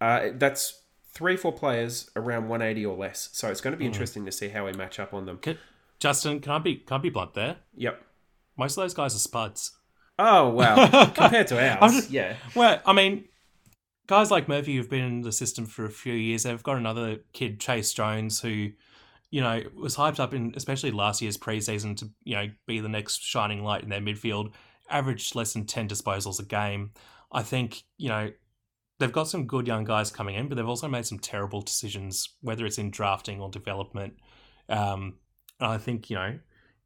Uh, 0.00 0.28
that's 0.34 0.82
three, 1.04 1.36
four 1.36 1.52
players 1.52 2.10
around 2.16 2.48
180 2.48 2.84
or 2.84 2.96
less. 2.96 3.30
So 3.32 3.50
it's 3.50 3.60
going 3.60 3.72
to 3.72 3.78
be 3.78 3.84
mm. 3.84 3.88
interesting 3.88 4.24
to 4.26 4.32
see 4.32 4.48
how 4.48 4.66
we 4.66 4.72
match 4.72 5.00
up 5.00 5.14
on 5.14 5.26
them. 5.26 5.38
Can, 5.38 5.58
Justin, 5.98 6.40
can 6.40 6.52
I 6.52 6.58
be 6.58 6.76
can 6.76 6.96
I 6.96 6.98
be 6.98 7.10
blunt 7.10 7.34
there? 7.34 7.56
Yep. 7.76 8.02
Most 8.56 8.76
of 8.76 8.84
those 8.84 8.94
guys 8.94 9.14
are 9.14 9.20
spuds. 9.20 9.77
Oh 10.18 10.50
well, 10.50 11.06
compared 11.14 11.46
to 11.48 11.80
ours, 11.80 11.92
just, 11.92 12.10
yeah. 12.10 12.36
Well, 12.54 12.80
I 12.84 12.92
mean, 12.92 13.24
guys 14.06 14.30
like 14.30 14.48
Murphy 14.48 14.76
who've 14.76 14.90
been 14.90 15.04
in 15.04 15.20
the 15.22 15.32
system 15.32 15.66
for 15.66 15.84
a 15.84 15.90
few 15.90 16.14
years. 16.14 16.42
They've 16.42 16.62
got 16.62 16.76
another 16.76 17.18
kid, 17.32 17.60
Chase 17.60 17.92
Jones, 17.92 18.40
who 18.40 18.70
you 19.30 19.42
know, 19.42 19.62
was 19.74 19.96
hyped 19.96 20.20
up 20.20 20.32
in 20.32 20.52
especially 20.56 20.90
last 20.90 21.20
year's 21.20 21.36
preseason 21.36 21.96
to, 21.98 22.10
you 22.24 22.34
know, 22.34 22.48
be 22.66 22.80
the 22.80 22.88
next 22.88 23.22
shining 23.22 23.62
light 23.62 23.82
in 23.82 23.90
their 23.90 24.00
midfield, 24.00 24.52
averaged 24.88 25.34
less 25.34 25.52
than 25.52 25.66
10 25.66 25.88
disposals 25.88 26.40
a 26.40 26.44
game. 26.44 26.92
I 27.30 27.42
think, 27.42 27.82
you 27.98 28.08
know, 28.08 28.30
they've 28.98 29.12
got 29.12 29.28
some 29.28 29.46
good 29.46 29.66
young 29.66 29.84
guys 29.84 30.10
coming 30.10 30.34
in, 30.34 30.48
but 30.48 30.54
they've 30.54 30.68
also 30.68 30.88
made 30.88 31.04
some 31.04 31.18
terrible 31.18 31.60
decisions, 31.60 32.36
whether 32.40 32.64
it's 32.64 32.78
in 32.78 32.90
drafting 32.90 33.40
or 33.40 33.50
development. 33.50 34.14
Um, 34.68 35.16
and 35.60 35.72
I 35.72 35.78
think, 35.78 36.08
you 36.08 36.16
know, 36.16 36.38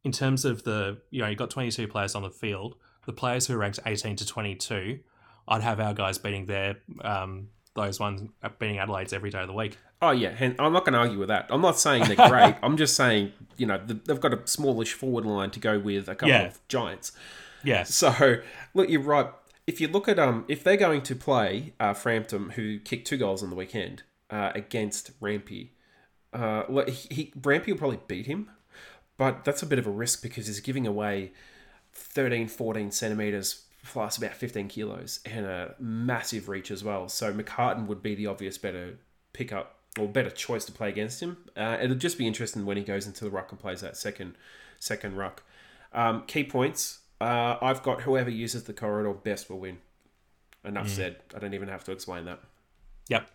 in 0.03 0.11
terms 0.11 0.43
of 0.43 0.63
the, 0.63 0.97
you 1.11 1.21
know, 1.21 1.29
you've 1.29 1.39
got 1.39 1.49
22 1.49 1.87
players 1.87 2.13
on 2.13 2.23
the 2.23 2.29
field, 2.29 2.75
the 3.05 3.13
players 3.13 3.47
who 3.47 3.55
are 3.55 3.57
ranked 3.57 3.79
18 3.85 4.15
to 4.17 4.25
22, 4.25 4.99
I'd 5.47 5.61
have 5.61 5.79
our 5.79 5.93
guys 5.93 6.17
beating 6.17 6.45
their, 6.45 6.77
um, 7.01 7.49
those 7.75 7.99
ones 7.99 8.29
beating 8.59 8.79
Adelaide's 8.79 9.13
every 9.13 9.29
day 9.29 9.41
of 9.41 9.47
the 9.47 9.53
week. 9.53 9.77
Oh 10.01 10.11
yeah, 10.11 10.35
I'm 10.59 10.73
not 10.73 10.83
going 10.83 10.93
to 10.93 10.99
argue 10.99 11.17
with 11.17 11.29
that. 11.29 11.47
I'm 11.49 11.61
not 11.61 11.79
saying 11.79 12.03
they're 12.03 12.27
great. 12.27 12.55
I'm 12.63 12.75
just 12.75 12.95
saying 12.95 13.31
you 13.57 13.65
know 13.65 13.79
they've 13.85 14.19
got 14.19 14.33
a 14.33 14.45
smallish 14.45 14.93
forward 14.93 15.25
line 15.25 15.51
to 15.51 15.59
go 15.59 15.79
with 15.79 16.09
a 16.09 16.15
couple 16.15 16.29
yeah. 16.29 16.47
of 16.47 16.67
giants. 16.67 17.13
Yeah. 17.63 17.83
So 17.83 18.37
look, 18.73 18.89
you're 18.89 19.01
right. 19.01 19.27
If 19.65 19.79
you 19.79 19.87
look 19.87 20.09
at 20.09 20.19
um, 20.19 20.43
if 20.49 20.63
they're 20.63 20.77
going 20.77 21.03
to 21.03 21.15
play 21.15 21.73
uh, 21.79 21.93
Frampton, 21.93 22.51
who 22.51 22.79
kicked 22.79 23.07
two 23.07 23.17
goals 23.17 23.41
on 23.41 23.49
the 23.49 23.55
weekend 23.55 24.03
uh, 24.29 24.51
against 24.53 25.17
Rampe, 25.21 25.69
uh, 26.33 26.63
he, 26.85 27.15
he 27.15 27.33
Rampe 27.39 27.67
will 27.67 27.77
probably 27.77 27.99
beat 28.07 28.25
him, 28.25 28.49
but 29.17 29.45
that's 29.45 29.63
a 29.63 29.65
bit 29.65 29.79
of 29.79 29.87
a 29.87 29.91
risk 29.91 30.21
because 30.21 30.47
he's 30.47 30.59
giving 30.59 30.85
away 30.85 31.31
13, 31.93 32.47
14 32.47 32.91
centimeters 32.91 33.63
plus 33.85 34.17
about 34.17 34.33
15 34.33 34.67
kilos 34.69 35.19
and 35.25 35.45
a 35.45 35.75
massive 35.79 36.47
reach 36.47 36.71
as 36.71 36.83
well. 36.83 37.09
So 37.09 37.33
McCartin 37.33 37.87
would 37.87 38.01
be 38.01 38.15
the 38.15 38.27
obvious 38.27 38.57
better 38.57 38.97
pickup 39.33 39.79
or 39.99 40.07
better 40.07 40.29
choice 40.29 40.65
to 40.65 40.71
play 40.71 40.89
against 40.89 41.21
him. 41.21 41.37
Uh, 41.55 41.77
it'll 41.81 41.95
just 41.95 42.17
be 42.17 42.25
interesting 42.25 42.65
when 42.65 42.77
he 42.77 42.83
goes 42.83 43.05
into 43.05 43.23
the 43.23 43.29
ruck 43.29 43.51
and 43.51 43.59
plays 43.59 43.81
that 43.81 43.97
second 43.97 44.35
second 44.79 45.15
ruck. 45.15 45.43
Um, 45.93 46.23
key 46.25 46.43
points. 46.43 46.99
Uh, 47.21 47.57
I've 47.61 47.83
got 47.83 48.01
whoever 48.01 48.29
uses 48.29 48.63
the 48.63 48.73
corridor 48.73 49.13
best 49.13 49.49
will 49.49 49.59
win. 49.59 49.77
Enough 50.65 50.87
mm. 50.87 50.95
said. 50.95 51.15
I 51.35 51.39
don't 51.39 51.53
even 51.53 51.67
have 51.67 51.83
to 51.85 51.91
explain 51.91 52.25
that. 52.25 52.39
Yep. 53.09 53.29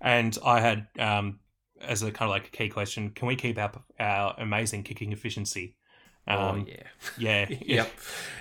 And 0.00 0.38
I 0.44 0.60
had 0.60 0.86
um, 0.98 1.40
as 1.80 2.02
a 2.02 2.10
kind 2.10 2.28
of 2.28 2.30
like 2.30 2.48
a 2.48 2.50
key 2.50 2.68
question: 2.68 3.10
Can 3.10 3.28
we 3.28 3.36
keep 3.36 3.58
up 3.58 3.84
our 3.98 4.34
amazing 4.38 4.84
kicking 4.84 5.12
efficiency? 5.12 5.76
Oh, 6.28 6.48
um, 6.48 6.66
oh 6.66 6.72
yeah, 7.18 7.46
yeah, 7.48 7.56
yep, 7.66 7.92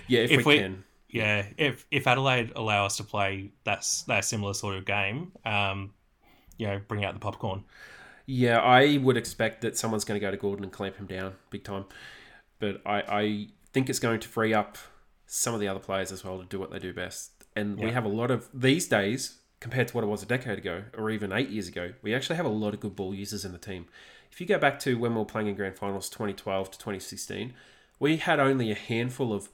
yeah. 0.08 0.20
If, 0.20 0.32
if 0.32 0.46
we, 0.46 0.56
we, 0.56 0.60
can, 0.60 0.84
yeah. 1.10 1.46
If 1.58 1.86
if 1.90 2.06
Adelaide 2.08 2.52
allow 2.56 2.86
us 2.86 2.98
to 2.98 3.04
play 3.04 3.52
that 3.64 3.88
that 4.08 4.26
similar 4.26 4.54
sort 4.54 4.76
of 4.76 4.86
game, 4.86 5.32
um, 5.46 5.94
you 6.58 6.68
know, 6.68 6.82
bring 6.88 7.06
out 7.06 7.14
the 7.14 7.20
popcorn. 7.20 7.64
Yeah, 8.26 8.60
I 8.60 8.98
would 8.98 9.16
expect 9.16 9.62
that 9.62 9.78
someone's 9.78 10.04
going 10.04 10.20
to 10.20 10.26
go 10.26 10.30
to 10.32 10.38
Gordon 10.38 10.66
and 10.66 10.74
clamp 10.74 10.98
him 10.98 11.06
down 11.06 11.36
big 11.50 11.64
time. 11.64 11.86
But 12.60 12.82
I, 12.86 13.04
I 13.08 13.48
think 13.72 13.90
it's 13.90 14.00
going 14.00 14.20
to 14.20 14.28
free 14.28 14.54
up 14.54 14.78
some 15.28 15.54
of 15.54 15.60
the 15.62 15.68
other 15.68 15.80
players 15.80 16.12
as 16.12 16.24
well 16.24 16.40
to 16.40 16.46
do 16.46 16.60
what 16.60 16.72
they 16.72 16.80
do 16.80 16.94
best. 16.94 17.32
And 17.56 17.80
yeah. 17.80 17.86
we 17.86 17.92
have 17.92 18.04
a 18.04 18.10
lot 18.10 18.30
of 18.30 18.50
these 18.54 18.88
days 18.88 19.38
compared 19.60 19.88
to 19.90 19.96
what 19.96 20.04
it 20.04 20.08
was 20.08 20.24
a 20.24 20.26
decade 20.26 20.58
ago 20.58 20.84
or 20.98 21.10
even 21.10 21.32
eight 21.32 21.50
years 21.50 21.68
ago. 21.68 21.94
We 22.02 22.14
actually 22.14 22.36
have 22.36 22.46
a 22.46 22.50
lot 22.50 22.74
of 22.74 22.80
good 22.80 22.96
ball 22.96 23.14
users 23.14 23.46
in 23.46 23.52
the 23.52 23.58
team. 23.58 23.86
If 24.32 24.42
you 24.42 24.48
go 24.48 24.60
back 24.60 24.80
to 24.80 24.98
when 24.98 25.14
we 25.14 25.20
were 25.20 25.26
playing 25.26 25.48
in 25.48 25.56
grand 25.56 25.78
finals 25.78 26.10
2012 26.10 26.72
to 26.72 26.78
2016, 26.78 27.54
we 28.00 28.18
had 28.18 28.40
only 28.40 28.72
a 28.72 28.76
handful 28.76 29.34
of 29.34 29.50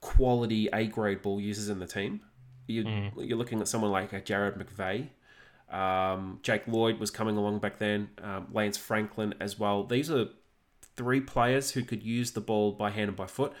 quality 0.00 0.68
A 0.72 0.86
grade 0.86 1.22
ball 1.22 1.40
users 1.40 1.68
in 1.68 1.78
the 1.78 1.86
team. 1.86 2.20
You, 2.66 2.84
Mm. 2.84 3.28
You're 3.28 3.38
looking 3.38 3.60
at 3.60 3.68
someone 3.68 3.90
like 3.90 4.12
a 4.12 4.20
Jarrad 4.20 4.56
McVeigh. 4.56 5.08
Um, 5.74 6.40
Jake 6.42 6.66
Lloyd 6.66 6.98
was 6.98 7.10
coming 7.10 7.36
along 7.36 7.58
back 7.60 7.78
then. 7.78 8.10
Um, 8.22 8.48
Lance 8.52 8.76
Franklin 8.76 9.34
as 9.40 9.58
well. 9.58 9.84
These 9.84 10.10
are 10.10 10.28
three 10.96 11.20
players 11.20 11.72
who 11.72 11.82
could 11.82 12.02
use 12.02 12.32
the 12.32 12.40
ball 12.40 12.72
by 12.72 12.90
hand 12.90 13.08
and 13.08 13.16
by 13.16 13.26
foot. 13.26 13.52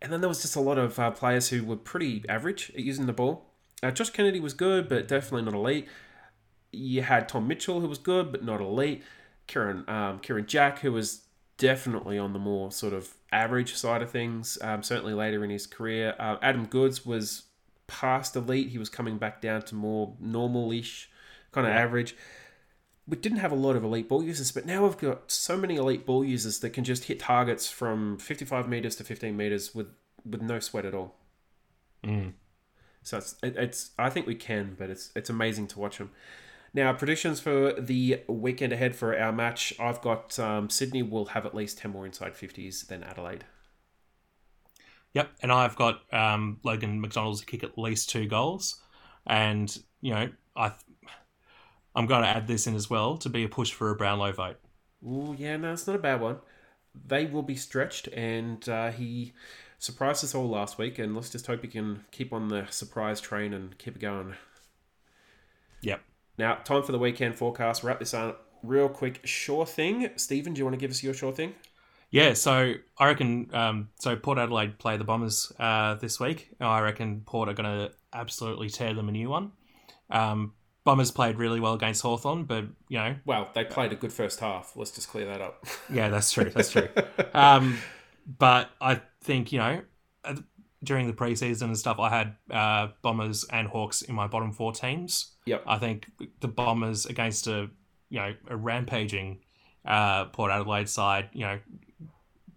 And 0.00 0.12
then 0.12 0.20
there 0.20 0.28
was 0.28 0.42
just 0.42 0.56
a 0.56 0.60
lot 0.60 0.78
of 0.78 0.98
uh, 0.98 1.10
players 1.10 1.48
who 1.48 1.64
were 1.64 1.76
pretty 1.76 2.24
average 2.28 2.70
at 2.74 2.80
using 2.80 3.06
the 3.06 3.12
ball. 3.12 3.46
Uh, 3.82 3.90
Josh 3.90 4.10
Kennedy 4.10 4.40
was 4.40 4.54
good, 4.54 4.88
but 4.88 5.08
definitely 5.08 5.42
not 5.42 5.54
elite. 5.54 5.88
You 6.72 7.02
had 7.02 7.28
Tom 7.28 7.48
Mitchell, 7.48 7.80
who 7.80 7.88
was 7.88 7.98
good, 7.98 8.30
but 8.30 8.44
not 8.44 8.60
elite. 8.60 9.02
Kieran, 9.46 9.88
um, 9.88 10.20
Kieran 10.20 10.46
Jack, 10.46 10.80
who 10.80 10.92
was 10.92 11.22
definitely 11.56 12.18
on 12.18 12.32
the 12.32 12.38
more 12.38 12.70
sort 12.70 12.92
of 12.92 13.14
average 13.32 13.74
side 13.74 14.02
of 14.02 14.10
things, 14.10 14.58
um, 14.62 14.82
certainly 14.82 15.14
later 15.14 15.44
in 15.44 15.50
his 15.50 15.66
career. 15.66 16.14
Uh, 16.18 16.36
Adam 16.42 16.66
Goodes 16.66 17.04
was 17.04 17.44
past 17.86 18.36
elite. 18.36 18.68
He 18.68 18.78
was 18.78 18.88
coming 18.88 19.18
back 19.18 19.40
down 19.40 19.62
to 19.62 19.74
more 19.74 20.14
normal-ish, 20.20 21.10
kind 21.52 21.66
of 21.66 21.72
average. 21.72 22.16
We 23.06 23.16
didn't 23.16 23.38
have 23.38 23.52
a 23.52 23.56
lot 23.56 23.76
of 23.76 23.84
elite 23.84 24.08
ball 24.08 24.22
users, 24.22 24.52
but 24.52 24.66
now 24.66 24.84
we've 24.84 24.98
got 24.98 25.30
so 25.30 25.56
many 25.56 25.76
elite 25.76 26.04
ball 26.04 26.24
users 26.24 26.58
that 26.60 26.70
can 26.70 26.84
just 26.84 27.04
hit 27.04 27.20
targets 27.20 27.70
from 27.70 28.18
55 28.18 28.68
meters 28.68 28.96
to 28.96 29.04
15 29.04 29.36
meters 29.36 29.74
with, 29.74 29.88
with 30.28 30.42
no 30.42 30.60
sweat 30.60 30.84
at 30.84 30.94
all. 30.94 31.14
Mm. 32.04 32.32
So 33.02 33.18
it's, 33.18 33.36
it, 33.42 33.56
it's 33.56 33.90
I 33.98 34.10
think 34.10 34.26
we 34.26 34.34
can, 34.34 34.76
but 34.78 34.90
it's 34.90 35.10
it's 35.16 35.30
amazing 35.30 35.66
to 35.68 35.78
watch 35.78 35.98
them. 35.98 36.10
Now 36.78 36.92
predictions 36.92 37.40
for 37.40 37.72
the 37.72 38.22
weekend 38.28 38.72
ahead 38.72 38.94
for 38.94 39.18
our 39.18 39.32
match. 39.32 39.74
I've 39.80 40.00
got 40.00 40.38
um, 40.38 40.70
Sydney 40.70 41.02
will 41.02 41.24
have 41.24 41.44
at 41.44 41.52
least 41.52 41.78
ten 41.78 41.90
more 41.90 42.06
inside 42.06 42.36
fifties 42.36 42.84
than 42.84 43.02
Adelaide. 43.02 43.44
Yep, 45.12 45.28
and 45.42 45.50
I've 45.50 45.74
got 45.74 46.02
um, 46.14 46.60
Logan 46.62 47.00
McDonald's 47.00 47.40
to 47.40 47.46
kick 47.46 47.64
at 47.64 47.76
least 47.76 48.10
two 48.10 48.28
goals, 48.28 48.80
and 49.26 49.76
you 50.00 50.14
know 50.14 50.28
I, 50.54 50.72
I'm 51.96 52.06
going 52.06 52.22
to 52.22 52.28
add 52.28 52.46
this 52.46 52.68
in 52.68 52.76
as 52.76 52.88
well 52.88 53.16
to 53.18 53.28
be 53.28 53.42
a 53.42 53.48
push 53.48 53.72
for 53.72 53.90
a 53.90 53.96
Brownlow 53.96 54.30
vote. 54.30 54.60
Oh, 55.04 55.34
yeah, 55.36 55.56
no, 55.56 55.72
it's 55.72 55.88
not 55.88 55.96
a 55.96 55.98
bad 55.98 56.20
one. 56.20 56.36
They 56.94 57.26
will 57.26 57.42
be 57.42 57.56
stretched, 57.56 58.06
and 58.08 58.68
uh, 58.68 58.92
he 58.92 59.32
surprised 59.80 60.22
us 60.22 60.32
all 60.32 60.48
last 60.48 60.78
week. 60.78 61.00
And 61.00 61.16
let's 61.16 61.30
just 61.30 61.48
hope 61.48 61.62
he 61.62 61.68
can 61.68 62.04
keep 62.12 62.32
on 62.32 62.48
the 62.48 62.68
surprise 62.70 63.20
train 63.20 63.52
and 63.52 63.76
keep 63.78 63.96
it 63.96 64.00
going. 64.00 64.34
Yep. 65.80 66.02
Now, 66.38 66.54
time 66.54 66.82
for 66.82 66.92
the 66.92 66.98
weekend 66.98 67.34
forecast. 67.36 67.82
Wrap 67.82 67.98
this 67.98 68.14
up 68.14 68.46
real 68.62 68.88
quick. 68.88 69.20
Sure 69.24 69.66
thing, 69.66 70.10
Stephen. 70.16 70.54
Do 70.54 70.58
you 70.60 70.64
want 70.64 70.74
to 70.74 70.80
give 70.80 70.90
us 70.90 71.02
your 71.02 71.14
sure 71.14 71.32
thing? 71.32 71.54
Yeah, 72.10 72.32
so 72.34 72.74
I 72.98 73.06
reckon. 73.06 73.50
Um, 73.52 73.88
so 73.98 74.16
Port 74.16 74.38
Adelaide 74.38 74.78
play 74.78 74.96
the 74.96 75.04
Bombers 75.04 75.52
uh, 75.58 75.96
this 75.96 76.18
week. 76.18 76.50
I 76.60 76.80
reckon 76.80 77.22
Port 77.26 77.48
are 77.48 77.54
going 77.54 77.88
to 77.88 77.92
absolutely 78.12 78.70
tear 78.70 78.94
them 78.94 79.08
a 79.08 79.12
new 79.12 79.28
one. 79.28 79.52
Um, 80.10 80.54
Bombers 80.84 81.10
played 81.10 81.36
really 81.36 81.60
well 81.60 81.74
against 81.74 82.00
Hawthorn, 82.00 82.44
but 82.44 82.64
you 82.88 82.98
know, 82.98 83.16
Well, 83.26 83.50
they 83.54 83.64
played 83.64 83.92
a 83.92 83.96
good 83.96 84.12
first 84.12 84.40
half. 84.40 84.72
Let's 84.74 84.90
just 84.90 85.08
clear 85.08 85.26
that 85.26 85.42
up. 85.42 85.66
yeah, 85.92 86.08
that's 86.08 86.32
true. 86.32 86.50
That's 86.50 86.70
true. 86.70 86.88
um, 87.34 87.78
but 88.26 88.70
I 88.80 89.02
think 89.22 89.52
you 89.52 89.58
know 89.58 89.82
uh, 90.24 90.36
during 90.82 91.08
the 91.08 91.12
preseason 91.12 91.64
and 91.64 91.78
stuff, 91.78 91.98
I 91.98 92.08
had 92.08 92.36
uh, 92.50 92.88
Bombers 93.02 93.44
and 93.52 93.68
Hawks 93.68 94.00
in 94.00 94.14
my 94.14 94.26
bottom 94.28 94.52
four 94.52 94.72
teams. 94.72 95.34
Yep. 95.48 95.64
I 95.66 95.78
think 95.78 96.06
the 96.40 96.48
Bombers 96.48 97.06
against 97.06 97.46
a 97.46 97.68
you 98.10 98.18
know 98.20 98.34
a 98.48 98.56
rampaging 98.56 99.40
uh, 99.84 100.26
Port 100.26 100.50
Adelaide 100.50 100.88
side, 100.88 101.30
you 101.32 101.40
know, 101.46 101.58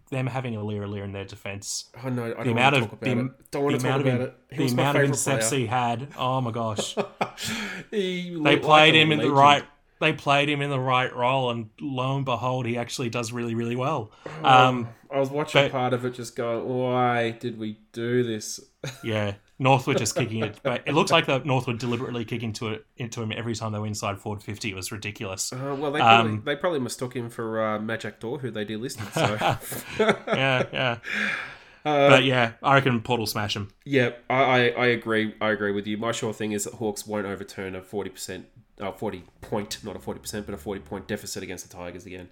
them 0.10 0.28
having 0.28 0.56
a 0.58 0.64
Lear 0.64 0.88
Lear 0.88 1.04
in 1.06 1.14
their 1.14 1.26
defence. 1.26 1.90
Oh 2.04 2.10
no, 2.10 2.26
I 2.26 2.28
The 2.30 2.34
don't 2.36 2.48
amount 2.50 2.74
want 2.74 2.84
of 2.84 2.90
talk 2.90 3.02
about 3.02 3.16
the, 3.16 3.22
it. 3.26 3.52
Don't 3.52 3.64
want 3.64 3.76
to 3.76 3.82
talk 3.82 3.86
amount 3.86 4.02
of 4.02 4.08
about 4.08 4.22
in- 4.22 4.28
it. 4.28 4.38
He 4.62 4.68
the 4.68 4.74
amount 4.74 4.98
of 4.98 5.04
intercepts 5.06 5.50
player. 5.50 5.60
he 5.62 5.66
had. 5.68 6.08
Oh 6.18 6.42
my 6.42 6.52
gosh, 6.52 6.96
He 7.92 8.30
they 8.32 8.32
looked 8.32 8.44
like 8.46 8.62
played 8.62 8.96
him 8.96 9.12
in 9.12 9.20
the 9.20 9.32
right. 9.32 9.64
They 10.00 10.14
played 10.14 10.50
him 10.50 10.62
in 10.64 10.72
the 10.72 10.80
right 10.80 11.16
role, 11.16 11.52
and 11.52 11.70
lo 11.80 12.16
and 12.16 12.26
behold, 12.26 12.66
he 12.66 12.76
actually 12.76 13.10
does 13.12 13.32
really, 13.32 13.54
really 13.54 13.76
well. 13.76 14.12
Oh, 14.44 14.50
Um, 14.68 14.90
I 15.14 15.20
was 15.20 15.30
watching 15.30 15.62
but- 15.66 15.72
part 15.72 15.94
of 15.94 16.04
it, 16.06 16.16
just 16.16 16.36
going, 16.36 16.68
"Why 16.68 17.32
did 17.32 17.58
we 17.60 17.78
do 17.94 18.24
this?" 18.24 18.60
Yeah, 19.04 19.36
Northwood 19.62 19.98
just 20.00 20.16
kicking 20.16 20.44
it, 20.44 20.60
but 20.64 20.82
it 20.88 20.94
looks 20.94 21.12
like 21.12 21.28
the 21.28 21.38
Northwood 21.40 21.78
deliberately 21.78 22.26
kicking 22.26 22.52
to 22.54 22.70
it 22.70 22.86
into 22.98 23.22
him 23.22 23.32
every 23.32 23.54
time 23.54 23.72
they 23.72 23.78
were 23.80 23.86
inside 23.86 24.18
forward 24.18 24.42
fifty. 24.42 24.70
It 24.72 24.76
was 24.76 24.92
ridiculous. 24.92 25.54
Uh, 25.54 25.76
well, 25.80 25.92
they 25.92 26.00
probably, 26.00 26.32
Um, 26.32 26.42
they 26.44 26.56
probably 26.56 26.80
mistook 26.80 27.16
him 27.16 27.30
for 27.30 27.62
uh, 27.64 27.80
Magic 27.80 28.20
Door, 28.20 28.40
who 28.40 28.50
they 28.50 28.66
delisted. 28.66 29.12
So, 29.14 30.16
yeah, 30.28 30.66
yeah. 30.74 30.98
uh, 31.86 32.10
But 32.10 32.24
yeah, 32.24 32.54
I 32.64 32.74
reckon 32.74 33.00
Port 33.02 33.20
will 33.20 33.28
smash 33.28 33.56
him. 33.56 33.70
yeah, 33.86 34.12
I, 34.30 34.36
I, 34.44 34.60
I 34.70 34.86
agree. 34.88 35.36
I 35.40 35.52
agree 35.52 35.72
with 35.72 35.86
you. 35.86 35.96
My 35.98 36.12
sure 36.12 36.34
thing 36.34 36.54
is 36.54 36.64
that 36.64 36.74
Hawks 36.76 37.06
won't 37.06 37.28
overturn 37.28 37.76
a 37.76 37.82
forty 37.84 38.10
percent, 38.10 38.48
uh, 38.80 38.92
forty 38.92 39.24
point, 39.42 39.78
not 39.84 39.96
a 39.96 40.00
forty 40.00 40.20
percent, 40.20 40.48
but 40.48 40.56
a 40.56 40.58
forty 40.58 40.82
point 40.82 41.08
deficit 41.08 41.44
against 41.44 41.70
the 41.70 41.76
Tigers 41.78 42.06
again. 42.08 42.30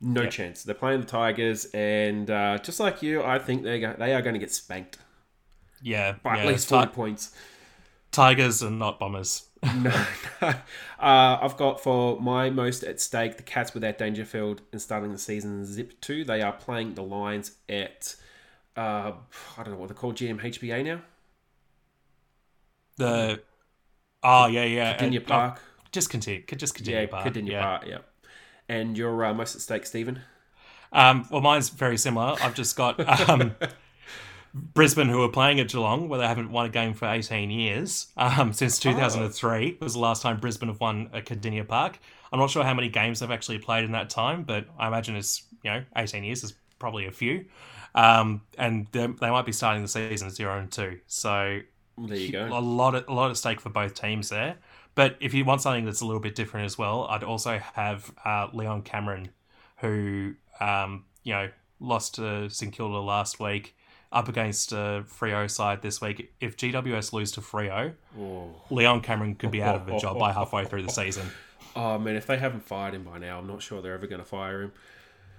No 0.00 0.22
Yep. 0.22 0.30
chance. 0.30 0.62
They're 0.62 0.74
playing 0.74 1.00
the 1.00 1.06
Tigers, 1.06 1.66
and 1.74 2.30
uh, 2.30 2.58
just 2.58 2.78
like 2.80 3.02
you, 3.02 3.22
I 3.24 3.38
think 3.40 3.64
they 3.64 3.80
they 3.80 4.14
are 4.14 4.22
going 4.22 4.34
to 4.34 4.38
get 4.40 4.52
spanked 4.52 4.98
Yeah, 5.82 6.16
by 6.22 6.36
yeah. 6.36 6.42
at 6.42 6.48
least 6.48 6.68
Ti- 6.68 6.74
forty 6.76 6.92
points. 6.92 7.34
Tigers 8.12 8.62
and 8.62 8.78
not 8.78 8.98
Bombers. 8.98 9.46
no, 9.62 10.04
no. 10.42 10.48
Uh, 10.48 11.38
I've 11.42 11.56
got 11.56 11.80
for 11.82 12.20
my 12.20 12.50
most 12.50 12.82
at 12.82 13.00
stake 13.00 13.36
the 13.36 13.42
Cats 13.42 13.72
without 13.74 13.98
Dangerfield 13.98 14.62
and 14.72 14.80
starting 14.80 15.12
the 15.12 15.18
season 15.18 15.64
zip 15.64 16.00
two. 16.00 16.24
They 16.24 16.42
are 16.42 16.52
playing 16.52 16.94
the 16.94 17.02
Lions 17.02 17.52
at 17.68 18.16
uh, 18.76 19.12
I 19.58 19.62
don't 19.62 19.74
know 19.74 19.76
what 19.76 19.88
they're 19.88 19.96
called 19.96 20.16
GMHBA 20.16 20.84
now. 20.84 21.00
The 22.96 23.40
oh 24.22 24.46
yeah, 24.46 24.64
yeah. 24.64 24.92
Virginia 24.94 25.20
uh, 25.20 25.24
Park. 25.24 25.60
oh, 25.60 25.84
just 25.92 26.10
continue. 26.10 26.42
Just 26.56 26.74
continue. 26.74 27.00
yeah, 27.00 27.06
Park. 27.06 27.24
Virginia 27.24 27.52
yeah. 27.52 27.62
Park. 27.62 27.84
Yeah. 27.86 27.98
And 28.68 28.96
your 28.96 29.24
uh, 29.24 29.34
most 29.34 29.54
at 29.54 29.60
stake, 29.60 29.84
Stephen. 29.84 30.20
Um, 30.92 31.26
well, 31.30 31.40
mine's 31.40 31.68
very 31.68 31.96
similar. 31.96 32.36
I've 32.40 32.54
just 32.54 32.76
got 32.76 33.00
um, 33.28 33.54
Brisbane, 34.54 35.08
who 35.08 35.22
are 35.22 35.28
playing 35.28 35.60
at 35.60 35.68
Geelong, 35.68 36.08
where 36.08 36.18
they 36.18 36.26
haven't 36.26 36.50
won 36.50 36.66
a 36.66 36.68
game 36.68 36.92
for 36.94 37.06
18 37.06 37.50
years. 37.50 38.08
Um, 38.16 38.52
since 38.52 38.78
2003 38.78 39.78
was 39.80 39.94
the 39.94 40.00
last 40.00 40.22
time 40.22 40.38
Brisbane 40.40 40.68
have 40.68 40.80
won 40.80 41.10
at 41.12 41.24
Kardinia 41.26 41.66
Park. 41.66 41.98
I'm 42.32 42.38
not 42.38 42.50
sure 42.50 42.64
how 42.64 42.74
many 42.74 42.88
games 42.88 43.20
they've 43.20 43.30
actually 43.30 43.58
played 43.58 43.84
in 43.84 43.92
that 43.92 44.10
time, 44.10 44.42
but 44.44 44.66
I 44.78 44.88
imagine 44.88 45.16
it's, 45.16 45.44
you 45.62 45.70
know, 45.70 45.84
18 45.96 46.24
years 46.24 46.42
is 46.44 46.54
probably 46.78 47.06
a 47.06 47.12
few. 47.12 47.44
Um, 47.94 48.42
and 48.58 48.86
they 48.92 49.06
they 49.06 49.30
might 49.30 49.46
be 49.46 49.52
starting 49.52 49.82
the 49.82 49.88
season 49.88 50.30
0 50.30 50.58
and 50.58 50.70
2. 50.70 51.00
So 51.06 51.60
There 51.98 52.16
you 52.16 52.32
go. 52.32 52.46
a 52.52 52.60
lot 52.60 52.94
of 52.94 53.04
a 53.08 53.12
lot 53.12 53.30
at 53.30 53.36
stake 53.36 53.60
for 53.60 53.70
both 53.70 53.94
teams 53.94 54.28
there. 54.28 54.58
But 54.94 55.16
if 55.20 55.34
you 55.34 55.44
want 55.44 55.62
something 55.62 55.84
that's 55.84 56.00
a 56.00 56.06
little 56.06 56.20
bit 56.20 56.34
different 56.34 56.66
as 56.66 56.76
well, 56.78 57.06
I'd 57.08 57.24
also 57.24 57.58
have 57.58 58.12
uh, 58.24 58.48
Leon 58.52 58.82
Cameron, 58.82 59.30
who 59.78 60.34
um, 60.60 61.04
you 61.24 61.32
know 61.32 61.50
lost 61.80 62.16
to 62.16 62.48
St 62.50 62.72
Kilda 62.72 62.98
last 62.98 63.40
week, 63.40 63.76
up 64.12 64.28
against 64.28 64.72
a 64.72 65.04
Freo 65.08 65.48
side 65.50 65.82
this 65.82 66.00
week. 66.00 66.32
If 66.40 66.56
GWS 66.56 67.12
lose 67.12 67.30
to 67.32 67.40
Freo, 67.40 67.94
Oh. 68.18 68.50
Leon 68.70 69.02
Cameron 69.02 69.34
could 69.36 69.50
be 69.50 69.62
out 69.62 69.76
of 69.76 69.88
a 69.88 69.98
job 69.98 70.18
by 70.18 70.32
halfway 70.40 70.64
through 70.64 70.82
the 70.82 70.90
season. 70.92 71.30
oh 71.76 71.98
man, 71.98 72.16
if 72.16 72.26
they 72.26 72.36
haven't 72.38 72.64
fired 72.64 72.94
him 72.94 73.04
by 73.04 73.18
now, 73.18 73.38
I'm 73.38 73.46
not 73.46 73.62
sure 73.62 73.80
they're 73.80 73.94
ever 73.94 74.06
going 74.08 74.20
to 74.22 74.26
fire 74.26 74.62
him. 74.62 74.72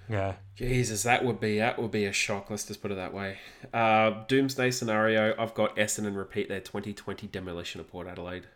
Yeah, 0.10 0.34
Jesus, 0.56 1.04
that 1.04 1.24
would 1.24 1.40
be 1.40 1.60
that 1.60 1.80
would 1.80 1.92
be 1.92 2.06
a 2.06 2.12
shock. 2.12 2.50
Let's 2.50 2.66
just 2.66 2.82
put 2.82 2.92
it 2.92 2.96
that 2.96 3.14
way. 3.14 3.38
Uh, 3.74 4.24
doomsday 4.28 4.72
scenario. 4.72 5.34
I've 5.38 5.54
got 5.54 5.76
Essendon 5.78 6.18
repeat 6.18 6.50
their 6.50 6.60
2020 6.60 7.28
demolition 7.28 7.80
of 7.80 7.90
Port 7.90 8.08
Adelaide. 8.08 8.48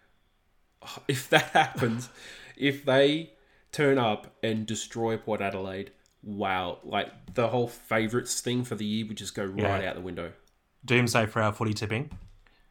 Oh, 0.81 0.97
If 1.07 1.29
that 1.29 1.43
happens, 1.53 2.09
if 2.57 2.83
they 2.83 3.31
turn 3.71 3.97
up 3.97 4.33
and 4.43 4.65
destroy 4.65 5.15
Port 5.17 5.39
Adelaide, 5.39 5.91
wow! 6.25 6.79
Like 6.83 7.33
the 7.33 7.47
whole 7.47 7.67
favourites 7.67 8.41
thing 8.41 8.63
for 8.65 8.75
the 8.75 8.83
year 8.85 9.05
would 9.07 9.17
just 9.17 9.33
go 9.35 9.45
right 9.45 9.83
Yeah. 9.83 9.89
out 9.89 9.95
the 9.95 10.01
window. 10.01 10.33
doomsday 10.83 11.25
for 11.27 11.41
our 11.41 11.53
footy 11.53 11.73
tipping. 11.73 12.09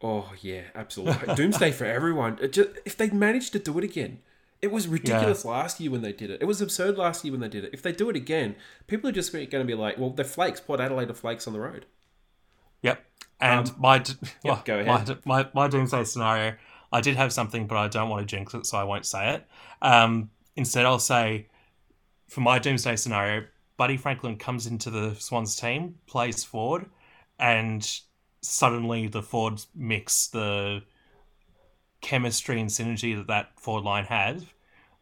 Oh 0.01 0.31
yeah, 0.41 0.61
absolutely. 0.75 1.33
Doomsday 1.35 1.71
for 1.71 1.85
everyone. 1.85 2.37
Just, 2.51 2.69
if 2.85 2.95
they 2.97 3.09
managed 3.09 3.53
to 3.53 3.59
do 3.59 3.77
it 3.79 3.83
again, 3.83 4.19
it 4.61 4.71
was 4.71 4.87
ridiculous 4.87 5.45
last 5.45 5.79
year 5.79 5.89
when 5.89 6.01
they 6.01 6.11
did 6.11 6.29
it. 6.29 6.41
It 6.41 6.45
was 6.45 6.61
absurd 6.61 6.97
last 6.97 7.23
year 7.23 7.31
when 7.31 7.39
they 7.41 7.47
did 7.47 7.63
it. 7.63 7.71
If 7.73 7.81
they 7.81 7.91
do 7.93 8.09
it 8.09 8.15
again, 8.15 8.55
people 8.87 9.09
are 9.09 9.13
just 9.13 9.31
going 9.31 9.49
to 9.49 9.63
be 9.63 9.73
like, 9.73 9.97
"Well, 9.97 10.09
they're 10.11 10.25
flakes. 10.25 10.59
Port 10.59 10.79
Adelaide 10.79 11.09
are 11.09 11.13
flakes 11.15 11.47
on 11.47 11.53
the 11.53 11.59
road." 11.61 11.85
Yep. 12.81 13.03
And 13.41 13.77
my, 13.79 13.99
d- 13.99 14.13
well, 14.43 14.55
Um, 14.55 14.61
go 14.65 14.83
my 14.83 14.95
ahead. 14.95 15.07
d- 15.07 15.15
My, 15.25 15.47
my 15.53 15.67
doomsday 15.67 16.03
scenario, 16.03 16.55
I 16.91 17.01
did 17.01 17.15
have 17.15 17.33
something, 17.33 17.65
but 17.67 17.77
I 17.77 17.87
don't 17.87 18.09
want 18.09 18.21
to 18.21 18.25
jinx 18.35 18.53
it, 18.53 18.65
so 18.65 18.77
I 18.77 18.83
won't 18.83 19.05
say 19.05 19.33
it. 19.35 19.47
Um, 19.81 20.29
instead, 20.55 20.85
I'll 20.85 20.99
say, 20.99 21.47
for 22.27 22.41
my 22.41 22.59
doomsday 22.59 22.95
scenario, 22.95 23.45
Buddy 23.77 23.97
Franklin 23.97 24.37
comes 24.37 24.67
into 24.67 24.89
the 24.89 25.15
Swans 25.15 25.55
team, 25.55 25.95
plays 26.07 26.43
forward, 26.43 26.85
and 27.39 27.99
suddenly 28.41 29.07
the 29.07 29.21
forwards 29.21 29.67
mix 29.75 30.27
the 30.27 30.83
chemistry 32.01 32.59
and 32.61 32.69
synergy 32.69 33.15
that 33.15 33.27
that 33.27 33.59
forward 33.59 33.83
line 33.83 34.05
had 34.05 34.45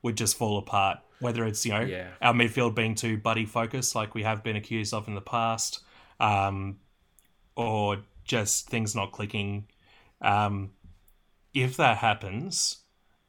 would 0.01 0.17
just 0.17 0.37
fall 0.37 0.57
apart. 0.57 0.99
Whether 1.19 1.45
it's 1.45 1.65
you 1.65 1.71
know 1.71 1.81
Yeah. 1.81 2.09
our 2.21 2.33
midfield 2.33 2.75
being 2.75 2.95
too 2.95 3.17
buddy 3.17 3.45
focused, 3.45 3.95
like 3.95 4.13
we 4.13 4.23
have 4.23 4.43
been 4.43 4.55
accused 4.55 4.93
of 4.93 5.07
in 5.07 5.15
the 5.15 5.21
past, 5.21 5.79
um, 6.19 6.79
or 7.55 8.03
just 8.25 8.69
things 8.69 8.95
not 8.95 9.11
clicking. 9.11 9.67
Um, 10.21 10.71
if 11.53 11.77
that 11.77 11.97
happens, 11.97 12.79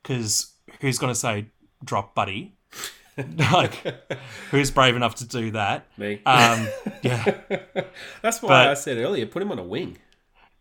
because 0.02 0.54
who's 0.80 0.98
going 0.98 1.12
to 1.12 1.18
say 1.18 1.46
drop 1.84 2.14
Buddy? 2.14 2.56
like, 3.52 3.74
who's 4.50 4.70
brave 4.70 4.96
enough 4.96 5.16
to 5.16 5.26
do 5.26 5.50
that? 5.52 5.86
Me. 5.96 6.20
Um, 6.26 6.66
yeah, 7.02 7.38
That's 8.22 8.42
why 8.42 8.48
but- 8.48 8.68
I 8.68 8.74
said 8.74 8.98
earlier, 8.98 9.26
put 9.26 9.42
him 9.42 9.52
on 9.52 9.58
a 9.58 9.62
wing. 9.64 9.98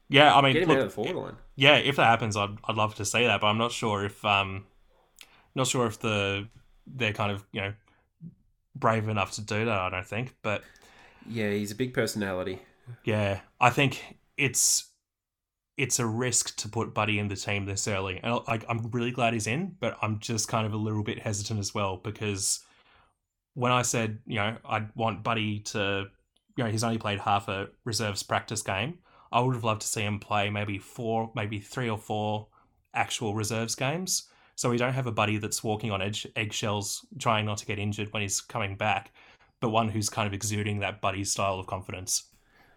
yeah. 0.09 0.35
I 0.35 0.41
mean, 0.41 0.53
Get 0.53 0.63
him 0.63 0.69
look, 0.69 0.77
out 0.77 0.83
of 0.83 0.89
the 0.89 0.93
forward 0.95 1.15
line. 1.15 1.35
yeah, 1.55 1.75
if 1.77 1.95
that 1.95 2.05
happens, 2.05 2.35
I'd 2.37 2.57
I'd 2.65 2.75
love 2.75 2.95
to 2.95 3.05
see 3.05 3.25
that, 3.25 3.41
but 3.41 3.47
I'm 3.47 3.57
not 3.57 3.71
sure 3.71 4.05
if 4.05 4.23
um, 4.25 4.65
not 5.55 5.67
sure 5.67 5.85
if 5.87 5.99
the 5.99 6.47
they're 6.85 7.13
kind 7.13 7.31
of 7.31 7.45
you 7.51 7.61
know 7.61 7.73
brave 8.75 9.07
enough 9.09 9.31
to 9.33 9.41
do 9.41 9.65
that. 9.65 9.77
I 9.79 9.89
don't 9.89 10.05
think, 10.05 10.35
but 10.41 10.63
Yeah, 11.29 11.49
he's 11.51 11.71
a 11.71 11.75
big 11.75 11.93
personality. 11.93 12.59
yeah, 13.03 13.39
I 13.59 13.69
think 13.69 14.17
it's 14.37 14.85
it's 15.77 15.99
a 15.99 16.05
risk 16.05 16.55
to 16.57 16.69
put 16.69 16.93
Buddy 16.93 17.19
in 17.19 17.27
the 17.27 17.35
team 17.35 17.65
this 17.65 17.87
early, 17.87 18.19
and 18.21 18.33
uh, 18.33 18.41
like 18.47 18.65
I'm 18.69 18.89
really 18.91 19.11
glad 19.11 19.33
he's 19.33 19.47
in, 19.47 19.75
but 19.79 19.97
I'm 20.01 20.19
just 20.19 20.47
kind 20.47 20.65
of 20.67 20.73
a 20.73 20.77
little 20.77 21.03
bit 21.03 21.19
hesitant 21.19 21.59
as 21.59 21.73
well 21.73 21.97
because 21.97 22.59
when 23.55 23.71
I 23.71 23.81
said 23.81 24.19
you 24.25 24.35
know 24.35 24.57
I'd 24.65 24.95
want 24.95 25.23
Buddy 25.23 25.59
to 25.59 26.05
you 26.57 26.63
know 26.63 26.69
he's 26.69 26.83
only 26.83 26.97
played 26.97 27.19
half 27.19 27.47
a 27.47 27.67
reserves 27.85 28.23
practice 28.23 28.61
game. 28.61 28.99
I 29.31 29.39
would 29.39 29.55
have 29.55 29.63
loved 29.63 29.81
to 29.81 29.87
see 29.87 30.03
him 30.03 30.19
play 30.19 30.51
maybe 30.51 30.77
four, 30.77 31.31
maybe 31.35 31.59
three 31.59 31.89
or 31.89 31.97
four 31.97 32.47
actual 32.93 33.33
reserves 33.33 33.73
games. 33.73 34.29
So 34.55 34.69
we 34.69 34.77
don't 34.77 34.93
have 34.93 35.07
a 35.07 35.11
buddy 35.11 35.37
that's 35.37 35.63
walking 35.63 35.89
on 35.91 36.03
edge, 36.03 36.27
eggshells, 36.35 37.05
trying 37.17 37.45
not 37.45 37.57
to 37.57 37.65
get 37.65 37.79
injured 37.79 38.13
when 38.13 38.21
he's 38.21 38.41
coming 38.41 38.75
back, 38.75 39.11
but 39.59 39.69
one 39.69 39.89
who's 39.89 40.09
kind 40.09 40.27
of 40.27 40.33
exuding 40.33 40.79
that 40.79 41.01
buddy 41.01 41.23
style 41.23 41.59
of 41.59 41.65
confidence. 41.65 42.25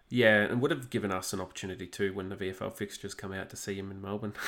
Yeah, 0.09 0.43
and 0.43 0.61
would 0.61 0.71
have 0.71 0.89
given 0.89 1.11
us 1.11 1.33
an 1.33 1.41
opportunity 1.41 1.85
too 1.85 2.13
when 2.13 2.29
the 2.29 2.35
VFL 2.35 2.73
fixtures 2.73 3.13
come 3.13 3.33
out 3.33 3.49
to 3.49 3.57
see 3.57 3.75
him 3.75 3.91
in 3.91 4.01
Melbourne. 4.01 4.33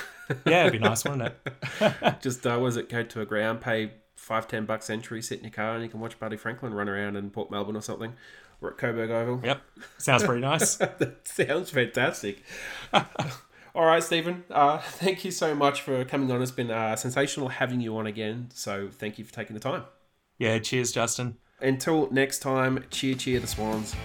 Yeah, 0.46 0.68
it'd 0.68 0.74
be 0.74 0.80
nice, 0.80 1.04
wouldn't 1.04 1.24
it? 1.24 2.22
Just 2.22 2.46
uh, 2.46 2.58
was 2.62 2.78
it 2.78 2.88
go 2.88 3.04
to 3.04 3.22
a 3.22 3.26
ground, 3.26 3.62
pay 3.62 3.92
five 4.16 4.48
ten 4.48 4.66
bucks 4.66 4.90
entry, 4.90 5.22
sit 5.22 5.40
in 5.40 5.44
your 5.44 5.52
car, 5.52 5.74
and 5.74 5.84
you 5.84 5.90
can 5.90 6.00
watch 6.00 6.20
Buddy 6.20 6.38
Franklin 6.38 6.74
run 6.74 6.88
around 6.88 7.16
in 7.16 7.30
Port 7.32 7.50
Melbourne 7.50 7.76
or 7.76 7.82
something, 7.82 8.14
or 8.62 8.72
at 8.72 8.78
Coburg 8.78 9.10
Oval. 9.10 9.42
Yep, 9.44 9.62
sounds 9.98 10.24
pretty 10.24 10.42
nice. 10.42 10.76
that 10.76 11.28
sounds 11.28 11.72
fantastic. 11.72 12.44
All 13.76 13.86
right, 13.86 14.04
Stephen. 14.04 14.44
Uh, 14.50 14.78
thank 14.78 15.26
you 15.26 15.32
so 15.32 15.56
much 15.56 15.82
for 15.82 16.04
coming 16.06 16.32
on. 16.32 16.42
It's 16.42 16.52
been 16.52 16.72
uh, 16.72 16.96
sensational 16.96 17.50
having 17.50 17.82
you 17.82 17.98
on 17.98 18.08
again. 18.08 18.50
So 18.54 18.90
thank 18.92 19.18
you 19.18 19.26
for 19.26 19.34
taking 19.34 19.54
the 19.56 19.60
time. 19.60 19.84
Yeah, 20.38 20.60
cheers, 20.60 20.92
Justin. 20.92 21.38
Until 21.62 22.10
next 22.12 22.40
time, 22.40 22.84
cheer, 22.90 23.16
cheer 23.16 23.40
the 23.40 23.48
Swans. 23.48 23.96